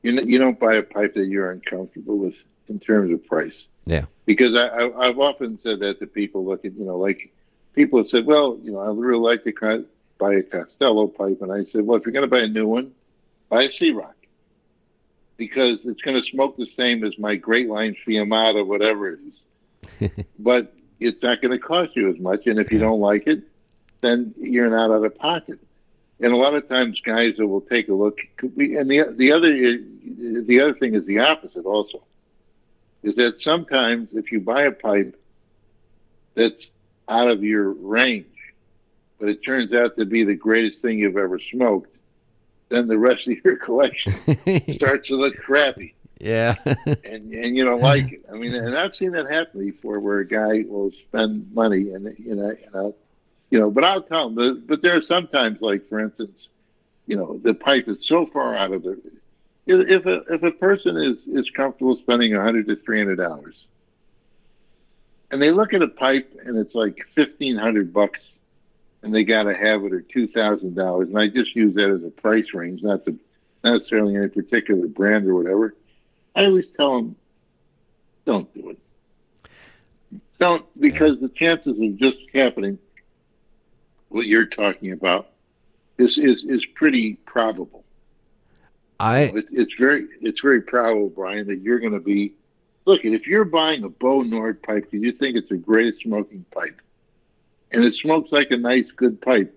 you 0.03 0.13
you 0.23 0.39
don't 0.39 0.59
buy 0.59 0.75
a 0.75 0.83
pipe 0.83 1.15
that 1.15 1.27
you're 1.27 1.51
uncomfortable 1.51 2.19
with 2.19 2.37
in 2.69 2.81
terms 2.81 3.13
of 3.13 3.27
price. 3.27 3.65
Yeah. 3.87 4.05
Because 4.27 4.55
I, 4.55 4.67
I 4.69 5.09
I've 5.09 5.19
often 5.19 5.59
said 5.63 5.81
that 5.81 5.99
to 6.01 6.07
people. 6.07 6.45
Look 6.45 6.65
at 6.65 6.75
you 6.75 6.85
know 6.85 6.97
like 6.97 7.33
people 7.75 7.99
have 7.99 8.09
said, 8.09 8.27
well, 8.27 8.59
you 8.63 8.73
know, 8.73 8.81
I 8.81 8.91
really 8.93 9.19
like 9.19 9.45
to 9.45 9.85
buy 10.19 10.35
a 10.35 10.43
Castello 10.43 11.07
pipe, 11.07 11.41
and 11.41 11.53
I 11.53 11.65
said, 11.65 11.87
well, 11.87 11.99
if 11.99 12.05
you're 12.05 12.13
going 12.13 12.29
to 12.29 12.29
buy 12.29 12.41
a 12.41 12.49
new 12.49 12.67
one, 12.67 12.93
buy 13.49 13.65
a 13.65 13.73
Sea 13.73 13.93
Rock 13.93 14.15
because 15.41 15.79
it's 15.87 16.03
going 16.03 16.23
to 16.23 16.31
smoke 16.31 16.59
the 16.59 16.69
same 16.77 17.03
as 17.03 17.19
my 17.19 17.35
Great 17.35 17.67
Line 17.67 17.97
Fiammata, 18.07 18.65
whatever 18.65 19.09
it 19.09 19.21
is. 20.01 20.11
but 20.39 20.75
it's 21.01 21.23
not 21.23 21.41
going 21.41 21.51
to 21.51 21.59
cost 21.59 21.97
you 21.97 22.11
as 22.11 22.21
much, 22.21 22.47
and 22.47 22.59
if 22.59 22.71
you 22.71 22.79
don't 22.79 23.01
like 23.01 23.27
it, 23.27 23.43
then 24.03 24.35
you're 24.39 24.69
not 24.69 24.91
out 24.91 25.03
of 25.03 25.17
pocket. 25.17 25.59
And 26.21 26.35
a 26.35 26.37
lot 26.37 26.53
of 26.53 26.69
times, 26.69 27.01
guys 27.01 27.37
that 27.39 27.47
will 27.47 27.63
take 27.63 27.89
a 27.89 27.95
look, 27.95 28.19
could 28.37 28.55
we- 28.55 28.77
and 28.77 28.91
the 28.91 29.15
the 29.17 29.33
other 29.33 29.51
the 29.51 30.61
other 30.61 30.75
thing 30.75 30.95
is 30.95 31.07
the 31.07 31.21
opposite 31.21 31.65
also, 31.65 32.03
is 33.03 33.17
that 33.17 33.41
sometimes 33.41 34.11
if 34.13 34.31
you 34.31 34.41
buy 34.41 34.65
a 34.65 34.73
pipe 34.73 35.19
that's 36.35 36.67
out 37.09 37.29
of 37.29 37.43
your 37.43 37.71
range, 37.71 38.27
but 39.19 39.31
it 39.31 39.43
turns 39.43 39.73
out 39.73 39.97
to 39.97 40.05
be 40.05 40.23
the 40.23 40.35
greatest 40.35 40.83
thing 40.83 40.99
you've 40.99 41.17
ever 41.17 41.39
smoked, 41.39 41.97
then 42.71 42.89
the 42.89 42.99
rest 42.99 43.29
of 43.29 43.37
your 43.45 43.57
collection 43.65 44.15
starts 44.77 45.09
to 45.09 45.17
look 45.17 45.37
crappy. 45.37 45.95
Yeah. 46.19 46.55
and 46.65 47.33
and 47.33 47.57
you 47.57 47.65
don't 47.65 47.81
like 47.81 48.13
it. 48.13 48.25
I 48.31 48.35
mean, 48.35 48.55
and 48.55 48.77
I've 48.77 48.95
seen 48.95 49.13
that 49.13 49.31
happen 49.31 49.61
before, 49.61 50.01
where 50.01 50.19
a 50.19 50.27
guy 50.27 50.65
will 50.67 50.93
spend 51.09 51.53
money 51.53 51.93
and 51.93 52.15
you 52.19 52.35
know, 52.35 52.51
you 52.51 52.71
know, 52.73 52.95
you 53.51 53.59
know. 53.59 53.71
But 53.71 53.85
I'll 53.85 54.03
tell 54.03 54.29
him. 54.29 54.65
But 54.67 54.83
there 54.83 54.97
are 54.97 55.03
sometimes, 55.03 55.61
like 55.61 55.89
for 55.89 55.99
instance, 55.99 56.49
you 57.07 57.17
know, 57.17 57.41
the 57.43 57.55
pipe 57.55 57.89
is 57.89 58.07
so 58.07 58.27
far 58.27 58.55
out 58.55 58.73
of 58.73 58.83
the. 58.83 59.01
If 59.67 60.05
a 60.07 60.23
if 60.33 60.43
a 60.43 60.51
person 60.51 60.97
is 60.97 61.19
is 61.27 61.51
comfortable 61.51 61.97
spending 61.97 62.35
a 62.35 62.43
hundred 62.43 62.67
to 62.69 62.77
three 62.77 62.99
hundred 62.99 63.17
dollars, 63.17 63.67
and 65.31 65.41
they 65.41 65.51
look 65.51 65.73
at 65.73 65.81
a 65.81 65.89
pipe 65.89 66.39
and 66.45 66.59
it's 66.59 66.75
like 66.75 67.07
fifteen 67.15 67.57
hundred 67.57 67.93
bucks, 67.95 68.21
and 69.03 69.15
they 69.15 69.25
got 69.25 69.45
to 69.45 69.55
have 69.55 69.85
it 69.85 69.93
or 69.93 70.03
two 70.03 70.29
thousand 70.29 70.75
dollars, 70.75 71.09
and 71.09 71.19
I 71.19 71.29
just 71.29 71.55
use 71.57 71.75
that 71.75 71.91
as 71.91 72.05
a 72.05 72.11
price 72.11 72.55
range, 72.55 72.83
not 72.83 73.05
the 73.05 73.17
not 73.63 73.75
necessarily 73.75 74.17
any 74.17 74.29
particular 74.29 74.87
brand 74.87 75.27
or 75.27 75.35
whatever 75.35 75.75
I 76.35 76.45
always 76.47 76.69
tell 76.77 76.97
them, 76.97 77.17
don't 78.25 78.53
do 78.55 78.71
it. 78.71 78.79
Don't, 80.39 80.65
because 80.81 81.21
the 81.21 81.29
chances 81.29 81.79
of 81.79 81.97
just 81.99 82.19
happening, 82.33 82.79
what 84.09 84.27
you're 84.27 84.47
talking 84.47 84.93
about, 84.93 85.31
is 85.99 86.17
is 86.17 86.45
is 86.45 86.65
pretty 86.75 87.15
probable. 87.27 87.85
I 88.99 89.23
it, 89.23 89.47
it's 89.51 89.75
very 89.75 90.07
it's 90.21 90.41
very 90.41 90.63
probable, 90.63 91.11
Brian, 91.11 91.47
that 91.49 91.61
you're 91.61 91.81
going 91.81 91.93
to 91.93 92.01
be. 92.01 92.35
Look, 92.87 93.05
if 93.05 93.27
you're 93.27 93.45
buying 93.45 93.85
a 93.85 93.91
Bo 93.91 94.23
Nordh 94.23 94.63
pipe 94.63 94.91
do 94.91 94.97
you 94.97 95.13
think 95.13 95.37
it's 95.37 95.51
a 95.51 95.57
great 95.57 95.97
smoking 96.01 96.47
pipe, 96.51 96.81
and 97.73 97.85
it 97.85 97.95
smokes 97.95 98.33
like 98.33 98.51
a 98.51 98.57
nice, 98.57 98.91
good 98.97 99.21
pipe, 99.21 99.55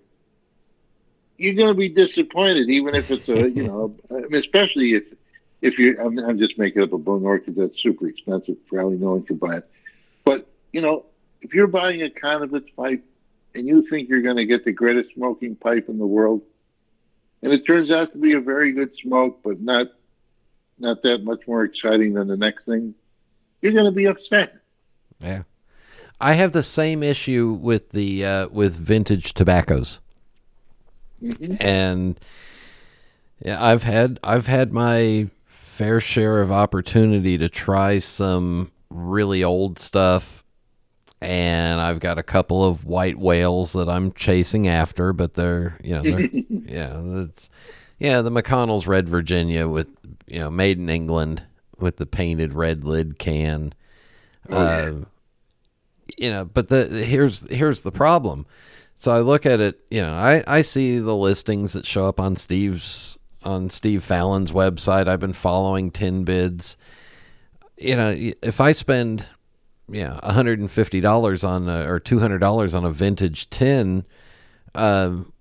you're 1.37 1.55
going 1.55 1.69
to 1.69 1.77
be 1.77 1.89
disappointed, 1.89 2.69
even 2.69 2.95
if 2.95 3.11
it's 3.11 3.27
a 3.27 3.49
you 3.49 3.63
know, 3.63 3.95
especially 4.33 4.93
if 4.93 5.03
if 5.61 5.79
you, 5.79 5.97
I'm, 5.99 6.19
I'm 6.19 6.37
just 6.37 6.57
making 6.57 6.81
up 6.81 6.91
a 6.91 6.97
Bo 6.97 7.19
Nordh 7.19 7.45
because 7.45 7.55
that's 7.55 7.81
super 7.81 8.07
expensive. 8.07 8.57
Probably 8.67 8.97
no 8.97 9.11
one 9.11 9.23
can 9.23 9.37
buy 9.37 9.57
it. 9.57 9.69
But 10.25 10.47
you 10.71 10.81
know, 10.81 11.05
if 11.41 11.53
you're 11.53 11.67
buying 11.67 12.01
a 12.01 12.09
cannabis 12.09 12.63
pipe 12.75 13.03
and 13.55 13.67
you 13.67 13.87
think 13.87 14.09
you're 14.09 14.21
going 14.21 14.37
to 14.37 14.45
get 14.45 14.65
the 14.65 14.73
greatest 14.73 15.13
smoking 15.13 15.55
pipe 15.55 15.87
in 15.89 15.97
the 15.97 16.05
world, 16.05 16.41
and 17.41 17.51
it 17.51 17.65
turns 17.65 17.91
out 17.91 18.11
to 18.11 18.17
be 18.17 18.33
a 18.33 18.39
very 18.39 18.71
good 18.71 18.93
smoke, 19.01 19.39
but 19.43 19.61
not 19.61 19.87
not 20.79 21.01
that 21.03 21.23
much 21.23 21.47
more 21.47 21.63
exciting 21.63 22.13
than 22.13 22.27
the 22.27 22.37
next 22.37 22.65
thing, 22.65 22.93
you're 23.61 23.73
going 23.73 23.85
to 23.85 23.91
be 23.91 24.05
upset. 24.05 24.55
Yeah, 25.19 25.43
I 26.23 26.33
have 26.33 26.53
the 26.53 26.63
same 26.63 27.03
issue 27.03 27.57
with 27.61 27.89
the 27.89 28.25
uh, 28.25 28.47
with 28.47 28.75
vintage 28.75 29.33
tobaccos, 29.33 29.99
mm-hmm. 31.21 31.55
and 31.59 32.19
yeah, 33.43 33.63
I've 33.63 33.83
had 33.83 34.19
I've 34.23 34.47
had 34.47 34.71
my 34.71 35.27
fair 35.45 35.99
share 35.99 36.39
of 36.39 36.51
opportunity 36.51 37.37
to 37.37 37.49
try 37.49 37.99
some 37.99 38.71
really 38.89 39.43
old 39.43 39.79
stuff. 39.79 40.43
And 41.19 41.79
I've 41.79 41.99
got 41.99 42.17
a 42.17 42.23
couple 42.23 42.65
of 42.65 42.85
white 42.85 43.17
whales 43.17 43.73
that 43.73 43.87
I'm 43.87 44.11
chasing 44.11 44.67
after, 44.67 45.13
but 45.13 45.35
they're, 45.35 45.77
you 45.81 45.95
know, 45.95 46.03
they're, 46.03 46.19
yeah, 46.49 47.01
that's, 47.01 47.49
yeah, 47.97 48.21
the 48.21 48.29
McConnell's 48.29 48.87
Red 48.87 49.07
Virginia 49.07 49.69
with, 49.69 49.89
you 50.27 50.39
know, 50.39 50.51
made 50.51 50.79
in 50.79 50.89
England 50.89 51.43
with 51.79 51.95
the 51.95 52.05
painted 52.05 52.53
red 52.53 52.83
lid 52.83 53.17
can. 53.19 53.73
Oh, 54.49 54.61
yeah. 54.61 54.67
uh, 54.67 55.05
you 56.17 56.29
know, 56.29 56.45
but 56.45 56.69
the 56.69 56.85
here's 56.87 57.47
here's 57.49 57.81
the 57.81 57.91
problem. 57.91 58.45
So 58.97 59.11
I 59.11 59.19
look 59.19 59.45
at 59.45 59.59
it, 59.59 59.81
you 59.91 60.01
know, 60.01 60.13
I, 60.13 60.43
I 60.47 60.61
see 60.61 60.99
the 60.99 61.15
listings 61.15 61.73
that 61.73 61.85
show 61.85 62.07
up 62.07 62.19
on 62.19 62.35
Steve's 62.35 63.17
on 63.43 63.69
Steve 63.69 64.03
Fallon's 64.03 64.51
website. 64.51 65.07
I've 65.07 65.19
been 65.19 65.33
following 65.33 65.91
tin 65.91 66.23
bids. 66.23 66.77
You 67.77 67.95
know, 67.95 68.15
if 68.15 68.61
I 68.61 68.71
spend 68.71 69.25
yeah 69.89 70.19
$150 70.23 71.47
on 71.47 71.69
a, 71.69 71.91
or 71.91 71.99
$200 71.99 72.73
on 72.73 72.85
a 72.85 72.91
vintage 72.91 73.49
tin, 73.49 74.05
um, 74.75 75.33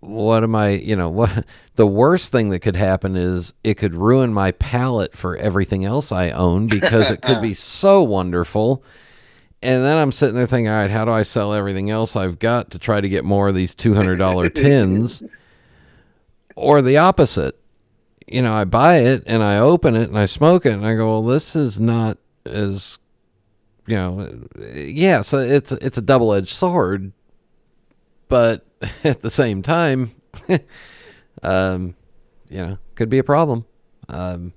what 0.00 0.42
am 0.42 0.54
I, 0.54 0.70
you 0.70 0.96
know, 0.96 1.10
what 1.10 1.44
the 1.74 1.86
worst 1.86 2.32
thing 2.32 2.50
that 2.50 2.60
could 2.60 2.76
happen 2.76 3.16
is 3.16 3.54
it 3.62 3.74
could 3.74 3.94
ruin 3.94 4.32
my 4.32 4.52
palate 4.52 5.16
for 5.16 5.36
everything 5.36 5.84
else 5.84 6.10
I 6.10 6.30
own 6.30 6.66
because 6.68 7.10
it 7.10 7.22
could 7.22 7.42
be 7.42 7.54
so 7.54 8.02
wonderful. 8.02 8.82
And 9.62 9.84
then 9.84 9.98
I'm 9.98 10.12
sitting 10.12 10.34
there 10.34 10.46
thinking, 10.46 10.68
all 10.68 10.80
right, 10.80 10.90
how 10.90 11.04
do 11.04 11.10
I 11.10 11.22
sell 11.22 11.52
everything 11.52 11.90
else 11.90 12.16
I've 12.16 12.38
got 12.38 12.70
to 12.70 12.78
try 12.78 13.00
to 13.00 13.08
get 13.08 13.24
more 13.24 13.48
of 13.48 13.54
these 13.54 13.74
$200 13.74 14.54
tins? 14.54 15.22
or 16.60 16.82
the 16.82 16.98
opposite. 16.98 17.58
You 18.26 18.42
know, 18.42 18.52
I 18.52 18.64
buy 18.64 18.98
it 18.98 19.24
and 19.26 19.42
I 19.42 19.58
open 19.58 19.96
it 19.96 20.08
and 20.08 20.18
I 20.18 20.26
smoke 20.26 20.66
it 20.66 20.72
and 20.72 20.86
I 20.86 20.94
go, 20.94 21.08
well, 21.08 21.22
this 21.22 21.56
is 21.56 21.80
not 21.80 22.18
as, 22.44 22.98
you 23.86 23.96
know, 23.96 24.46
yeah, 24.74 25.22
so 25.22 25.38
it's 25.38 25.72
it's 25.72 25.98
a 25.98 26.02
double 26.02 26.32
edged 26.32 26.54
sword, 26.54 27.12
but 28.28 28.64
at 29.04 29.22
the 29.22 29.30
same 29.30 29.62
time, 29.62 30.14
um, 31.42 31.96
you 32.48 32.58
know, 32.58 32.78
could 32.94 33.08
be 33.08 33.18
a 33.18 33.24
problem. 33.24 33.64
Um, 34.08 34.52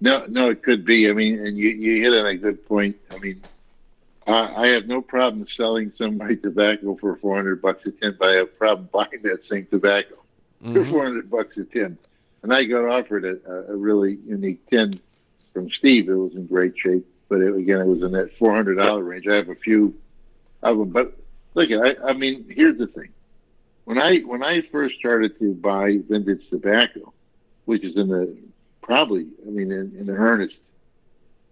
no, 0.00 0.24
no, 0.28 0.50
it 0.50 0.62
could 0.62 0.84
be. 0.84 1.08
I 1.08 1.12
mean, 1.12 1.44
and 1.44 1.56
you, 1.56 1.70
you 1.70 2.02
hit 2.02 2.16
on 2.16 2.26
a 2.26 2.36
good 2.36 2.64
point. 2.66 2.96
I 3.12 3.18
mean, 3.18 3.40
I, 4.26 4.54
I 4.54 4.66
have 4.68 4.86
no 4.86 5.00
problem 5.00 5.46
selling 5.46 5.92
somebody 5.96 6.36
tobacco 6.36 6.96
for 6.96 7.16
400 7.16 7.62
bucks 7.62 7.86
a 7.86 7.92
tin, 7.92 8.16
but 8.18 8.28
I 8.28 8.32
have 8.34 8.48
a 8.48 8.50
problem 8.50 8.88
buying 8.92 9.22
that 9.22 9.44
same 9.44 9.66
tobacco 9.66 10.16
mm-hmm. 10.62 10.90
400 10.90 11.30
bucks 11.30 11.56
a 11.56 11.64
tin. 11.64 11.98
And 12.42 12.52
I 12.52 12.64
got 12.64 12.84
offered 12.84 13.24
a, 13.24 13.72
a 13.72 13.76
really 13.76 14.18
unique 14.26 14.66
tin 14.66 14.94
from 15.52 15.70
Steve. 15.70 16.08
It 16.08 16.14
was 16.14 16.34
in 16.34 16.46
great 16.46 16.74
shape, 16.78 17.06
but 17.28 17.40
it, 17.40 17.54
again, 17.54 17.80
it 17.80 17.86
was 17.86 18.02
in 18.02 18.12
that 18.12 18.36
$400 18.38 19.06
range. 19.06 19.26
I 19.26 19.34
have 19.34 19.48
a 19.48 19.54
few 19.54 19.94
of 20.62 20.78
them, 20.78 20.90
but 20.90 21.16
look, 21.54 21.70
I, 21.70 21.96
I 22.08 22.12
mean, 22.12 22.46
here's 22.48 22.78
the 22.78 22.86
thing. 22.86 23.08
When 23.84 23.98
I 23.98 24.18
when 24.18 24.42
I 24.42 24.62
first 24.62 24.96
started 24.96 25.38
to 25.38 25.54
buy 25.54 25.98
vintage 26.08 26.48
tobacco, 26.50 27.12
which 27.66 27.84
is 27.84 27.96
in 27.96 28.08
the 28.08 28.36
probably, 28.82 29.28
I 29.46 29.50
mean, 29.50 29.70
in, 29.70 29.96
in 29.96 30.10
earnest, 30.10 30.56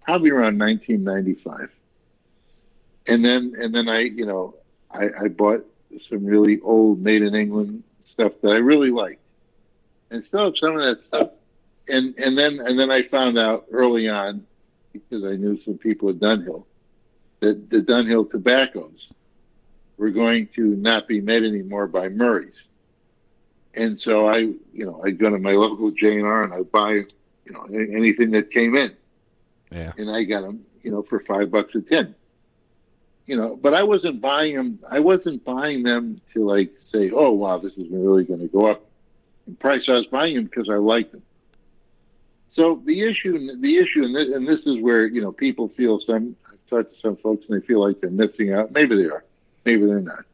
probably 0.03 0.31
around 0.31 0.59
1995. 0.59 1.71
And 3.07 3.25
then 3.25 3.55
and 3.59 3.75
then 3.75 3.89
I, 3.89 4.01
you 4.01 4.27
know, 4.27 4.55
I, 4.91 5.09
I 5.25 5.29
bought 5.29 5.67
some 6.09 6.25
really 6.25 6.61
old 6.61 7.01
made 7.01 7.23
in 7.23 7.35
England 7.35 7.83
stuff 8.13 8.33
that 8.43 8.53
I 8.53 8.57
really 8.57 8.91
liked, 8.91 9.21
and 10.11 10.25
still 10.25 10.45
have 10.45 10.57
some 10.59 10.77
of 10.77 10.83
that 10.83 11.05
stuff. 11.07 11.31
And 11.89 12.15
and 12.19 12.39
then 12.39 12.61
and 12.61 12.79
then 12.79 12.91
I 12.91 13.03
found 13.03 13.39
out 13.39 13.67
early 13.71 14.09
on 14.09 14.47
because 14.93 15.25
I 15.25 15.37
knew 15.37 15.61
some 15.63 15.77
people 15.77 16.09
at 16.09 16.17
Dunhill 16.17 16.65
that 17.41 17.69
the 17.69 17.79
Dunhill 17.79 18.31
tobaccos 18.31 19.09
were 19.99 20.11
going 20.11 20.49
to 20.55 20.63
not 20.63 21.07
be 21.07 21.21
made 21.21 21.43
anymore 21.43 21.87
by 21.87 22.09
Murray's. 22.09 22.55
And 23.75 24.01
so 24.01 24.29
I, 24.29 24.39
you 24.39 24.87
know, 24.87 25.03
I'd 25.05 25.19
go 25.19 25.31
to 25.31 25.39
my 25.39 25.53
local 25.53 25.91
J&R 25.91 26.45
and 26.45 26.55
I'd 26.55 26.71
buy, 26.71 26.93
you 26.93 27.51
know, 27.51 27.65
anything 27.65 28.31
that 28.31 28.51
came 28.51 28.77
in. 28.77 28.95
Yeah. 29.71 29.93
And 29.99 30.11
I 30.11 30.23
got 30.25 30.43
them, 30.43 30.65
you 30.83 30.93
know, 30.93 31.03
for 31.03 31.21
five 31.21 31.51
bucks 31.51 31.75
a 31.75 31.81
tin 31.81 32.15
you 33.27 33.37
know, 33.37 33.57
but 33.57 33.75
I 33.75 33.83
wasn't 33.83 34.21
buying 34.21 34.55
them. 34.55 34.79
I 34.89 35.01
wasn't 35.01 35.45
buying 35.45 35.83
them 35.83 36.21
to 36.35 36.45
like 36.45 36.73
say, 36.93 37.11
"Oh, 37.11 37.33
wow, 37.33 37.59
this 37.59 37.73
is 37.75 37.89
really 37.91 38.25
going 38.25 38.41
to 38.41 38.49
go 38.49 38.67
up 38.67 38.85
in 39.47 39.57
price." 39.57 39.89
I 39.89 39.93
was 39.93 40.07
buying 40.07 40.37
them 40.37 40.45
because 40.45 40.69
I 40.69 40.77
liked 40.77 41.13
them. 41.13 41.23
So 42.55 42.81
the 42.85 43.03
issue, 43.03 43.57
the 43.61 43.79
issue, 43.79 44.05
and 44.05 44.15
this, 44.15 44.29
and 44.33 44.47
this 44.47 44.61
is 44.67 44.81
where 44.81 45.07
you 45.07 45.23
know 45.23 45.33
people 45.33 45.69
feel 45.69 46.01
some. 46.01 46.37
I've 46.47 46.59
talked 46.69 46.95
to 46.95 47.01
some 47.01 47.17
folks 47.17 47.47
and 47.49 47.61
they 47.61 47.67
feel 47.67 47.81
like 47.81 48.01
they're 48.01 48.11
missing 48.11 48.53
out. 48.53 48.73
Maybe 48.73 48.97
they 48.97 49.09
are, 49.09 49.25
maybe 49.65 49.87
they're 49.87 50.01
not. 50.01 50.25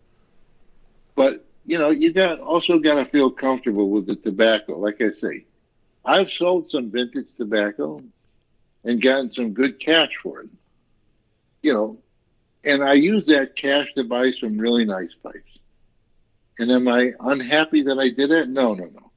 But 1.14 1.44
you 1.66 1.78
know, 1.78 1.90
you 1.90 2.12
got 2.12 2.40
also 2.40 2.78
got 2.78 2.96
to 2.96 3.04
feel 3.10 3.30
comfortable 3.30 3.88
with 3.88 4.06
the 4.06 4.16
tobacco. 4.16 4.78
Like 4.78 5.00
I 5.00 5.12
say, 5.20 5.44
I've 6.04 6.30
sold 6.32 6.70
some 6.70 6.90
vintage 6.90 7.28
tobacco 7.38 8.02
and 8.84 9.00
gotten 9.00 9.32
some 9.32 9.52
good 9.52 9.78
cash 9.78 10.10
for 10.22 10.40
it. 10.40 10.48
You 11.62 11.72
know, 11.72 11.98
and 12.64 12.82
I 12.82 12.94
use 12.94 13.26
that 13.26 13.56
cash 13.56 13.88
to 13.94 14.04
buy 14.04 14.32
some 14.40 14.58
really 14.58 14.84
nice 14.84 15.10
pipes. 15.22 15.58
And 16.58 16.70
am 16.70 16.88
I 16.88 17.12
unhappy 17.20 17.82
that 17.84 17.98
I 17.98 18.10
did 18.10 18.30
it? 18.30 18.48
No, 18.48 18.74
no, 18.74 18.84
no. 18.84 19.10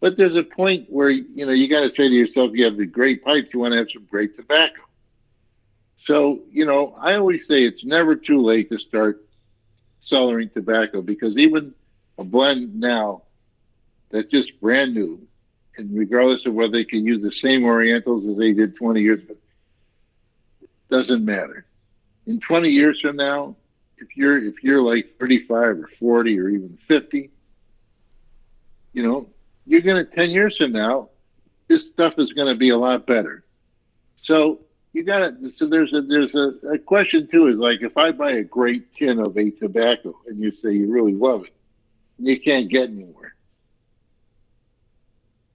But 0.00 0.16
there's 0.16 0.36
a 0.36 0.42
point 0.42 0.86
where 0.88 1.08
you 1.08 1.46
know 1.46 1.52
you 1.52 1.68
got 1.68 1.80
to 1.80 1.88
say 1.88 2.08
to 2.08 2.14
yourself, 2.14 2.52
you 2.54 2.64
have 2.64 2.76
the 2.76 2.86
great 2.86 3.24
pipes, 3.24 3.48
you 3.52 3.60
want 3.60 3.72
to 3.72 3.78
have 3.78 3.88
some 3.92 4.06
great 4.08 4.36
tobacco. 4.36 4.82
So 6.04 6.40
you 6.50 6.66
know, 6.66 6.94
I 7.00 7.14
always 7.14 7.46
say 7.48 7.64
it's 7.64 7.84
never 7.84 8.14
too 8.14 8.42
late 8.42 8.70
to 8.70 8.78
start 8.78 9.24
cellaring 10.10 10.52
tobacco 10.52 11.00
because 11.00 11.36
even 11.36 11.74
a 12.18 12.24
blend 12.24 12.78
now 12.78 13.22
that's 14.10 14.30
just 14.30 14.60
brand 14.60 14.94
new, 14.94 15.26
and 15.76 15.96
regardless 15.98 16.46
of 16.46 16.54
whether 16.54 16.72
they 16.72 16.84
can 16.84 17.04
use 17.04 17.22
the 17.22 17.32
same 17.32 17.64
Orientals 17.64 18.24
as 18.28 18.36
they 18.36 18.52
did 18.52 18.76
20 18.76 19.00
years 19.00 19.22
ago, 19.22 19.34
doesn't 20.90 21.24
matter 21.24 21.64
in 22.26 22.40
20 22.40 22.68
years 22.68 23.00
from 23.00 23.16
now, 23.16 23.56
if 23.98 24.16
you're 24.16 24.38
if 24.38 24.62
you're 24.62 24.82
like 24.82 25.14
35 25.18 25.54
or 25.78 25.90
40 25.98 26.40
or 26.40 26.48
even 26.48 26.78
50, 26.88 27.30
you 28.92 29.02
know, 29.02 29.28
you're 29.66 29.80
going 29.80 30.04
to 30.04 30.10
10 30.10 30.30
years 30.30 30.56
from 30.56 30.72
now, 30.72 31.10
this 31.68 31.88
stuff 31.88 32.14
is 32.18 32.32
going 32.32 32.48
to 32.48 32.54
be 32.54 32.70
a 32.70 32.76
lot 32.76 33.06
better. 33.06 33.44
So 34.22 34.60
you 34.92 35.02
got 35.02 35.18
to. 35.18 35.52
So 35.52 35.66
there's 35.66 35.92
a 35.92 36.02
there's 36.02 36.34
a, 36.34 36.52
a 36.72 36.78
question 36.78 37.26
too. 37.26 37.48
Is 37.48 37.56
like 37.56 37.82
if 37.82 37.96
I 37.96 38.12
buy 38.12 38.32
a 38.32 38.44
great 38.44 38.94
tin 38.94 39.18
of 39.18 39.36
a 39.36 39.50
tobacco 39.50 40.14
and 40.26 40.38
you 40.38 40.52
say 40.62 40.72
you 40.72 40.90
really 40.90 41.14
love 41.14 41.44
it, 41.44 41.54
and 42.18 42.26
you 42.26 42.40
can't 42.40 42.70
get 42.70 42.88
anywhere. 42.88 43.34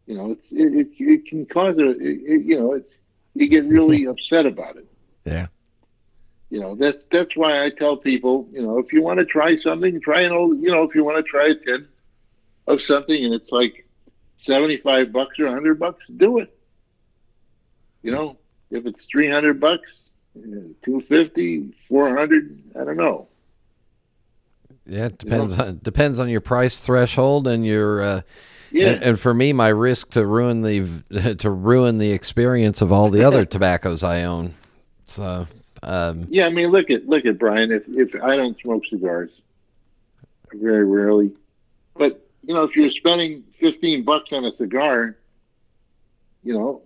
You 0.06 0.18
know, 0.18 0.32
it's 0.32 0.46
it, 0.52 0.88
it, 0.88 0.88
it 1.00 1.26
can 1.26 1.46
cause 1.46 1.78
a 1.78 1.90
it, 1.92 2.44
you 2.46 2.60
know 2.60 2.74
it's 2.74 2.92
you 3.34 3.48
get 3.48 3.66
really 3.66 4.06
upset 4.08 4.46
about 4.46 4.78
it. 4.78 4.88
Yeah. 5.26 5.48
You 6.50 6.60
know, 6.60 6.76
that's 6.76 7.04
that's 7.12 7.36
why 7.36 7.64
I 7.64 7.70
tell 7.70 7.96
people, 7.96 8.48
you 8.52 8.62
know, 8.62 8.80
if 8.80 8.92
you 8.92 9.04
want 9.04 9.20
to 9.20 9.26
try 9.26 9.58
something, 9.58 10.02
try 10.02 10.22
an 10.22 10.32
old, 10.32 10.60
you 10.60 10.72
know, 10.72 10.84
if 10.84 10.96
you 10.96 11.04
want 11.04 11.18
to 11.18 11.24
try 11.24 11.50
a 11.50 11.56
tin 11.56 11.88
of 12.66 12.82
something 12.82 13.24
and 13.24 13.34
it's 13.34 13.52
like 13.52 13.86
seventy 14.46 14.78
five 14.78 15.12
bucks 15.12 15.40
or 15.40 15.48
hundred 15.48 15.80
bucks, 15.80 16.04
do 16.18 16.40
it. 16.40 16.56
You 18.02 18.12
know, 18.12 18.38
if 18.72 18.88
it's 18.88 19.06
three 19.06 19.30
hundred 19.30 19.60
bucks, 19.60 19.92
two 20.84 21.02
fifty, 21.08 21.76
four 21.88 22.18
hundred, 22.18 22.60
I 22.80 22.84
don't 22.84 22.98
know. 22.98 23.28
Yeah, 24.88 25.06
it 25.06 25.20
depends 25.20 25.56
you 25.56 25.62
know? 25.62 25.70
on 25.70 25.80
depends 25.84 26.20
on 26.20 26.30
your 26.30 26.42
price 26.42 26.80
threshold 26.80 27.48
and 27.48 27.64
your 27.64 28.02
uh, 28.02 28.22
yeah. 28.72 28.88
And, 28.90 29.04
and, 29.04 29.20
for 29.20 29.34
me, 29.34 29.52
my 29.54 29.70
risk 29.70 30.12
to 30.12 30.26
ruin 30.26 30.62
the 30.62 31.36
to 31.40 31.50
ruin 31.50 32.00
the 32.00 32.12
experience 32.12 32.82
of 32.82 32.92
all 32.92 33.10
the 33.10 33.24
other 33.24 33.46
tobaccos 33.46 34.04
I 34.04 34.24
own. 34.24 34.56
So 35.06 35.48
um, 35.84 36.28
yeah, 36.30 36.46
I 36.46 36.50
mean, 36.50 36.70
look 36.70 36.90
at 36.90 37.08
look 37.08 37.26
at 37.26 37.38
Brian. 37.38 37.72
If 37.72 37.84
if 37.88 38.16
I 38.22 38.36
don't 38.36 38.60
smoke 38.60 38.84
cigars, 38.90 39.32
very 40.54 40.86
rarely, 40.86 41.32
but 41.96 42.26
you 42.44 42.54
know, 42.54 42.64
if 42.64 42.76
you're 42.76 42.90
spending 42.92 43.44
fifteen 43.60 44.04
bucks 44.04 44.30
on 44.32 44.46
a 44.46 44.54
cigar, 44.54 45.18
you 46.44 46.54
know, 46.54 46.82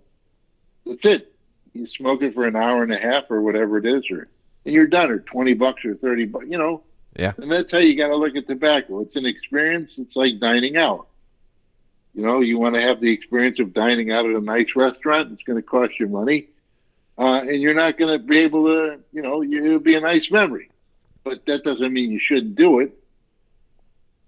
that's 0.86 1.04
it. 1.04 1.34
You 1.72 1.86
smoke 1.88 2.22
it 2.22 2.34
for 2.34 2.46
an 2.46 2.56
hour 2.56 2.82
and 2.82 2.92
a 2.92 2.98
half 2.98 3.24
or 3.30 3.42
whatever 3.42 3.78
it 3.78 3.86
is, 3.86 4.04
or 4.10 4.28
and 4.64 4.74
you're 4.74 4.86
done, 4.86 5.10
or 5.10 5.18
twenty 5.20 5.54
bucks 5.54 5.84
or 5.84 5.94
thirty 5.94 6.24
bucks. 6.26 6.46
You 6.48 6.58
know, 6.58 6.82
yeah. 7.16 7.32
And 7.36 7.50
that's 7.50 7.72
how 7.72 7.78
you 7.78 7.96
got 7.96 8.08
to 8.08 8.16
look 8.16 8.36
at 8.36 8.46
tobacco. 8.46 9.00
It's 9.00 9.16
an 9.16 9.26
experience. 9.26 9.92
It's 9.96 10.14
like 10.14 10.38
dining 10.38 10.76
out. 10.76 11.08
You 12.14 12.22
know, 12.22 12.40
you 12.40 12.60
want 12.60 12.76
to 12.76 12.80
have 12.80 13.00
the 13.00 13.10
experience 13.10 13.58
of 13.58 13.74
dining 13.74 14.12
out 14.12 14.24
at 14.24 14.36
a 14.36 14.40
nice 14.40 14.76
restaurant. 14.76 15.32
It's 15.32 15.42
going 15.42 15.60
to 15.60 15.66
cost 15.66 15.98
you 15.98 16.06
money 16.06 16.48
uh, 17.18 17.42
and 17.42 17.62
you're 17.62 17.74
not 17.74 17.96
going 17.96 18.18
to 18.18 18.24
be 18.24 18.38
able 18.38 18.64
to, 18.64 18.98
you 19.12 19.22
know, 19.22 19.42
you, 19.42 19.64
it'll 19.64 19.78
be 19.78 19.94
a 19.94 20.00
nice 20.00 20.30
memory, 20.30 20.70
but 21.22 21.46
that 21.46 21.62
doesn't 21.62 21.92
mean 21.92 22.10
you 22.10 22.18
shouldn't 22.18 22.56
do 22.56 22.80
it, 22.80 22.92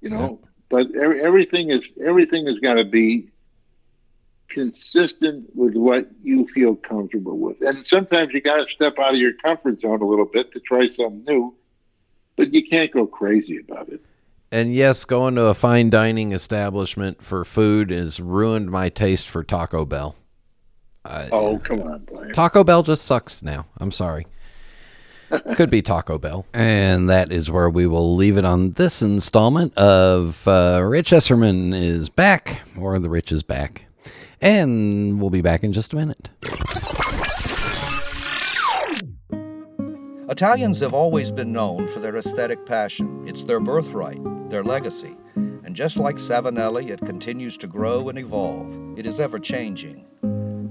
you 0.00 0.10
know. 0.10 0.40
Yeah. 0.40 0.48
But 0.68 0.94
every, 0.96 1.22
everything 1.22 1.70
is 1.70 1.84
everything 2.04 2.46
has 2.46 2.58
got 2.58 2.74
to 2.74 2.84
be 2.84 3.30
consistent 4.48 5.54
with 5.54 5.74
what 5.74 6.08
you 6.22 6.46
feel 6.48 6.74
comfortable 6.74 7.38
with, 7.38 7.60
and 7.60 7.84
sometimes 7.86 8.32
you 8.32 8.40
got 8.40 8.66
to 8.66 8.72
step 8.72 8.98
out 8.98 9.14
of 9.14 9.20
your 9.20 9.32
comfort 9.34 9.80
zone 9.80 10.00
a 10.00 10.06
little 10.06 10.24
bit 10.24 10.52
to 10.52 10.60
try 10.60 10.88
something 10.88 11.24
new, 11.24 11.54
but 12.36 12.52
you 12.52 12.66
can't 12.66 12.90
go 12.92 13.06
crazy 13.06 13.58
about 13.58 13.88
it. 13.88 14.00
And 14.52 14.72
yes, 14.72 15.04
going 15.04 15.34
to 15.34 15.46
a 15.46 15.54
fine 15.54 15.90
dining 15.90 16.32
establishment 16.32 17.22
for 17.22 17.44
food 17.44 17.90
has 17.90 18.20
ruined 18.20 18.70
my 18.70 18.88
taste 18.88 19.28
for 19.28 19.42
Taco 19.42 19.84
Bell. 19.84 20.14
Uh, 21.06 21.28
oh, 21.32 21.58
come 21.58 21.82
on, 21.82 22.04
Brian. 22.04 22.32
Taco 22.32 22.64
Bell 22.64 22.82
just 22.82 23.04
sucks 23.04 23.42
now. 23.42 23.66
I'm 23.78 23.92
sorry. 23.92 24.26
Could 25.56 25.70
be 25.70 25.82
Taco 25.82 26.18
Bell. 26.18 26.46
And 26.54 27.08
that 27.08 27.32
is 27.32 27.50
where 27.50 27.68
we 27.68 27.86
will 27.86 28.14
leave 28.14 28.36
it 28.36 28.44
on 28.44 28.72
this 28.72 29.02
installment 29.02 29.76
of 29.76 30.46
uh, 30.46 30.82
Rich 30.84 31.10
Esserman 31.10 31.74
is 31.74 32.08
back, 32.08 32.62
or 32.78 32.98
The 32.98 33.10
Rich 33.10 33.32
is 33.32 33.42
back. 33.42 33.86
And 34.40 35.20
we'll 35.20 35.30
be 35.30 35.42
back 35.42 35.64
in 35.64 35.72
just 35.72 35.92
a 35.92 35.96
minute. 35.96 36.28
Italians 40.28 40.80
have 40.80 40.92
always 40.92 41.30
been 41.30 41.52
known 41.52 41.88
for 41.88 42.00
their 42.00 42.16
aesthetic 42.16 42.66
passion. 42.66 43.24
It's 43.26 43.44
their 43.44 43.60
birthright, 43.60 44.20
their 44.50 44.62
legacy. 44.62 45.16
And 45.36 45.74
just 45.74 45.96
like 45.96 46.16
Savinelli, 46.16 46.90
it 46.90 47.00
continues 47.00 47.56
to 47.58 47.66
grow 47.66 48.08
and 48.08 48.18
evolve. 48.18 48.98
It 48.98 49.06
is 49.06 49.18
ever 49.20 49.38
changing. 49.38 50.04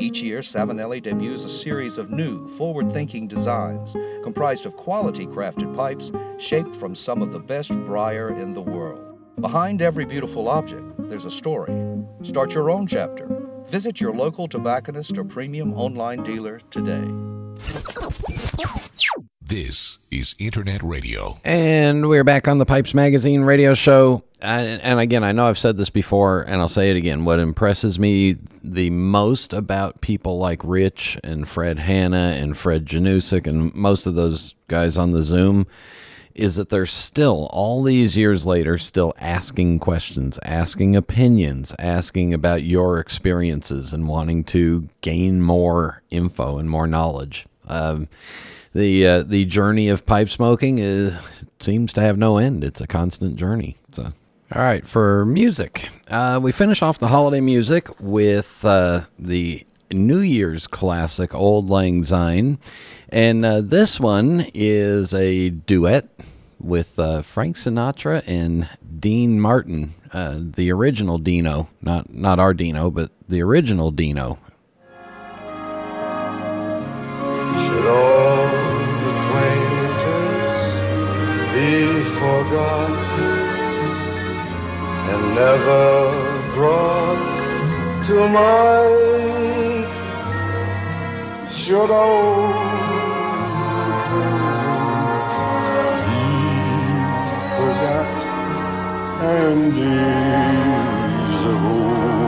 Each 0.00 0.22
year, 0.22 0.38
Savinelli 0.40 1.02
debuts 1.02 1.44
a 1.44 1.48
series 1.50 1.98
of 1.98 2.10
new, 2.10 2.48
forward 2.56 2.90
thinking 2.90 3.28
designs 3.28 3.94
comprised 4.22 4.64
of 4.64 4.74
quality 4.74 5.26
crafted 5.26 5.76
pipes 5.76 6.10
shaped 6.38 6.74
from 6.74 6.94
some 6.94 7.20
of 7.20 7.32
the 7.32 7.38
best 7.38 7.72
briar 7.84 8.34
in 8.34 8.54
the 8.54 8.62
world. 8.62 9.18
Behind 9.42 9.82
every 9.82 10.06
beautiful 10.06 10.48
object, 10.48 10.86
there's 10.96 11.26
a 11.26 11.30
story. 11.30 11.74
Start 12.22 12.54
your 12.54 12.70
own 12.70 12.86
chapter. 12.86 13.28
Visit 13.68 14.00
your 14.00 14.14
local 14.14 14.48
tobacconist 14.48 15.18
or 15.18 15.24
premium 15.24 15.74
online 15.74 16.22
dealer 16.22 16.60
today. 16.70 17.06
This 19.42 19.98
is 20.10 20.34
Internet 20.38 20.82
Radio. 20.82 21.38
And 21.44 22.08
we're 22.08 22.24
back 22.24 22.48
on 22.48 22.56
the 22.56 22.64
Pipes 22.64 22.94
Magazine 22.94 23.42
radio 23.42 23.74
show. 23.74 24.24
And, 24.42 24.80
and, 24.82 25.00
again, 25.00 25.22
I 25.22 25.32
know 25.32 25.46
I've 25.46 25.58
said 25.58 25.76
this 25.76 25.90
before, 25.90 26.42
and 26.42 26.60
I'll 26.60 26.68
say 26.68 26.90
it 26.90 26.96
again. 26.96 27.24
What 27.24 27.38
impresses 27.40 27.98
me 27.98 28.36
the 28.64 28.88
most 28.90 29.52
about 29.52 30.00
people 30.00 30.38
like 30.38 30.62
Rich 30.64 31.18
and 31.22 31.46
Fred 31.46 31.78
Hanna 31.78 32.36
and 32.36 32.56
Fred 32.56 32.86
Janusik 32.86 33.46
and 33.46 33.74
most 33.74 34.06
of 34.06 34.14
those 34.14 34.54
guys 34.68 34.96
on 34.96 35.10
the 35.10 35.22
Zoom 35.22 35.66
is 36.34 36.56
that 36.56 36.70
they're 36.70 36.86
still, 36.86 37.48
all 37.52 37.82
these 37.82 38.16
years 38.16 38.46
later, 38.46 38.78
still 38.78 39.12
asking 39.18 39.78
questions, 39.78 40.38
asking 40.44 40.96
opinions, 40.96 41.74
asking 41.78 42.32
about 42.32 42.62
your 42.62 42.98
experiences, 42.98 43.92
and 43.92 44.08
wanting 44.08 44.44
to 44.44 44.88
gain 45.00 45.42
more 45.42 46.02
info 46.10 46.56
and 46.56 46.70
more 46.70 46.86
knowledge. 46.86 47.46
Um, 47.68 48.08
the 48.72 49.06
uh, 49.06 49.22
the 49.22 49.44
journey 49.44 49.88
of 49.88 50.06
pipe 50.06 50.28
smoking 50.28 50.78
is 50.78 51.14
seems 51.58 51.92
to 51.92 52.00
have 52.00 52.16
no 52.16 52.38
end. 52.38 52.64
It's 52.64 52.80
a 52.80 52.86
constant 52.86 53.36
journey. 53.36 53.76
So. 53.92 54.12
All 54.52 54.60
right, 54.60 54.84
for 54.84 55.24
music, 55.26 55.90
uh, 56.08 56.40
we 56.42 56.50
finish 56.50 56.82
off 56.82 56.98
the 56.98 57.06
holiday 57.06 57.40
music 57.40 57.88
with 58.00 58.64
uh, 58.64 59.02
the 59.16 59.64
New 59.92 60.18
Year's 60.18 60.66
classic 60.66 61.32
Auld 61.32 61.70
Lang 61.70 62.02
Syne. 62.02 62.58
And 63.10 63.46
uh, 63.46 63.60
this 63.60 64.00
one 64.00 64.46
is 64.52 65.14
a 65.14 65.50
duet 65.50 66.08
with 66.58 66.98
uh, 66.98 67.22
Frank 67.22 67.58
Sinatra 67.58 68.24
and 68.26 68.68
Dean 68.98 69.40
Martin, 69.40 69.94
uh, 70.12 70.40
the 70.40 70.72
original 70.72 71.18
Dino, 71.18 71.68
not, 71.80 72.12
not 72.12 72.40
our 72.40 72.52
Dino, 72.52 72.90
but 72.90 73.12
the 73.28 73.40
original 73.42 73.92
Dino. 73.92 74.40
Should 77.54 77.86
all 77.86 78.48
acquaintance 79.14 80.74
be 81.54 82.02
forgot? 82.18 83.09
Never 85.34 86.52
brought 86.54 88.04
to 88.06 88.28
mind. 88.28 89.92
Should 91.52 91.90
old 91.90 92.54
be 96.06 96.26
forgot 97.56 98.18
and 99.22 99.72
days 99.74 101.40
of 101.52 101.64
old 101.64 102.19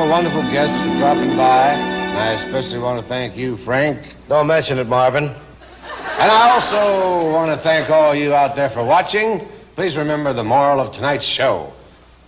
my 0.00 0.08
wonderful 0.08 0.40
guests 0.44 0.80
for 0.80 0.86
dropping 0.96 1.36
by. 1.36 1.72
And 1.72 2.18
I 2.18 2.32
especially 2.32 2.78
want 2.78 2.98
to 2.98 3.04
thank 3.04 3.36
you, 3.36 3.54
Frank. 3.58 3.98
Don't 4.28 4.46
mention 4.46 4.78
it, 4.78 4.88
Marvin. 4.88 5.24
And 5.24 6.30
I 6.32 6.50
also 6.52 7.30
want 7.30 7.50
to 7.50 7.58
thank 7.58 7.90
all 7.90 8.14
you 8.14 8.32
out 8.32 8.56
there 8.56 8.70
for 8.70 8.82
watching. 8.82 9.46
Please 9.74 9.98
remember 9.98 10.32
the 10.32 10.42
moral 10.42 10.80
of 10.80 10.90
tonight's 10.90 11.26
show. 11.26 11.70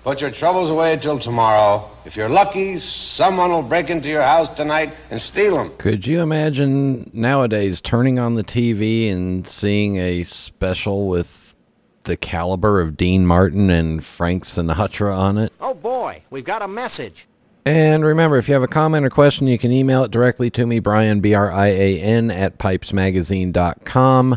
Put 0.04 0.20
your 0.20 0.30
troubles 0.30 0.68
away 0.68 0.98
till 0.98 1.18
tomorrow. 1.18 1.88
If 2.04 2.14
you're 2.14 2.28
lucky, 2.28 2.76
someone 2.76 3.50
will 3.50 3.62
break 3.62 3.88
into 3.88 4.10
your 4.10 4.22
house 4.22 4.50
tonight 4.50 4.92
and 5.10 5.18
steal 5.18 5.56
them. 5.56 5.72
Could 5.78 6.06
you 6.06 6.20
imagine 6.20 7.10
nowadays 7.14 7.80
turning 7.80 8.18
on 8.18 8.34
the 8.34 8.44
TV 8.44 9.10
and 9.10 9.48
seeing 9.48 9.96
a 9.96 10.24
special 10.24 11.08
with 11.08 11.56
the 12.02 12.18
caliber 12.18 12.82
of 12.82 12.98
Dean 12.98 13.26
Martin 13.26 13.70
and 13.70 14.04
Frank 14.04 14.44
Sinatra 14.44 15.16
on 15.16 15.38
it? 15.38 15.54
Oh 15.58 15.72
boy, 15.72 16.22
we've 16.28 16.44
got 16.44 16.60
a 16.60 16.68
message. 16.68 17.26
And 17.64 18.04
remember, 18.04 18.38
if 18.38 18.48
you 18.48 18.54
have 18.54 18.62
a 18.62 18.68
comment 18.68 19.06
or 19.06 19.10
question, 19.10 19.46
you 19.46 19.58
can 19.58 19.70
email 19.70 20.02
it 20.02 20.10
directly 20.10 20.50
to 20.50 20.66
me, 20.66 20.80
Brian, 20.80 21.20
B 21.20 21.34
R 21.34 21.50
I 21.50 21.68
A 21.68 22.00
N, 22.00 22.30
at 22.30 22.58
pipesmagazine.com, 22.58 24.36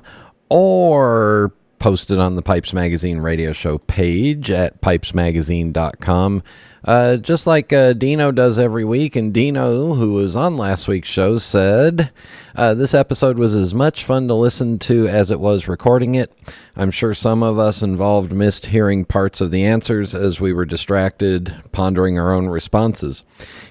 or 0.50 1.52
post 1.80 2.12
it 2.12 2.20
on 2.20 2.36
the 2.36 2.42
Pipes 2.42 2.72
Magazine 2.74 3.20
radio 3.20 3.52
show 3.52 3.80
page 3.80 4.52
at 4.52 4.80
pipesmagazine.com. 4.82 6.44
Uh, 6.86 7.18
just 7.18 7.48
like 7.48 7.74
uh, 7.74 7.94
Dino 7.94 8.32
does 8.32 8.60
every 8.60 8.86
week. 8.86 9.16
And 9.16 9.34
Dino, 9.34 9.96
who 9.96 10.14
was 10.14 10.36
on 10.36 10.56
last 10.56 10.88
week's 10.88 11.10
show, 11.10 11.38
said 11.40 12.12
uh, 12.56 12.76
this 12.76 12.94
episode 12.94 13.40
was 13.40 13.56
as 13.56 13.74
much 13.74 14.04
fun 14.04 14.28
to 14.28 14.36
listen 14.36 14.78
to 14.80 15.08
as 15.08 15.32
it 15.32 15.40
was 15.40 15.68
recording 15.68 16.14
it. 16.14 16.32
I'm 16.76 16.92
sure 16.92 17.16
some 17.16 17.42
of 17.42 17.58
us 17.58 17.82
involved 17.82 18.32
missed 18.34 18.68
hearing 18.68 19.04
parts 19.04 19.42
of 19.42 19.50
the 19.50 19.66
answers 19.66 20.14
as 20.14 20.40
we 20.40 20.54
were 20.54 20.66
distracted, 20.66 21.56
pondering 21.72 22.20
our 22.20 22.32
own 22.32 22.48
responses. 22.48 23.24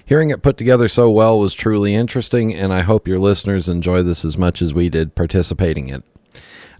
Hearing 0.05 0.29
it 0.29 0.43
put 0.43 0.57
together 0.57 0.89
so 0.89 1.09
well 1.09 1.39
was 1.39 1.53
truly 1.53 1.95
interesting, 1.95 2.53
and 2.53 2.73
I 2.73 2.81
hope 2.81 3.07
your 3.07 3.19
listeners 3.19 3.69
enjoy 3.69 4.03
this 4.03 4.25
as 4.25 4.37
much 4.37 4.61
as 4.61 4.73
we 4.73 4.89
did 4.89 5.15
participating 5.15 5.87
in 5.87 5.95
it. 5.95 6.14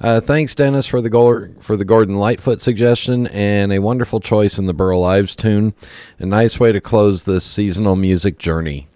Uh, 0.01 0.19
thanks, 0.19 0.53
Dennis, 0.55 0.85
for 0.85 1.01
the 1.01 1.55
for 1.59 1.77
the 1.77 1.85
Gordon 1.85 2.15
Lightfoot 2.15 2.61
suggestion 2.61 3.27
and 3.27 3.71
a 3.71 3.79
wonderful 3.79 4.19
choice 4.19 4.57
in 4.57 4.65
the 4.65 4.73
Burl 4.73 5.03
Ives 5.03 5.35
tune. 5.35 5.73
A 6.19 6.25
nice 6.25 6.59
way 6.59 6.71
to 6.71 6.81
close 6.81 7.23
this 7.23 7.45
seasonal 7.45 7.95
music 7.95 8.37
journey. 8.37 8.87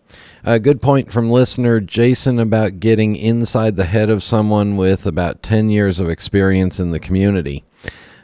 A 0.43 0.59
good 0.59 0.81
point 0.81 1.11
from 1.11 1.29
listener 1.29 1.79
Jason 1.79 2.39
about 2.39 2.79
getting 2.79 3.15
inside 3.15 3.75
the 3.75 3.85
head 3.85 4.09
of 4.09 4.23
someone 4.23 4.77
with 4.77 5.05
about 5.05 5.43
10 5.43 5.69
years 5.69 5.99
of 5.99 6.09
experience 6.09 6.79
in 6.79 6.91
the 6.91 6.99
community. 6.99 7.65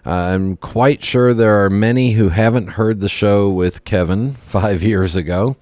Uh, 0.05 0.11
I'm 0.11 0.55
quite 0.57 1.03
sure 1.03 1.33
there 1.33 1.63
are 1.65 1.69
many 1.69 2.11
who 2.11 2.29
haven't 2.29 2.67
heard 2.67 2.99
the 2.99 3.09
show 3.09 3.49
with 3.49 3.85
Kevin 3.85 4.33
five 4.41 4.83
years 4.83 5.15
ago. 5.15 5.55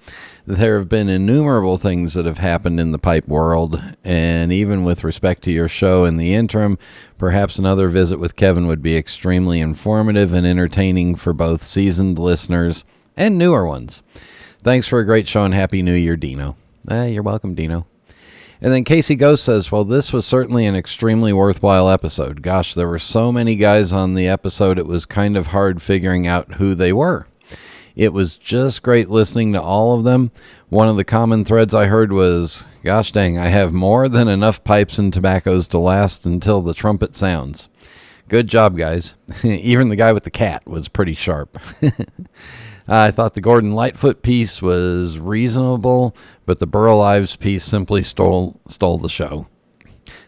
There 0.46 0.76
have 0.76 0.90
been 0.90 1.08
innumerable 1.08 1.78
things 1.78 2.12
that 2.12 2.26
have 2.26 2.36
happened 2.36 2.78
in 2.78 2.92
the 2.92 2.98
pipe 2.98 3.26
world, 3.26 3.82
and 4.04 4.52
even 4.52 4.84
with 4.84 5.02
respect 5.02 5.42
to 5.44 5.50
your 5.50 5.68
show 5.68 6.04
in 6.04 6.18
the 6.18 6.34
interim, 6.34 6.76
perhaps 7.16 7.58
another 7.58 7.88
visit 7.88 8.18
with 8.18 8.36
Kevin 8.36 8.66
would 8.66 8.82
be 8.82 8.94
extremely 8.94 9.60
informative 9.60 10.34
and 10.34 10.46
entertaining 10.46 11.14
for 11.14 11.32
both 11.32 11.62
seasoned 11.62 12.18
listeners 12.18 12.84
and 13.16 13.38
newer 13.38 13.66
ones. 13.66 14.02
Thanks 14.62 14.86
for 14.86 14.98
a 14.98 15.06
great 15.06 15.26
show 15.26 15.46
and 15.46 15.54
Happy 15.54 15.80
New 15.80 15.94
Year, 15.94 16.16
Dino. 16.16 16.56
Eh, 16.90 17.06
you're 17.06 17.22
welcome, 17.22 17.54
Dino. 17.54 17.86
And 18.64 18.72
then 18.72 18.84
Casey 18.84 19.14
Ghost 19.14 19.44
says, 19.44 19.70
Well, 19.70 19.84
this 19.84 20.10
was 20.10 20.24
certainly 20.24 20.64
an 20.64 20.74
extremely 20.74 21.34
worthwhile 21.34 21.90
episode. 21.90 22.40
Gosh, 22.40 22.72
there 22.72 22.88
were 22.88 22.98
so 22.98 23.30
many 23.30 23.56
guys 23.56 23.92
on 23.92 24.14
the 24.14 24.26
episode, 24.26 24.78
it 24.78 24.86
was 24.86 25.04
kind 25.04 25.36
of 25.36 25.48
hard 25.48 25.82
figuring 25.82 26.26
out 26.26 26.54
who 26.54 26.74
they 26.74 26.90
were. 26.90 27.26
It 27.94 28.14
was 28.14 28.38
just 28.38 28.82
great 28.82 29.10
listening 29.10 29.52
to 29.52 29.60
all 29.60 29.92
of 29.92 30.04
them. 30.04 30.30
One 30.70 30.88
of 30.88 30.96
the 30.96 31.04
common 31.04 31.44
threads 31.44 31.74
I 31.74 31.88
heard 31.88 32.10
was, 32.10 32.66
Gosh 32.82 33.12
dang, 33.12 33.36
I 33.36 33.48
have 33.48 33.74
more 33.74 34.08
than 34.08 34.28
enough 34.28 34.64
pipes 34.64 34.98
and 34.98 35.12
tobaccos 35.12 35.68
to 35.68 35.78
last 35.78 36.24
until 36.24 36.62
the 36.62 36.72
trumpet 36.72 37.16
sounds. 37.16 37.68
Good 38.30 38.46
job, 38.46 38.78
guys. 38.78 39.14
Even 39.44 39.90
the 39.90 39.96
guy 39.96 40.14
with 40.14 40.24
the 40.24 40.30
cat 40.30 40.66
was 40.66 40.88
pretty 40.88 41.14
sharp. 41.14 41.58
I 42.86 43.10
thought 43.10 43.34
the 43.34 43.40
Gordon 43.40 43.72
Lightfoot 43.72 44.22
piece 44.22 44.60
was 44.60 45.18
reasonable, 45.18 46.14
but 46.44 46.58
the 46.58 46.66
Burl 46.66 47.00
Ives 47.00 47.36
piece 47.36 47.64
simply 47.64 48.02
stole 48.02 48.60
stole 48.66 48.98
the 48.98 49.08
show. 49.08 49.48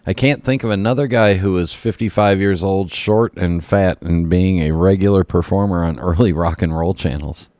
I 0.07 0.15
can't 0.15 0.45
think 0.45 0.63
of 0.63 0.71
another 0.71 1.09
guy 1.09 1.35
who 1.35 1.53
was 1.53 1.75
55 1.75 2.41
years 2.41 2.63
old, 2.63 2.93
short 2.93 3.37
and 3.37 3.63
fat, 3.63 4.01
and 4.01 4.31
being 4.31 4.61
a 4.61 4.71
regular 4.71 5.25
performer 5.25 5.85
on 5.85 5.99
early 5.99 6.33
rock 6.35 6.63
and 6.63 6.77
roll 6.77 6.95
channels. 6.95 7.51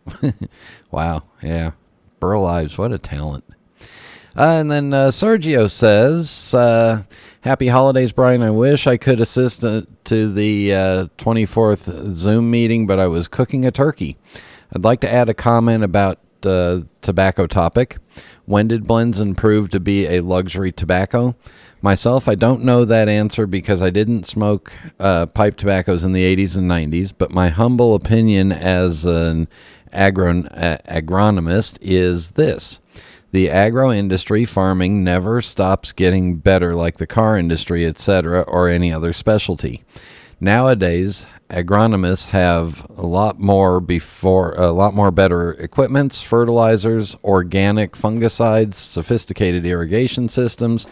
wow, 0.91 1.25
yeah. 1.43 1.73
Burl 2.21 2.47
Ives, 2.47 2.79
what 2.79 2.93
a 2.93 2.99
talent. 2.99 3.45
Uh, 4.37 4.61
and 4.61 4.71
then 4.71 4.93
uh, 4.93 5.09
Sergio 5.09 5.69
says, 5.69 6.55
uh, 6.55 7.03
Happy 7.41 7.69
holidays, 7.69 8.13
Brian. 8.13 8.43
I 8.43 8.51
wish 8.51 8.87
I 8.87 8.97
could 8.97 9.21
assist 9.21 9.65
uh, 9.65 9.83
to 10.05 10.33
the 10.33 10.71
24th 11.19 12.13
Zoom 12.13 12.51
meeting, 12.51 12.87
but 12.87 12.99
I 12.99 13.07
was 13.07 13.29
cooking 13.29 13.65
a 13.65 13.71
turkey. 13.71 14.19
I'd 14.77 14.85
like 14.85 15.01
to 15.01 15.11
add 15.11 15.31
a 15.31 15.35
comment 15.35 15.83
about 15.83 16.19
the 16.43 16.87
tobacco 17.01 17.47
topic. 17.47 17.97
When 18.45 18.69
did 18.69 18.85
Blenzen 18.85 19.35
prove 19.35 19.71
to 19.71 19.81
be 19.81 20.05
a 20.07 20.21
luxury 20.21 20.71
tobacco? 20.71 21.35
Myself, 21.81 22.29
I 22.29 22.35
don't 22.35 22.63
know 22.63 22.85
that 22.85 23.09
answer 23.09 23.47
because 23.47 23.81
I 23.81 23.89
didn't 23.89 24.27
smoke 24.27 24.75
uh, 25.01 25.25
pipe 25.27 25.57
tobaccos 25.57 26.05
in 26.05 26.13
the 26.13 26.37
80s 26.37 26.59
and 26.59 26.71
90s, 26.71 27.15
but 27.17 27.31
my 27.31 27.49
humble 27.49 27.95
opinion 27.95 28.53
as 28.53 29.07
an 29.07 29.49
agron- 29.95 30.49
uh, 30.49 30.77
agronomist 30.87 31.79
is 31.81 32.33
this. 32.33 32.83
The 33.33 33.49
agro 33.49 33.91
industry 33.91 34.45
farming 34.45 35.03
never 35.03 35.41
stops 35.41 35.93
getting 35.93 36.37
better 36.37 36.75
like 36.75 36.99
the 36.99 37.07
car 37.07 37.39
industry, 37.39 37.87
etc., 37.87 38.43
or 38.43 38.69
any 38.69 38.93
other 38.93 39.15
specialty. 39.15 39.85
Nowadays, 40.39 41.27
agronomists 41.49 42.29
have 42.29 42.87
a 42.97 43.07
lot 43.07 43.39
more 43.39 43.81
before 43.81 44.53
a 44.53 44.73
lot 44.73 44.95
more 44.95 45.11
better 45.11 45.53
equipments, 45.53 46.23
fertilizers, 46.23 47.17
organic 47.23 47.93
fungicides, 47.93 48.75
sophisticated 48.75 49.65
irrigation 49.65 50.29
systems, 50.29 50.87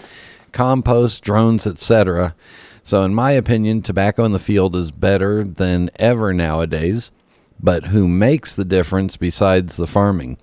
compost, 0.53 1.23
drones, 1.23 1.67
etc. 1.67 2.35
So 2.85 3.03
in 3.03 3.15
my 3.15 3.33
opinion, 3.33 3.83
tobacco 3.83 4.25
in 4.25 4.33
the 4.33 4.39
field 4.39 4.77
is 4.77 4.91
better 4.91 5.43
than 5.43 5.91
ever 5.97 6.33
nowadays. 6.33 7.11
But 7.61 7.87
who 7.87 8.07
makes 8.07 8.55
the 8.55 8.65
difference 8.65 9.17
besides 9.17 9.77
the 9.77 9.87
farming? 9.87 10.37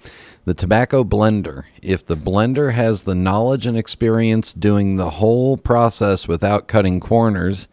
The 0.46 0.56
tobacco 0.56 1.04
blender. 1.04 1.66
If 1.84 2.04
the 2.04 2.18
blender 2.18 2.74
has 2.74 3.04
the 3.04 3.14
knowledge 3.14 3.68
and 3.68 3.78
experience 3.78 4.54
doing 4.54 4.96
the 4.96 5.12
whole 5.12 5.56
process 5.56 6.28
without 6.28 6.68
cutting 6.68 7.00
corners, 7.00 7.68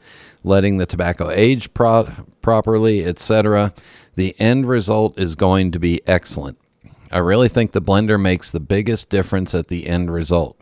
letting 0.44 0.76
the 0.76 0.86
tobacco 0.86 1.30
age 1.30 1.72
pro- 1.74 2.10
properly, 2.42 3.04
etc., 3.04 3.72
the 4.14 4.34
end 4.40 4.66
result 4.66 5.18
is 5.18 5.34
going 5.34 5.70
to 5.72 5.78
be 5.78 6.00
excellent. 6.06 6.58
I 7.10 7.18
really 7.18 7.48
think 7.48 7.72
the 7.72 7.80
blender 7.80 8.20
makes 8.20 8.50
the 8.50 8.60
biggest 8.60 9.08
difference 9.10 9.54
at 9.54 9.68
the 9.68 9.86
end 9.86 10.12
result. 10.12 10.60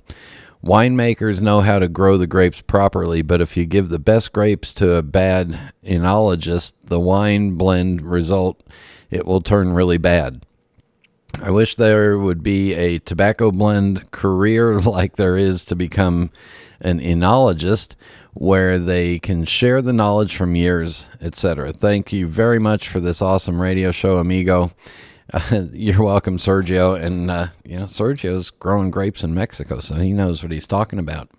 Winemakers 0.65 1.41
know 1.41 1.61
how 1.61 1.79
to 1.79 1.89
grow 1.89 2.17
the 2.17 2.27
grapes 2.27 2.61
properly, 2.61 3.23
but 3.23 3.41
if 3.41 3.57
you 3.57 3.67
give 3.67 3.89
the 3.89 3.99
best 3.99 4.33
grapes 4.33 4.75
to 4.75 4.95
a 4.95 5.03
bad 5.03 5.73
enologist, 5.85 6.73
the 6.85 7.01
wine 7.01 7.53
blend 7.53 8.03
result 8.03 8.63
it 9.11 9.27
will 9.27 9.41
turn 9.41 9.73
really 9.73 9.99
bad. 9.99 10.45
I 11.43 11.51
wish 11.51 11.75
there 11.77 12.19
would 12.19 12.43
be 12.43 12.75
a 12.75 12.99
tobacco 12.99 13.51
blend 13.51 14.11
career 14.11 14.81
like 14.81 15.17
there 15.17 15.37
is 15.37 15.65
to 15.67 15.77
become 15.77 16.31
an 16.81 17.01
enologist 17.01 17.95
where 18.39 18.79
they 18.79 19.19
can 19.19 19.47
share 19.47 19.81
the 19.81 19.95
knowledge 19.95 20.37
from 20.37 20.55
years, 20.55 21.09
etc. 21.23 21.73
Thank 21.73 22.13
you 22.13 22.27
very 22.27 22.59
much 22.59 22.87
for 22.87 23.01
this 23.01 23.23
awesome 23.23 23.63
radio 23.63 23.91
show, 23.91 24.19
amigo. 24.19 24.73
Uh, 25.33 25.65
you're 25.73 26.03
welcome, 26.03 26.37
Sergio. 26.37 27.03
And, 27.03 27.31
uh, 27.31 27.47
you 27.65 27.79
know, 27.79 27.87
Sergio's 27.87 28.51
growing 28.51 28.91
grapes 28.91 29.25
in 29.25 29.33
Mexico, 29.33 29.81
so 29.81 29.95
he 29.95 30.13
knows 30.13 30.43
what 30.43 30.53
he's 30.53 30.67
talking 30.67 30.99
about. 30.99 31.31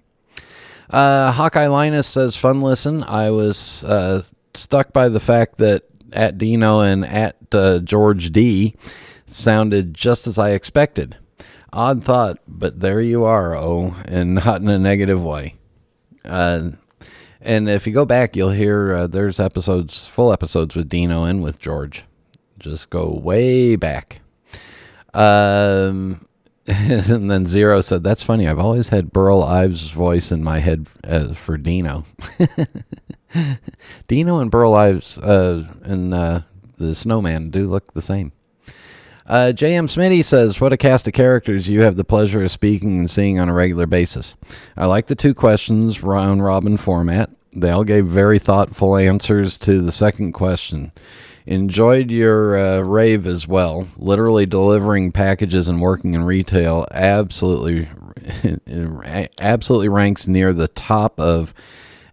Uh, 0.90 1.32
Hawkeye 1.32 1.68
Linus 1.68 2.08
says, 2.08 2.36
fun 2.36 2.62
listen. 2.62 3.04
I 3.04 3.30
was 3.30 3.84
uh, 3.84 4.24
stuck 4.56 4.92
by 4.92 5.08
the 5.08 5.20
fact 5.20 5.58
that 5.58 5.84
at 6.14 6.40
Dino 6.40 6.80
and 6.80 7.06
at 7.06 7.38
uh, 7.52 7.78
George 7.80 8.32
D 8.32 8.76
sounded 9.28 9.94
just 9.94 10.26
as 10.26 10.40
I 10.40 10.52
expected. 10.52 11.16
Odd 11.72 12.04
thought, 12.04 12.40
but 12.48 12.80
there 12.80 13.02
you 13.02 13.24
are, 13.24 13.56
oh, 13.56 13.94
and 14.06 14.34
not 14.34 14.62
in 14.62 14.70
a 14.70 14.80
negative 14.80 15.24
way. 15.24 15.54
Uh, 16.26 16.72
and 17.42 17.70
if 17.70 17.88
you 17.88 17.94
go 17.94 18.06
back, 18.06 18.36
you'll 18.36 18.52
hear 18.52 18.94
uh, 18.94 19.08
there's 19.08 19.40
episodes, 19.40 20.06
full 20.06 20.32
episodes 20.34 20.76
with 20.76 20.90
Dino 20.90 21.24
and 21.24 21.44
with 21.44 21.60
George. 21.60 22.04
Just 22.60 22.90
go 22.90 23.10
way 23.10 23.76
back. 23.76 24.22
Um, 25.14 26.28
and 26.68 27.30
then 27.30 27.46
Zero 27.46 27.82
said, 27.82 28.04
"That's 28.04 28.24
funny. 28.24 28.48
I've 28.48 28.60
always 28.60 28.90
had 28.90 29.14
Burl 29.14 29.44
Ives' 29.44 29.92
voice 29.92 30.32
in 30.32 30.44
my 30.44 30.60
head 30.60 30.88
uh, 31.04 31.34
for 31.34 31.58
Dino. 31.58 32.06
Dino 34.08 34.40
and 34.40 34.52
Burl 34.52 34.74
Ives 34.74 35.18
uh, 35.20 35.68
and 35.84 36.14
uh, 36.14 36.42
the 36.78 36.94
Snowman 36.94 37.50
do 37.50 37.68
look 37.68 37.94
the 37.94 38.02
same." 38.02 38.32
Uh, 39.28 39.52
J.M. 39.52 39.88
Smitty 39.88 40.24
says, 40.24 40.62
What 40.62 40.72
a 40.72 40.78
cast 40.78 41.08
of 41.08 41.14
characters 41.14 41.68
you 41.68 41.82
have 41.82 41.98
the 41.98 42.06
pleasure 42.06 42.44
of 42.44 42.52
speaking 42.52 43.00
and 43.00 43.10
seeing 43.10 43.40
on 43.40 43.50
a 43.50 43.54
regular 43.54 43.86
basis. 43.86 44.38
I 44.78 44.86
like 44.86 45.08
the 45.08 45.16
two 45.16 45.34
questions 45.34 46.02
round 46.02 46.46
robin 46.46 46.78
format. 46.78 47.30
They 47.54 47.70
all 47.70 47.84
gave 47.84 48.06
very 48.06 48.40
thoughtful 48.40 48.96
answers 48.96 49.58
to 49.60 49.82
the 49.82 49.92
second 49.92 50.32
question. 50.32 50.94
Enjoyed 51.46 52.10
your 52.10 52.58
uh, 52.58 52.82
rave 52.82 53.28
as 53.28 53.48
well. 53.48 53.88
Literally 53.98 54.46
delivering 54.46 55.12
packages 55.12 55.68
and 55.68 55.82
working 55.82 56.14
in 56.14 56.24
retail 56.24 56.86
absolutely, 56.92 57.90
absolutely 59.40 59.90
ranks 59.90 60.28
near 60.28 60.54
the 60.54 60.68
top 60.70 61.20
of 61.20 61.54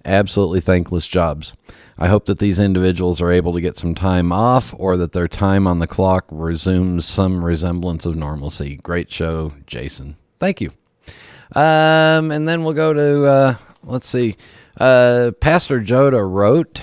absolutely 0.05 0.61
thankless 0.61 1.07
jobs. 1.07 1.55
I 1.97 2.09
hope 2.09 2.27
that 2.27 2.39
these 2.39 2.59
individuals 2.59 3.21
are 3.21 3.31
able 3.31 3.53
to 3.53 3.61
get 3.61 3.77
some 3.77 3.95
time 3.95 4.33
off 4.33 4.75
or 4.77 4.97
that 4.97 5.13
their 5.13 5.29
time 5.29 5.67
on 5.67 5.79
the 5.79 5.87
clock 5.87 6.25
resumes 6.31 7.07
some 7.07 7.45
resemblance 7.45 8.05
of 8.05 8.17
normalcy. 8.17 8.77
Great 8.83 9.13
show, 9.13 9.53
Jason. 9.67 10.17
Thank 10.41 10.61
you. 10.61 10.73
Um, 11.55 12.31
and 12.31 12.49
then 12.49 12.65
we'll 12.65 12.75
go 12.75 12.93
to, 12.93 13.25
uh, 13.25 13.55
let's 13.85 14.09
see, 14.09 14.37
uh, 14.79 15.31
Pastor 15.41 15.81
Joda 15.81 16.29
wrote, 16.29 16.83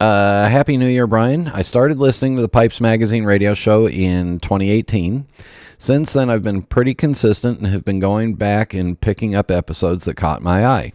uh, 0.00 0.48
Happy 0.48 0.76
New 0.76 0.88
Year, 0.88 1.06
Brian. 1.06 1.48
I 1.48 1.62
started 1.62 1.98
listening 1.98 2.36
to 2.36 2.42
the 2.42 2.48
Pipes 2.48 2.80
Magazine 2.80 3.24
radio 3.24 3.54
show 3.54 3.88
in 3.88 4.40
2018. 4.40 5.26
Since 5.78 6.12
then, 6.12 6.28
I've 6.28 6.42
been 6.42 6.62
pretty 6.62 6.94
consistent 6.94 7.58
and 7.58 7.68
have 7.68 7.84
been 7.84 8.00
going 8.00 8.34
back 8.34 8.74
and 8.74 9.00
picking 9.00 9.34
up 9.34 9.50
episodes 9.50 10.04
that 10.04 10.16
caught 10.16 10.42
my 10.42 10.66
eye. 10.66 10.92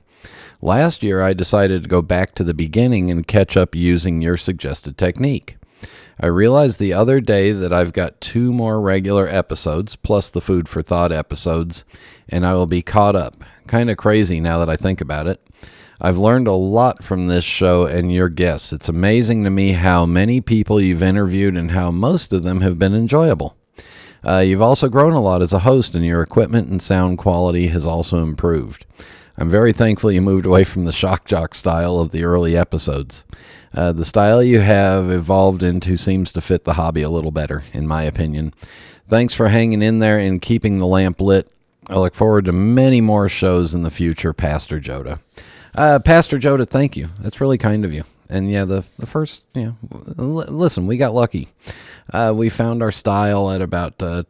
Last 0.62 1.04
year, 1.04 1.22
I 1.22 1.34
decided 1.34 1.84
to 1.84 1.90
go 1.90 2.02
back 2.02 2.34
to 2.36 2.44
the 2.44 2.54
beginning 2.54 3.12
and 3.12 3.28
catch 3.28 3.56
up 3.56 3.76
using 3.76 4.22
your 4.22 4.38
suggested 4.38 4.98
technique. 4.98 5.58
I 6.20 6.26
realized 6.26 6.80
the 6.80 6.94
other 6.94 7.22
day 7.22 7.52
that 7.52 7.72
I've 7.72 7.94
got 7.94 8.20
two 8.20 8.52
more 8.52 8.82
regular 8.82 9.28
episodes, 9.28 9.96
plus 9.96 10.32
the 10.32 10.42
Food 10.42 10.68
for 10.68 10.82
Thought 10.82 11.12
episodes, 11.12 11.86
and 12.28 12.44
I 12.44 12.56
will 12.56 12.66
be 12.66 12.82
caught 12.82 13.16
up. 13.16 13.44
Kind 13.68 13.92
of 13.92 13.98
crazy 13.98 14.40
now 14.40 14.58
that 14.58 14.70
I 14.70 14.76
think 14.76 15.00
about 15.00 15.28
it. 15.28 15.48
I've 16.02 16.18
learned 16.18 16.48
a 16.48 16.54
lot 16.54 17.04
from 17.04 17.28
this 17.28 17.46
show 17.46 17.86
and 17.86 18.12
your 18.12 18.30
guests. 18.30 18.74
It's 18.74 18.90
amazing 18.90 19.44
to 19.44 19.52
me 19.52 19.74
how 19.74 20.08
many 20.08 20.42
people 20.42 20.82
you've 20.82 21.04
interviewed 21.04 21.56
and 21.56 21.72
how 21.72 21.92
most 21.92 22.34
of 22.34 22.42
them 22.42 22.62
have 22.62 22.80
been 22.80 22.96
enjoyable. 22.96 23.56
Uh, 24.24 24.40
you've 24.40 24.62
also 24.62 24.90
grown 24.90 25.14
a 25.14 25.22
lot 25.22 25.44
as 25.44 25.54
a 25.54 25.60
host, 25.60 25.94
and 25.94 26.04
your 26.04 26.24
equipment 26.24 26.68
and 26.68 26.82
sound 26.82 27.20
quality 27.20 27.68
has 27.68 27.86
also 27.86 28.18
improved. 28.18 28.88
I'm 29.38 29.50
very 29.50 29.72
thankful 29.72 30.12
you 30.12 30.22
moved 30.22 30.46
away 30.46 30.64
from 30.64 30.84
the 30.84 30.92
shock 30.92 31.26
jock 31.26 31.54
style 31.54 32.00
of 32.00 32.12
the 32.12 32.24
early 32.24 32.58
episodes. 32.58 33.24
Uh, 33.74 33.92
the 33.92 34.06
style 34.06 34.42
you 34.42 34.62
have 34.62 35.12
evolved 35.12 35.62
into 35.62 35.96
seems 35.98 36.32
to 36.32 36.42
fit 36.42 36.64
the 36.64 36.74
hobby 36.74 37.04
a 37.04 37.10
little 37.10 37.32
better, 37.32 37.64
in 37.74 37.86
my 37.88 38.04
opinion. 38.04 38.54
Thanks 39.08 39.34
for 39.34 39.50
hanging 39.50 39.82
in 39.84 40.00
there 40.00 40.18
and 40.18 40.42
keeping 40.42 40.80
the 40.80 40.88
lamp 40.88 41.22
lit. 41.22 41.52
I 41.88 41.98
look 41.98 42.16
forward 42.16 42.46
to 42.46 42.52
many 42.52 43.00
more 43.00 43.30
shows 43.30 43.74
in 43.76 43.84
the 43.84 43.92
future, 43.92 44.34
Pastor 44.34 44.80
Joda. 44.80 45.20
Uh, 45.76 46.00
Pastor 46.00 46.40
Joda, 46.40 46.68
thank 46.68 46.98
you. 46.98 47.10
That's 47.20 47.40
really 47.40 47.58
kind 47.60 47.86
of 47.86 47.94
you. 47.94 48.04
And 48.30 48.52
yeah, 48.52 48.66
the 48.66 48.84
the 48.98 49.06
first, 49.06 49.44
know, 49.56 49.78
l- 50.18 50.26
listen, 50.50 50.88
we 50.88 50.98
got 50.98 51.14
lucky. 51.14 51.50
Uh, 52.12 52.34
we 52.36 52.50
found 52.50 52.82
our 52.82 52.92
style 52.92 53.50
at 53.52 53.62
about 53.62 54.02
uh, 54.02 54.24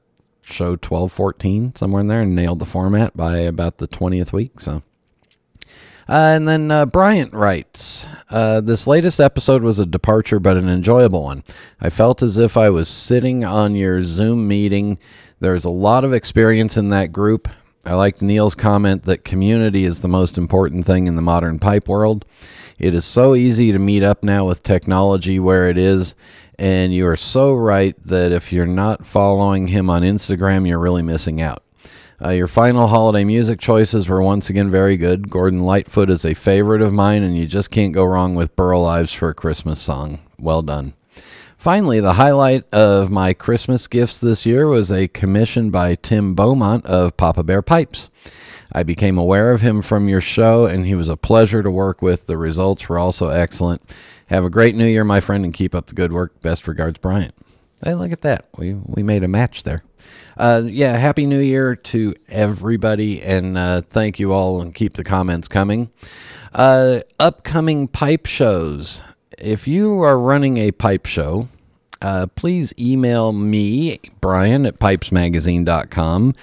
show 0.44 0.76
12, 0.76 1.12
14, 1.12 1.76
somewhere 1.76 2.02
in 2.02 2.08
there, 2.08 2.22
and 2.22 2.36
nailed 2.36 2.60
the 2.60 2.66
format 2.66 3.16
by 3.18 3.38
about 3.38 3.78
the 3.78 3.88
20th 3.88 4.32
week. 4.32 4.60
So 4.60 4.84
uh, 6.10 6.34
and 6.36 6.48
then 6.48 6.72
uh, 6.72 6.86
Bryant 6.86 7.34
writes 7.34 8.08
uh, 8.30 8.62
This 8.62 8.88
latest 8.88 9.20
episode 9.20 9.64
was 9.64 9.80
a 9.80 9.86
departure, 9.86 10.40
but 10.40 10.58
an 10.58 10.70
enjoyable 10.70 11.24
one. 11.24 11.44
I 11.82 11.90
felt 11.90 12.22
as 12.22 12.38
if 12.38 12.56
I 12.56 12.70
was 12.70 12.88
sitting 12.88 13.44
on 13.44 13.76
your 13.76 14.04
Zoom 14.04 14.48
meeting. 14.48 14.98
There's 15.40 15.66
a 15.66 15.70
lot 15.70 16.04
of 16.04 16.14
experience 16.14 16.78
in 16.78 16.90
that 16.90 17.12
group. 17.12 17.48
I 17.86 17.94
liked 17.94 18.22
Neil's 18.22 18.56
comment 18.56 19.04
that 19.04 19.24
community 19.24 19.86
is 19.86 20.02
the 20.02 20.08
most 20.08 20.38
important 20.38 20.86
thing 20.86 21.08
in 21.08 21.16
the 21.16 21.22
modern 21.22 21.58
pipe 21.60 21.88
world. 21.88 22.26
It 22.78 22.94
is 22.94 23.06
so 23.06 23.34
easy 23.34 23.72
to 23.72 23.80
meet 23.80 24.04
up 24.04 24.24
now 24.24 24.46
with 24.46 24.62
technology 24.62 25.40
where 25.40 25.70
it 25.70 25.78
is, 25.78 26.14
and 26.60 26.94
you 26.94 27.08
are 27.08 27.16
so 27.16 27.54
right 27.54 27.96
that 28.06 28.32
if 28.32 28.52
you're 28.52 28.66
not 28.66 29.06
following 29.06 29.68
him 29.68 29.90
on 29.90 30.04
Instagram, 30.04 30.68
you're 30.68 30.80
really 30.80 31.02
missing 31.02 31.42
out. 31.42 31.64
Uh, 32.20 32.30
your 32.30 32.48
final 32.48 32.88
holiday 32.88 33.24
music 33.24 33.60
choices 33.60 34.10
were 34.10 34.24
once 34.24 34.50
again 34.50 34.72
very 34.72 34.98
good. 34.98 35.30
Gordon 35.30 35.62
Lightfoot 35.62 36.10
is 36.10 36.26
a 36.26 36.34
favorite 36.34 36.82
of 36.82 36.92
mine, 36.92 37.22
and 37.22 37.38
you 37.38 37.46
just 37.46 37.70
can't 37.70 37.94
go 37.94 38.04
wrong 38.04 38.34
with 38.34 38.56
Burl 38.56 38.86
Ives 38.86 39.14
for 39.14 39.30
a 39.30 39.36
Christmas 39.36 39.80
song. 39.80 40.20
Well 40.40 40.64
done. 40.64 40.94
Finally, 41.58 42.00
the 42.00 42.14
highlight 42.14 42.64
of 42.74 43.12
my 43.12 43.34
Christmas 43.34 43.86
gifts 43.86 44.20
this 44.20 44.48
year 44.48 44.68
was 44.68 44.92
a 44.92 45.08
commission 45.08 45.70
by 45.70 45.94
Tim 45.94 46.34
Beaumont 46.34 46.86
of 46.88 47.18
Papa 47.18 47.44
Bear 47.44 47.62
Pipes. 47.62 48.10
I 48.74 48.82
became 48.82 49.18
aware 49.20 49.52
of 49.52 49.62
him 49.62 49.84
from 49.84 50.10
your 50.10 50.22
show, 50.22 50.66
and 50.66 50.88
he 50.88 50.96
was 50.96 51.10
a 51.10 51.18
pleasure 51.18 51.62
to 51.62 51.70
work 51.70 52.02
with. 52.02 52.26
The 52.26 52.38
results 52.38 52.90
were 52.90 52.98
also 52.98 53.30
excellent. 53.30 53.82
Have 54.28 54.44
a 54.44 54.50
great 54.50 54.76
new 54.76 54.88
year, 54.88 55.04
my 55.04 55.20
friend, 55.20 55.46
and 55.46 55.54
keep 55.54 55.76
up 55.76 55.86
the 55.86 55.96
good 55.96 56.12
work. 56.12 56.42
Best 56.42 56.68
regards, 56.68 56.98
Bryant. 56.98 57.36
Hey, 57.84 57.94
look 57.94 58.12
at 58.12 58.22
that. 58.22 58.48
We, 58.58 58.74
we 58.74 59.04
made 59.04 59.24
a 59.24 59.28
match 59.28 59.62
there. 59.64 59.84
Uh, 60.38 60.64
yeah, 60.66 60.96
happy 60.98 61.26
new 61.26 61.40
year 61.40 61.76
to 61.76 62.14
everybody, 62.28 63.22
and 63.22 63.58
uh, 63.58 63.82
thank 63.82 64.20
you 64.20 64.34
all, 64.34 64.62
and 64.62 64.74
keep 64.74 64.94
the 64.94 65.04
comments 65.04 65.48
coming. 65.48 65.90
Uh, 66.54 67.00
upcoming 67.20 67.88
pipe 67.88 68.26
shows. 68.26 69.04
If 69.38 69.68
you 69.68 70.02
are 70.02 70.20
running 70.20 70.58
a 70.58 70.72
pipe 70.72 71.06
show, 71.06 71.48
uh, 72.02 72.28
please 72.36 72.74
email 72.80 73.32
me, 73.32 74.00
Brian 74.22 74.66
at 74.66 74.80
pipesmagazine.com, 74.80 76.36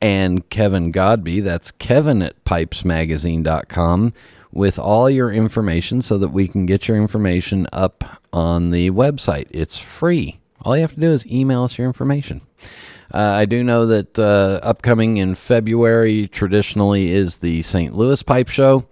and 0.00 0.48
Kevin 0.48 0.92
Godbee, 0.92 1.42
that's 1.42 1.70
Kevin 1.72 2.22
at 2.22 2.44
pipesmagazine.com, 2.44 4.12
with 4.52 4.78
all 4.78 5.10
your 5.10 5.32
information 5.32 6.02
so 6.02 6.18
that 6.18 6.28
we 6.28 6.48
can 6.48 6.66
get 6.66 6.88
your 6.88 6.96
information 6.96 7.66
up 7.72 8.22
on 8.32 8.70
the 8.70 8.90
website. 8.90 9.48
It's 9.50 9.78
free. 9.78 10.40
All 10.62 10.76
you 10.76 10.82
have 10.82 10.94
to 10.94 11.00
do 11.00 11.10
is 11.10 11.26
email 11.26 11.64
us 11.64 11.78
your 11.78 11.86
information. 11.86 12.42
Uh, 13.12 13.18
I 13.18 13.46
do 13.46 13.64
know 13.64 13.86
that 13.86 14.18
uh, 14.18 14.60
upcoming 14.62 15.16
in 15.16 15.34
February 15.34 16.28
traditionally 16.28 17.10
is 17.10 17.36
the 17.36 17.62
St. 17.62 17.94
Louis 17.94 18.22
Pipe 18.22 18.48
Show. 18.48 18.86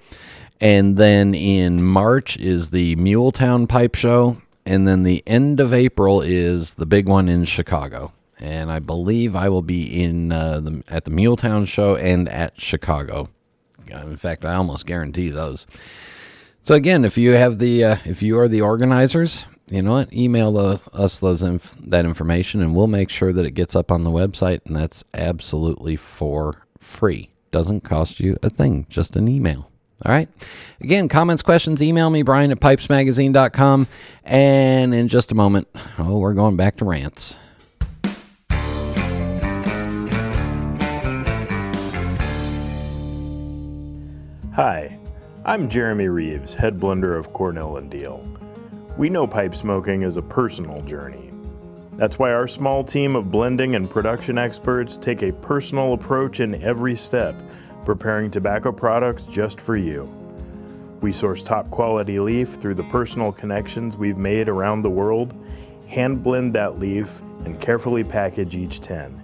And 0.61 0.97
then 0.97 1.35
in 1.35 1.83
March 1.83 2.37
is 2.39 2.71
the 2.71 2.97
Muletown 2.97 3.69
Pipe 3.69 3.95
Show. 3.95 4.41
And 4.65 4.89
then 4.89 5.03
the 5.03 5.23
end 5.27 5.61
of 5.61 5.75
April 5.75 6.23
is 6.23 6.75
the 6.75 6.87
big 6.87 7.07
one 7.07 7.29
in 7.29 7.45
Chicago. 7.45 8.13
And 8.41 8.71
I 8.71 8.79
believe 8.79 9.37
I 9.37 9.49
will 9.49 9.63
be 9.63 10.03
in 10.03 10.33
uh, 10.33 10.61
the, 10.61 10.83
at 10.89 11.05
the 11.05 11.11
Muletown 11.11 11.67
Show 11.67 11.97
and 11.97 12.29
at 12.29 12.61
Chicago. 12.61 13.29
In 13.89 14.17
fact, 14.17 14.45
I 14.45 14.55
almost 14.55 14.87
guarantee 14.87 15.29
those. 15.29 15.67
So 16.63 16.75
again, 16.75 17.05
if 17.05 17.17
you 17.17 17.33
have 17.33 17.59
the 17.59 17.85
uh, 17.85 17.97
if 18.05 18.23
you 18.23 18.39
are 18.39 18.49
the 18.49 18.61
organizers, 18.61 19.47
you 19.69 19.83
know 19.83 19.93
what? 19.93 20.13
Email 20.13 20.81
us 20.93 21.19
those 21.19 21.43
inf- 21.43 21.75
that 21.81 22.05
information, 22.05 22.63
and 22.63 22.75
we'll 22.75 22.87
make 22.87 23.11
sure 23.11 23.33
that 23.33 23.45
it 23.45 23.53
gets 23.53 23.75
up 23.75 23.91
on 23.91 24.05
the 24.05 24.11
website, 24.11 24.61
and 24.65 24.77
that's 24.77 25.05
absolutely 25.15 25.97
for 25.97 26.67
free. 26.79 27.31
Doesn't 27.51 27.81
cost 27.83 28.21
you 28.21 28.37
a 28.43 28.51
thing, 28.51 28.87
just 28.89 29.17
an 29.17 29.29
email. 29.29 29.71
All 30.05 30.13
right. 30.13 30.29
Again, 30.81 31.09
comments, 31.09 31.43
questions, 31.43 31.83
email 31.83 32.11
me, 32.11 32.23
Brian 32.23 32.51
at 32.51 32.61
pipesmagazine.com. 32.61 33.89
And 34.25 34.95
in 34.95 35.09
just 35.09 35.33
a 35.33 35.35
moment, 35.35 35.69
oh, 35.99 36.19
we're 36.19 36.35
going 36.35 36.57
back 36.57 36.77
to 36.77 36.85
rants. 36.85 37.39
Hi, 44.55 44.99
I'm 45.45 45.69
Jeremy 45.69 46.09
Reeves, 46.09 46.55
head 46.55 46.79
blender 46.79 47.19
of 47.19 47.33
Cornell 47.33 47.77
and 47.77 47.91
Diehl. 47.91 48.37
We 48.97 49.11
know 49.11 49.27
pipe 49.27 49.55
smoking 49.55 50.03
is 50.03 50.17
a 50.17 50.23
personal 50.23 50.81
journey. 50.81 51.31
That's 51.93 52.19
why 52.19 52.33
our 52.33 52.49
small 52.49 52.83
team 52.83 53.15
of 53.15 53.31
blending 53.31 53.75
and 53.75 53.91
production 53.91 54.39
experts 54.39 54.97
take 54.97 55.23
a 55.23 55.35
personal 55.35 55.93
approach 55.93 56.41
in 56.41 56.63
every 56.63 56.97
step, 56.97 57.35
preparing 57.85 58.31
tobacco 58.31 58.73
products 58.73 59.27
just 59.27 59.61
for 59.61 59.77
you. 59.77 60.11
We 61.03 61.13
source 61.13 61.43
top 61.43 61.71
quality 61.71 62.19
leaf 62.19 62.55
through 62.55 62.77
the 62.77 62.85
personal 62.85 63.33
connections 63.33 63.99
we've 63.99 64.17
made 64.17 64.49
around 64.49 64.81
the 64.81 64.89
world, 64.89 65.35
hand 65.89 66.23
blend 66.23 66.55
that 66.55 66.79
leaf, 66.79 67.21
and 67.45 67.61
carefully 67.61 68.03
package 68.03 68.57
each 68.57 68.81
10. 68.81 69.23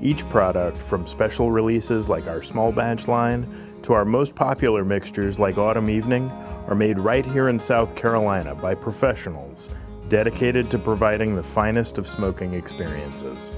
Each 0.00 0.26
product, 0.30 0.78
from 0.78 1.06
special 1.06 1.50
releases 1.50 2.08
like 2.08 2.26
our 2.28 2.42
small 2.42 2.72
batch 2.72 3.08
line 3.08 3.46
to 3.82 3.92
our 3.92 4.06
most 4.06 4.34
popular 4.34 4.86
mixtures 4.86 5.38
like 5.38 5.58
Autumn 5.58 5.90
Evening, 5.90 6.30
are 6.72 6.74
made 6.74 6.98
right 6.98 7.26
here 7.26 7.50
in 7.50 7.60
South 7.60 7.94
Carolina 7.94 8.54
by 8.54 8.74
professionals 8.74 9.68
dedicated 10.08 10.70
to 10.70 10.78
providing 10.78 11.36
the 11.36 11.42
finest 11.42 11.98
of 11.98 12.08
smoking 12.08 12.54
experiences. 12.54 13.52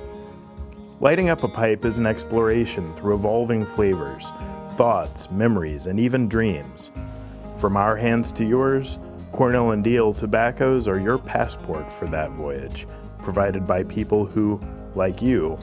Lighting 0.99 1.29
up 1.29 1.45
a 1.45 1.49
pipe 1.49 1.85
is 1.85 1.99
an 1.99 2.07
exploration 2.07 2.93
through 2.97 3.15
evolving 3.15 3.65
flavors, 3.65 4.33
thoughts, 4.75 5.31
memories, 5.31 5.87
and 5.87 6.01
even 6.01 6.29
dreams. 6.29 6.91
From 7.57 7.77
our 7.77 7.97
hands 7.97 8.33
to 8.33 8.45
yours, 8.45 8.99
Cornell 9.31 9.71
and 9.71 9.85
Diehl 9.85 10.13
tobaccos 10.13 10.89
are 10.89 10.99
your 10.99 11.19
passport 11.19 11.93
for 11.93 12.07
that 12.07 12.33
voyage, 12.33 12.85
provided 13.23 13.65
by 13.65 13.85
people 13.85 14.27
who 14.27 14.61
like 14.97 15.23
you, 15.23 15.57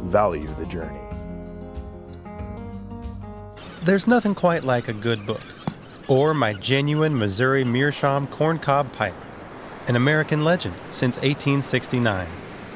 value 0.00 0.54
the 0.58 0.66
journey. 0.66 1.00
There's 3.84 4.06
nothing 4.06 4.34
quite 4.34 4.64
like 4.64 4.88
a 4.88 4.92
good 4.92 5.24
book, 5.24 5.40
or 6.08 6.34
my 6.34 6.54
genuine 6.54 7.16
Missouri 7.16 7.64
Meerschaum 7.64 8.26
corncob 8.26 8.92
pipe, 8.92 9.14
an 9.86 9.94
American 9.94 10.42
legend 10.42 10.74
since 10.90 11.16
1869. 11.16 12.26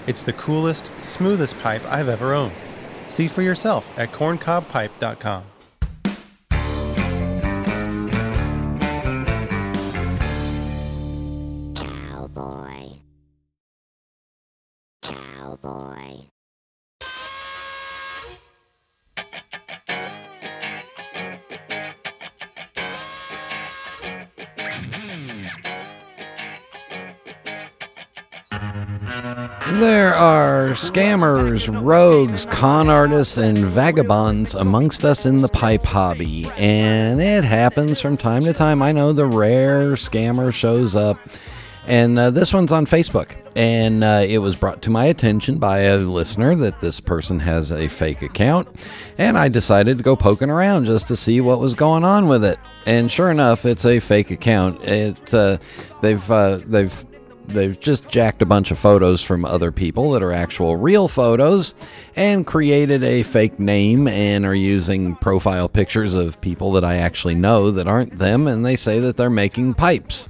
It's 0.07 0.23
the 0.23 0.33
coolest, 0.35 0.91
smoothest 1.03 1.59
pipe 1.61 1.83
I've 1.91 2.09
ever 2.09 2.35
owned. 2.35 2.53
See 3.09 3.29
for 3.29 3.43
yourself 3.43 3.87
at 3.99 4.13
corncobpipe.com. 4.13 5.45
scammers, 30.93 31.83
rogues, 31.83 32.45
con 32.45 32.91
artists, 32.91 33.39
and 33.39 33.57
vagabonds 33.57 34.55
amongst 34.55 35.07
us 35.07 35.25
in 35.25 35.41
the 35.41 35.49
pipe 35.49 35.87
hobby, 35.87 36.47
and 36.59 37.19
it 37.19 37.45
happens 37.45 37.99
from 37.99 38.15
time 38.15 38.43
to 38.43 38.53
time. 38.53 38.83
I 38.83 38.93
know 38.93 39.15
the 39.15 39.25
rare 39.25 39.93
scammer 39.93 40.53
shows 40.53 40.95
up, 40.95 41.19
and 41.87 42.19
uh, 42.19 42.31
this 42.31 42.53
one's 42.53 42.73
on 42.73 42.85
Facebook. 42.85 43.35
And 43.57 44.05
uh, 44.05 44.25
it 44.27 44.39
was 44.39 44.57
brought 44.57 44.81
to 44.83 44.91
my 44.91 45.07
attention 45.07 45.59
by 45.59 45.81
a 45.81 45.99
listener 45.99 46.55
that 46.57 46.81
this 46.81 47.01
person 47.01 47.39
has 47.41 47.71
a 47.71 47.89
fake 47.89 48.21
account, 48.21 48.69
and 49.17 49.39
I 49.39 49.49
decided 49.49 49.97
to 49.97 50.05
go 50.05 50.15
poking 50.15 50.51
around 50.51 50.85
just 50.85 51.09
to 51.09 51.17
see 51.17 51.41
what 51.41 51.59
was 51.59 51.73
going 51.73 52.05
on 52.05 52.29
with 52.29 52.45
it. 52.45 52.59
And 52.85 53.11
sure 53.11 53.31
enough, 53.31 53.65
it's 53.65 53.87
a 53.87 53.99
fake 53.99 54.31
account. 54.31 54.83
It's 54.85 55.33
uh, 55.33 55.57
they've 56.03 56.31
uh, 56.31 56.61
they've 56.67 57.07
they've 57.49 57.79
just 57.81 58.09
jacked 58.09 58.43
a 58.43 58.47
bunch 58.47 58.71
of 58.71 58.79
photos 58.79 59.23
from 59.23 59.45
other 59.45 59.73
people 59.73 60.13
that 60.13 60.23
are 60.23 60.33
actual 60.33 60.77
real 60.77 61.09
photos 61.09 61.75
and 62.17 62.47
created 62.47 63.03
a 63.03 63.23
fake 63.23 63.59
name 63.59 64.09
and 64.09 64.45
are 64.45 64.55
using 64.55 65.15
profile 65.17 65.69
pictures 65.69 66.15
of 66.15 66.41
people 66.41 66.73
that 66.73 66.85
I 66.85 66.97
actually 66.97 67.35
know 67.35 67.71
that 67.71 67.87
aren't 67.87 68.19
them 68.19 68.47
and 68.47 68.65
they 68.65 68.77
say 68.77 68.99
that 69.01 69.17
they're 69.17 69.31
making 69.31 69.75
pipes. 69.75 70.29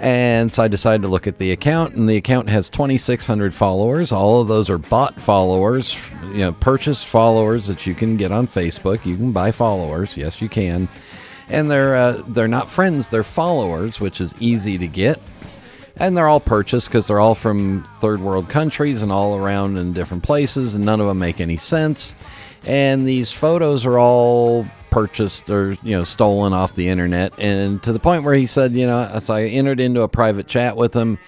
And 0.00 0.52
so 0.52 0.62
I 0.62 0.68
decided 0.68 1.02
to 1.02 1.08
look 1.08 1.26
at 1.26 1.38
the 1.38 1.50
account, 1.50 1.94
and 1.94 2.08
the 2.08 2.16
account 2.16 2.48
has 2.50 2.70
2,600 2.70 3.52
followers. 3.52 4.12
All 4.12 4.40
of 4.40 4.46
those 4.46 4.70
are 4.70 4.78
bot 4.78 5.16
followers, 5.16 5.98
you 6.26 6.38
know, 6.38 6.52
purchased 6.52 7.06
followers 7.06 7.66
that 7.66 7.84
you 7.84 7.96
can 7.96 8.16
get 8.16 8.30
on 8.30 8.46
Facebook. 8.46 9.04
You 9.04 9.16
can 9.16 9.32
buy 9.32 9.50
followers, 9.50 10.16
yes, 10.16 10.40
you 10.40 10.48
can. 10.48 10.88
And 11.48 11.68
they're 11.68 11.96
uh, 11.96 12.22
they're 12.28 12.46
not 12.46 12.70
friends; 12.70 13.08
they're 13.08 13.24
followers, 13.24 13.98
which 13.98 14.20
is 14.20 14.34
easy 14.38 14.78
to 14.78 14.86
get 14.86 15.18
and 15.98 16.16
they're 16.16 16.28
all 16.28 16.40
purchased 16.40 16.88
because 16.88 17.06
they're 17.06 17.20
all 17.20 17.34
from 17.34 17.84
third 17.96 18.20
world 18.20 18.48
countries 18.48 19.02
and 19.02 19.10
all 19.10 19.36
around 19.36 19.78
in 19.78 19.92
different 19.92 20.22
places, 20.22 20.74
and 20.74 20.84
none 20.84 21.00
of 21.00 21.06
them 21.06 21.18
make 21.18 21.40
any 21.40 21.56
sense. 21.56 22.14
And 22.66 23.06
these 23.06 23.32
photos 23.32 23.86
are 23.86 23.98
all 23.98 24.66
purchased 24.90 25.50
or 25.50 25.76
you 25.82 25.96
know 25.96 26.04
stolen 26.04 26.52
off 26.52 26.74
the 26.74 26.88
internet, 26.88 27.32
and 27.38 27.82
to 27.82 27.92
the 27.92 27.98
point 27.98 28.24
where 28.24 28.34
he 28.34 28.46
said, 28.46 28.72
you 28.72 28.86
know, 28.86 29.18
so 29.20 29.34
I 29.34 29.44
entered 29.44 29.80
into 29.80 30.02
a 30.02 30.08
private 30.08 30.46
chat 30.46 30.76
with 30.76 30.94
him. 30.94 31.18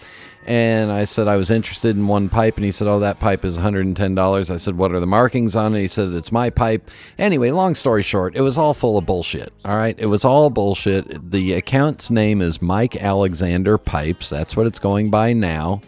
And 0.51 0.91
I 0.91 1.05
said 1.05 1.29
I 1.29 1.37
was 1.37 1.49
interested 1.49 1.97
in 1.97 2.09
one 2.09 2.29
pipe, 2.29 2.57
and 2.57 2.65
he 2.65 2.73
said, 2.73 2.89
"Oh, 2.89 2.99
that 2.99 3.21
pipe 3.21 3.45
is 3.45 3.57
$110." 3.57 4.51
I 4.51 4.57
said, 4.57 4.77
"What 4.77 4.91
are 4.91 4.99
the 4.99 5.07
markings 5.07 5.55
on 5.55 5.77
it?" 5.77 5.83
He 5.83 5.87
said, 5.87 6.09
"It's 6.09 6.33
my 6.33 6.51
pipe." 6.51 6.91
Anyway, 7.21 7.53
long 7.53 7.77
story 7.77 8.03
short, 8.03 8.35
it 8.35 8.41
was 8.41 8.59
all 8.59 8.75
full 8.75 8.99
of 8.99 9.07
bullshit. 9.07 9.53
All 9.65 9.77
right, 9.77 9.95
it 9.97 10.07
was 10.07 10.25
all 10.25 10.51
bullshit. 10.51 11.31
The 11.31 11.53
account's 11.53 12.11
name 12.11 12.43
is 12.43 12.61
Mike 12.61 13.01
Alexander 13.01 13.79
Pipes. 13.79 14.29
That's 14.29 14.57
what 14.57 14.67
it's 14.67 14.81
going 14.81 15.09
by 15.09 15.33
now. 15.35 15.83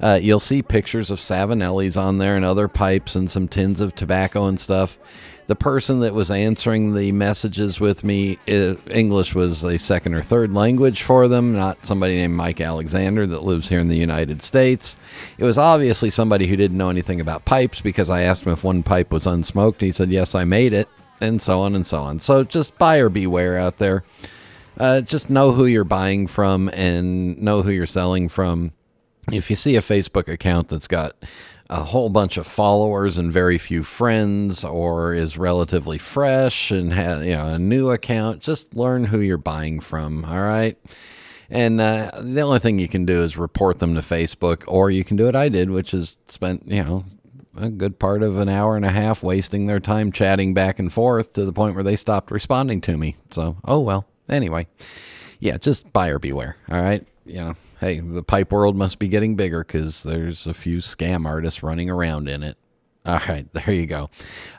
Uh, 0.00 0.20
you'll 0.22 0.38
see 0.38 0.62
pictures 0.62 1.10
of 1.10 1.18
Savinellis 1.18 2.00
on 2.00 2.18
there 2.18 2.36
and 2.36 2.44
other 2.44 2.68
pipes 2.68 3.16
and 3.16 3.28
some 3.28 3.48
tins 3.48 3.80
of 3.80 3.96
tobacco 3.96 4.46
and 4.46 4.60
stuff. 4.60 4.98
The 5.46 5.54
person 5.54 6.00
that 6.00 6.12
was 6.12 6.30
answering 6.30 6.94
the 6.94 7.12
messages 7.12 7.78
with 7.78 8.02
me, 8.02 8.38
uh, 8.48 8.74
English 8.90 9.34
was 9.34 9.62
a 9.62 9.78
second 9.78 10.14
or 10.14 10.22
third 10.22 10.52
language 10.52 11.02
for 11.02 11.28
them, 11.28 11.52
not 11.52 11.86
somebody 11.86 12.16
named 12.16 12.34
Mike 12.34 12.60
Alexander 12.60 13.26
that 13.26 13.44
lives 13.44 13.68
here 13.68 13.78
in 13.78 13.86
the 13.86 13.96
United 13.96 14.42
States. 14.42 14.96
It 15.38 15.44
was 15.44 15.56
obviously 15.56 16.10
somebody 16.10 16.48
who 16.48 16.56
didn't 16.56 16.76
know 16.76 16.90
anything 16.90 17.20
about 17.20 17.44
pipes 17.44 17.80
because 17.80 18.10
I 18.10 18.22
asked 18.22 18.44
him 18.44 18.52
if 18.52 18.64
one 18.64 18.82
pipe 18.82 19.12
was 19.12 19.24
unsmoked. 19.24 19.80
And 19.80 19.86
he 19.86 19.92
said, 19.92 20.10
Yes, 20.10 20.34
I 20.34 20.44
made 20.44 20.72
it, 20.72 20.88
and 21.20 21.40
so 21.40 21.60
on 21.60 21.76
and 21.76 21.86
so 21.86 22.02
on. 22.02 22.18
So 22.18 22.42
just 22.42 22.76
buyer 22.76 23.08
beware 23.08 23.56
out 23.56 23.78
there. 23.78 24.02
Uh, 24.78 25.00
just 25.00 25.30
know 25.30 25.52
who 25.52 25.64
you're 25.66 25.84
buying 25.84 26.26
from 26.26 26.68
and 26.70 27.40
know 27.40 27.62
who 27.62 27.70
you're 27.70 27.86
selling 27.86 28.28
from 28.28 28.72
if 29.32 29.50
you 29.50 29.56
see 29.56 29.76
a 29.76 29.80
Facebook 29.80 30.28
account 30.28 30.68
that's 30.68 30.86
got 30.86 31.16
a 31.68 31.82
whole 31.82 32.08
bunch 32.08 32.36
of 32.36 32.46
followers 32.46 33.18
and 33.18 33.32
very 33.32 33.58
few 33.58 33.82
friends 33.82 34.64
or 34.64 35.14
is 35.14 35.36
relatively 35.36 35.98
fresh 35.98 36.70
and 36.70 36.92
has 36.92 37.24
you 37.24 37.36
know 37.36 37.46
a 37.46 37.58
new 37.58 37.90
account. 37.90 38.40
Just 38.40 38.74
learn 38.74 39.04
who 39.04 39.20
you're 39.20 39.38
buying 39.38 39.80
from 39.80 40.24
all 40.24 40.40
right? 40.40 40.76
And 41.48 41.80
uh, 41.80 42.10
the 42.20 42.40
only 42.40 42.58
thing 42.58 42.78
you 42.78 42.88
can 42.88 43.06
do 43.06 43.22
is 43.22 43.36
report 43.36 43.78
them 43.78 43.94
to 43.94 44.00
facebook 44.00 44.64
or 44.66 44.90
you 44.90 45.04
can 45.04 45.16
do 45.16 45.26
what 45.26 45.36
i 45.36 45.48
did 45.48 45.70
which 45.70 45.94
is 45.94 46.18
spent 46.26 46.66
you 46.66 46.82
know 46.82 47.04
a 47.56 47.70
good 47.70 48.00
part 48.00 48.24
of 48.24 48.38
an 48.38 48.48
hour 48.48 48.74
and 48.74 48.84
a 48.84 48.90
half 48.90 49.22
wasting 49.22 49.66
their 49.66 49.78
time 49.78 50.10
chatting 50.10 50.54
back 50.54 50.80
and 50.80 50.92
forth 50.92 51.32
to 51.34 51.44
the 51.44 51.52
point 51.52 51.76
where 51.76 51.84
they 51.84 51.96
stopped 51.96 52.30
responding 52.32 52.80
to 52.82 52.96
me. 52.98 53.16
So 53.30 53.56
oh 53.64 53.80
well. 53.80 54.06
Anyway 54.28 54.66
yeah 55.40 55.56
just 55.58 55.92
buyer 55.92 56.18
beware 56.18 56.56
all 56.70 56.80
right? 56.80 57.06
You 57.24 57.40
know 57.40 57.56
hey, 57.80 58.00
the 58.00 58.22
pipe 58.22 58.52
world 58.52 58.76
must 58.76 58.98
be 58.98 59.08
getting 59.08 59.36
bigger 59.36 59.64
because 59.64 60.02
there's 60.02 60.46
a 60.46 60.54
few 60.54 60.78
scam 60.78 61.26
artists 61.26 61.62
running 61.62 61.90
around 61.90 62.28
in 62.28 62.42
it. 62.42 62.56
All 63.06 63.20
right, 63.28 63.46
there 63.52 63.72
you 63.72 63.86
go. 63.86 64.10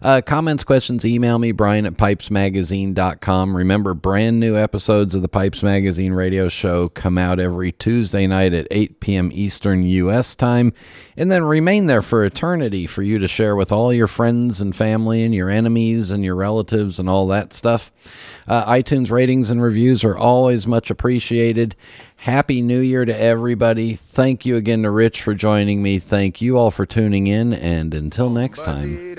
Uh, 0.02 0.22
comments, 0.26 0.64
questions, 0.64 1.06
email 1.06 1.38
me, 1.38 1.52
Brian 1.52 1.86
at 1.86 1.98
pipesmagazine.com. 1.98 3.56
Remember, 3.56 3.94
brand 3.94 4.40
new 4.40 4.56
episodes 4.56 5.16
of 5.16 5.22
the 5.22 5.28
Pipes 5.28 5.62
Magazine 5.62 6.14
radio 6.14 6.48
show 6.48 6.90
come 6.90 7.18
out 7.18 7.40
every 7.40 7.74
Tuesday 7.74 8.26
night 8.26 8.54
at 8.54 8.68
8 8.72 9.00
p.m. 9.00 9.30
Eastern 9.34 9.84
U.S. 9.84 10.36
time, 10.36 10.74
and 11.18 11.30
then 11.32 11.44
remain 11.44 11.88
there 11.88 12.02
for 12.02 12.24
eternity 12.24 12.88
for 12.88 13.04
you 13.04 13.20
to 13.20 13.28
share 13.28 13.56
with 13.56 13.72
all 13.72 13.92
your 13.92 14.08
friends 14.08 14.62
and 14.62 14.76
family 14.76 15.24
and 15.24 15.36
your 15.36 15.50
enemies 15.50 16.12
and 16.12 16.24
your 16.24 16.36
relatives 16.36 17.00
and 17.00 17.10
all 17.10 17.28
that 17.28 17.54
stuff. 17.54 17.92
Uh, 18.48 18.72
iTunes 18.72 19.12
ratings 19.12 19.50
and 19.50 19.62
reviews 19.62 20.06
are 20.06 20.18
always 20.18 20.66
much 20.66 20.90
appreciated. 20.90 21.76
Happy 22.18 22.62
New 22.62 22.80
Year 22.80 23.06
to 23.06 23.18
everybody. 23.18 23.96
Thank 23.96 24.46
you 24.46 24.56
again 24.58 24.84
to 24.84 24.92
Rich 24.92 25.22
for 25.22 25.34
joining 25.34 25.82
me. 25.84 26.00
Thank 26.00 26.42
you 26.42 26.58
all 26.58 26.72
for 26.72 26.86
tuning 26.86 27.28
in. 27.28 27.54
And 27.54 27.94
until 27.94 28.30
next 28.30 28.64
time. 28.64 29.16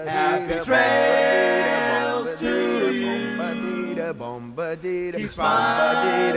Happy 0.08 0.64
trails 0.64 2.34
to 2.36 2.92
you. 2.92 3.08
Keep 5.12 5.28
smiling 5.28 6.36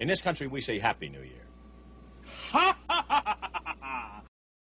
In 0.00 0.06
this 0.08 0.22
country, 0.22 0.46
we 0.46 0.60
say 0.60 0.78
Happy 0.78 1.08
New 1.08 1.22
Year. 1.22 1.46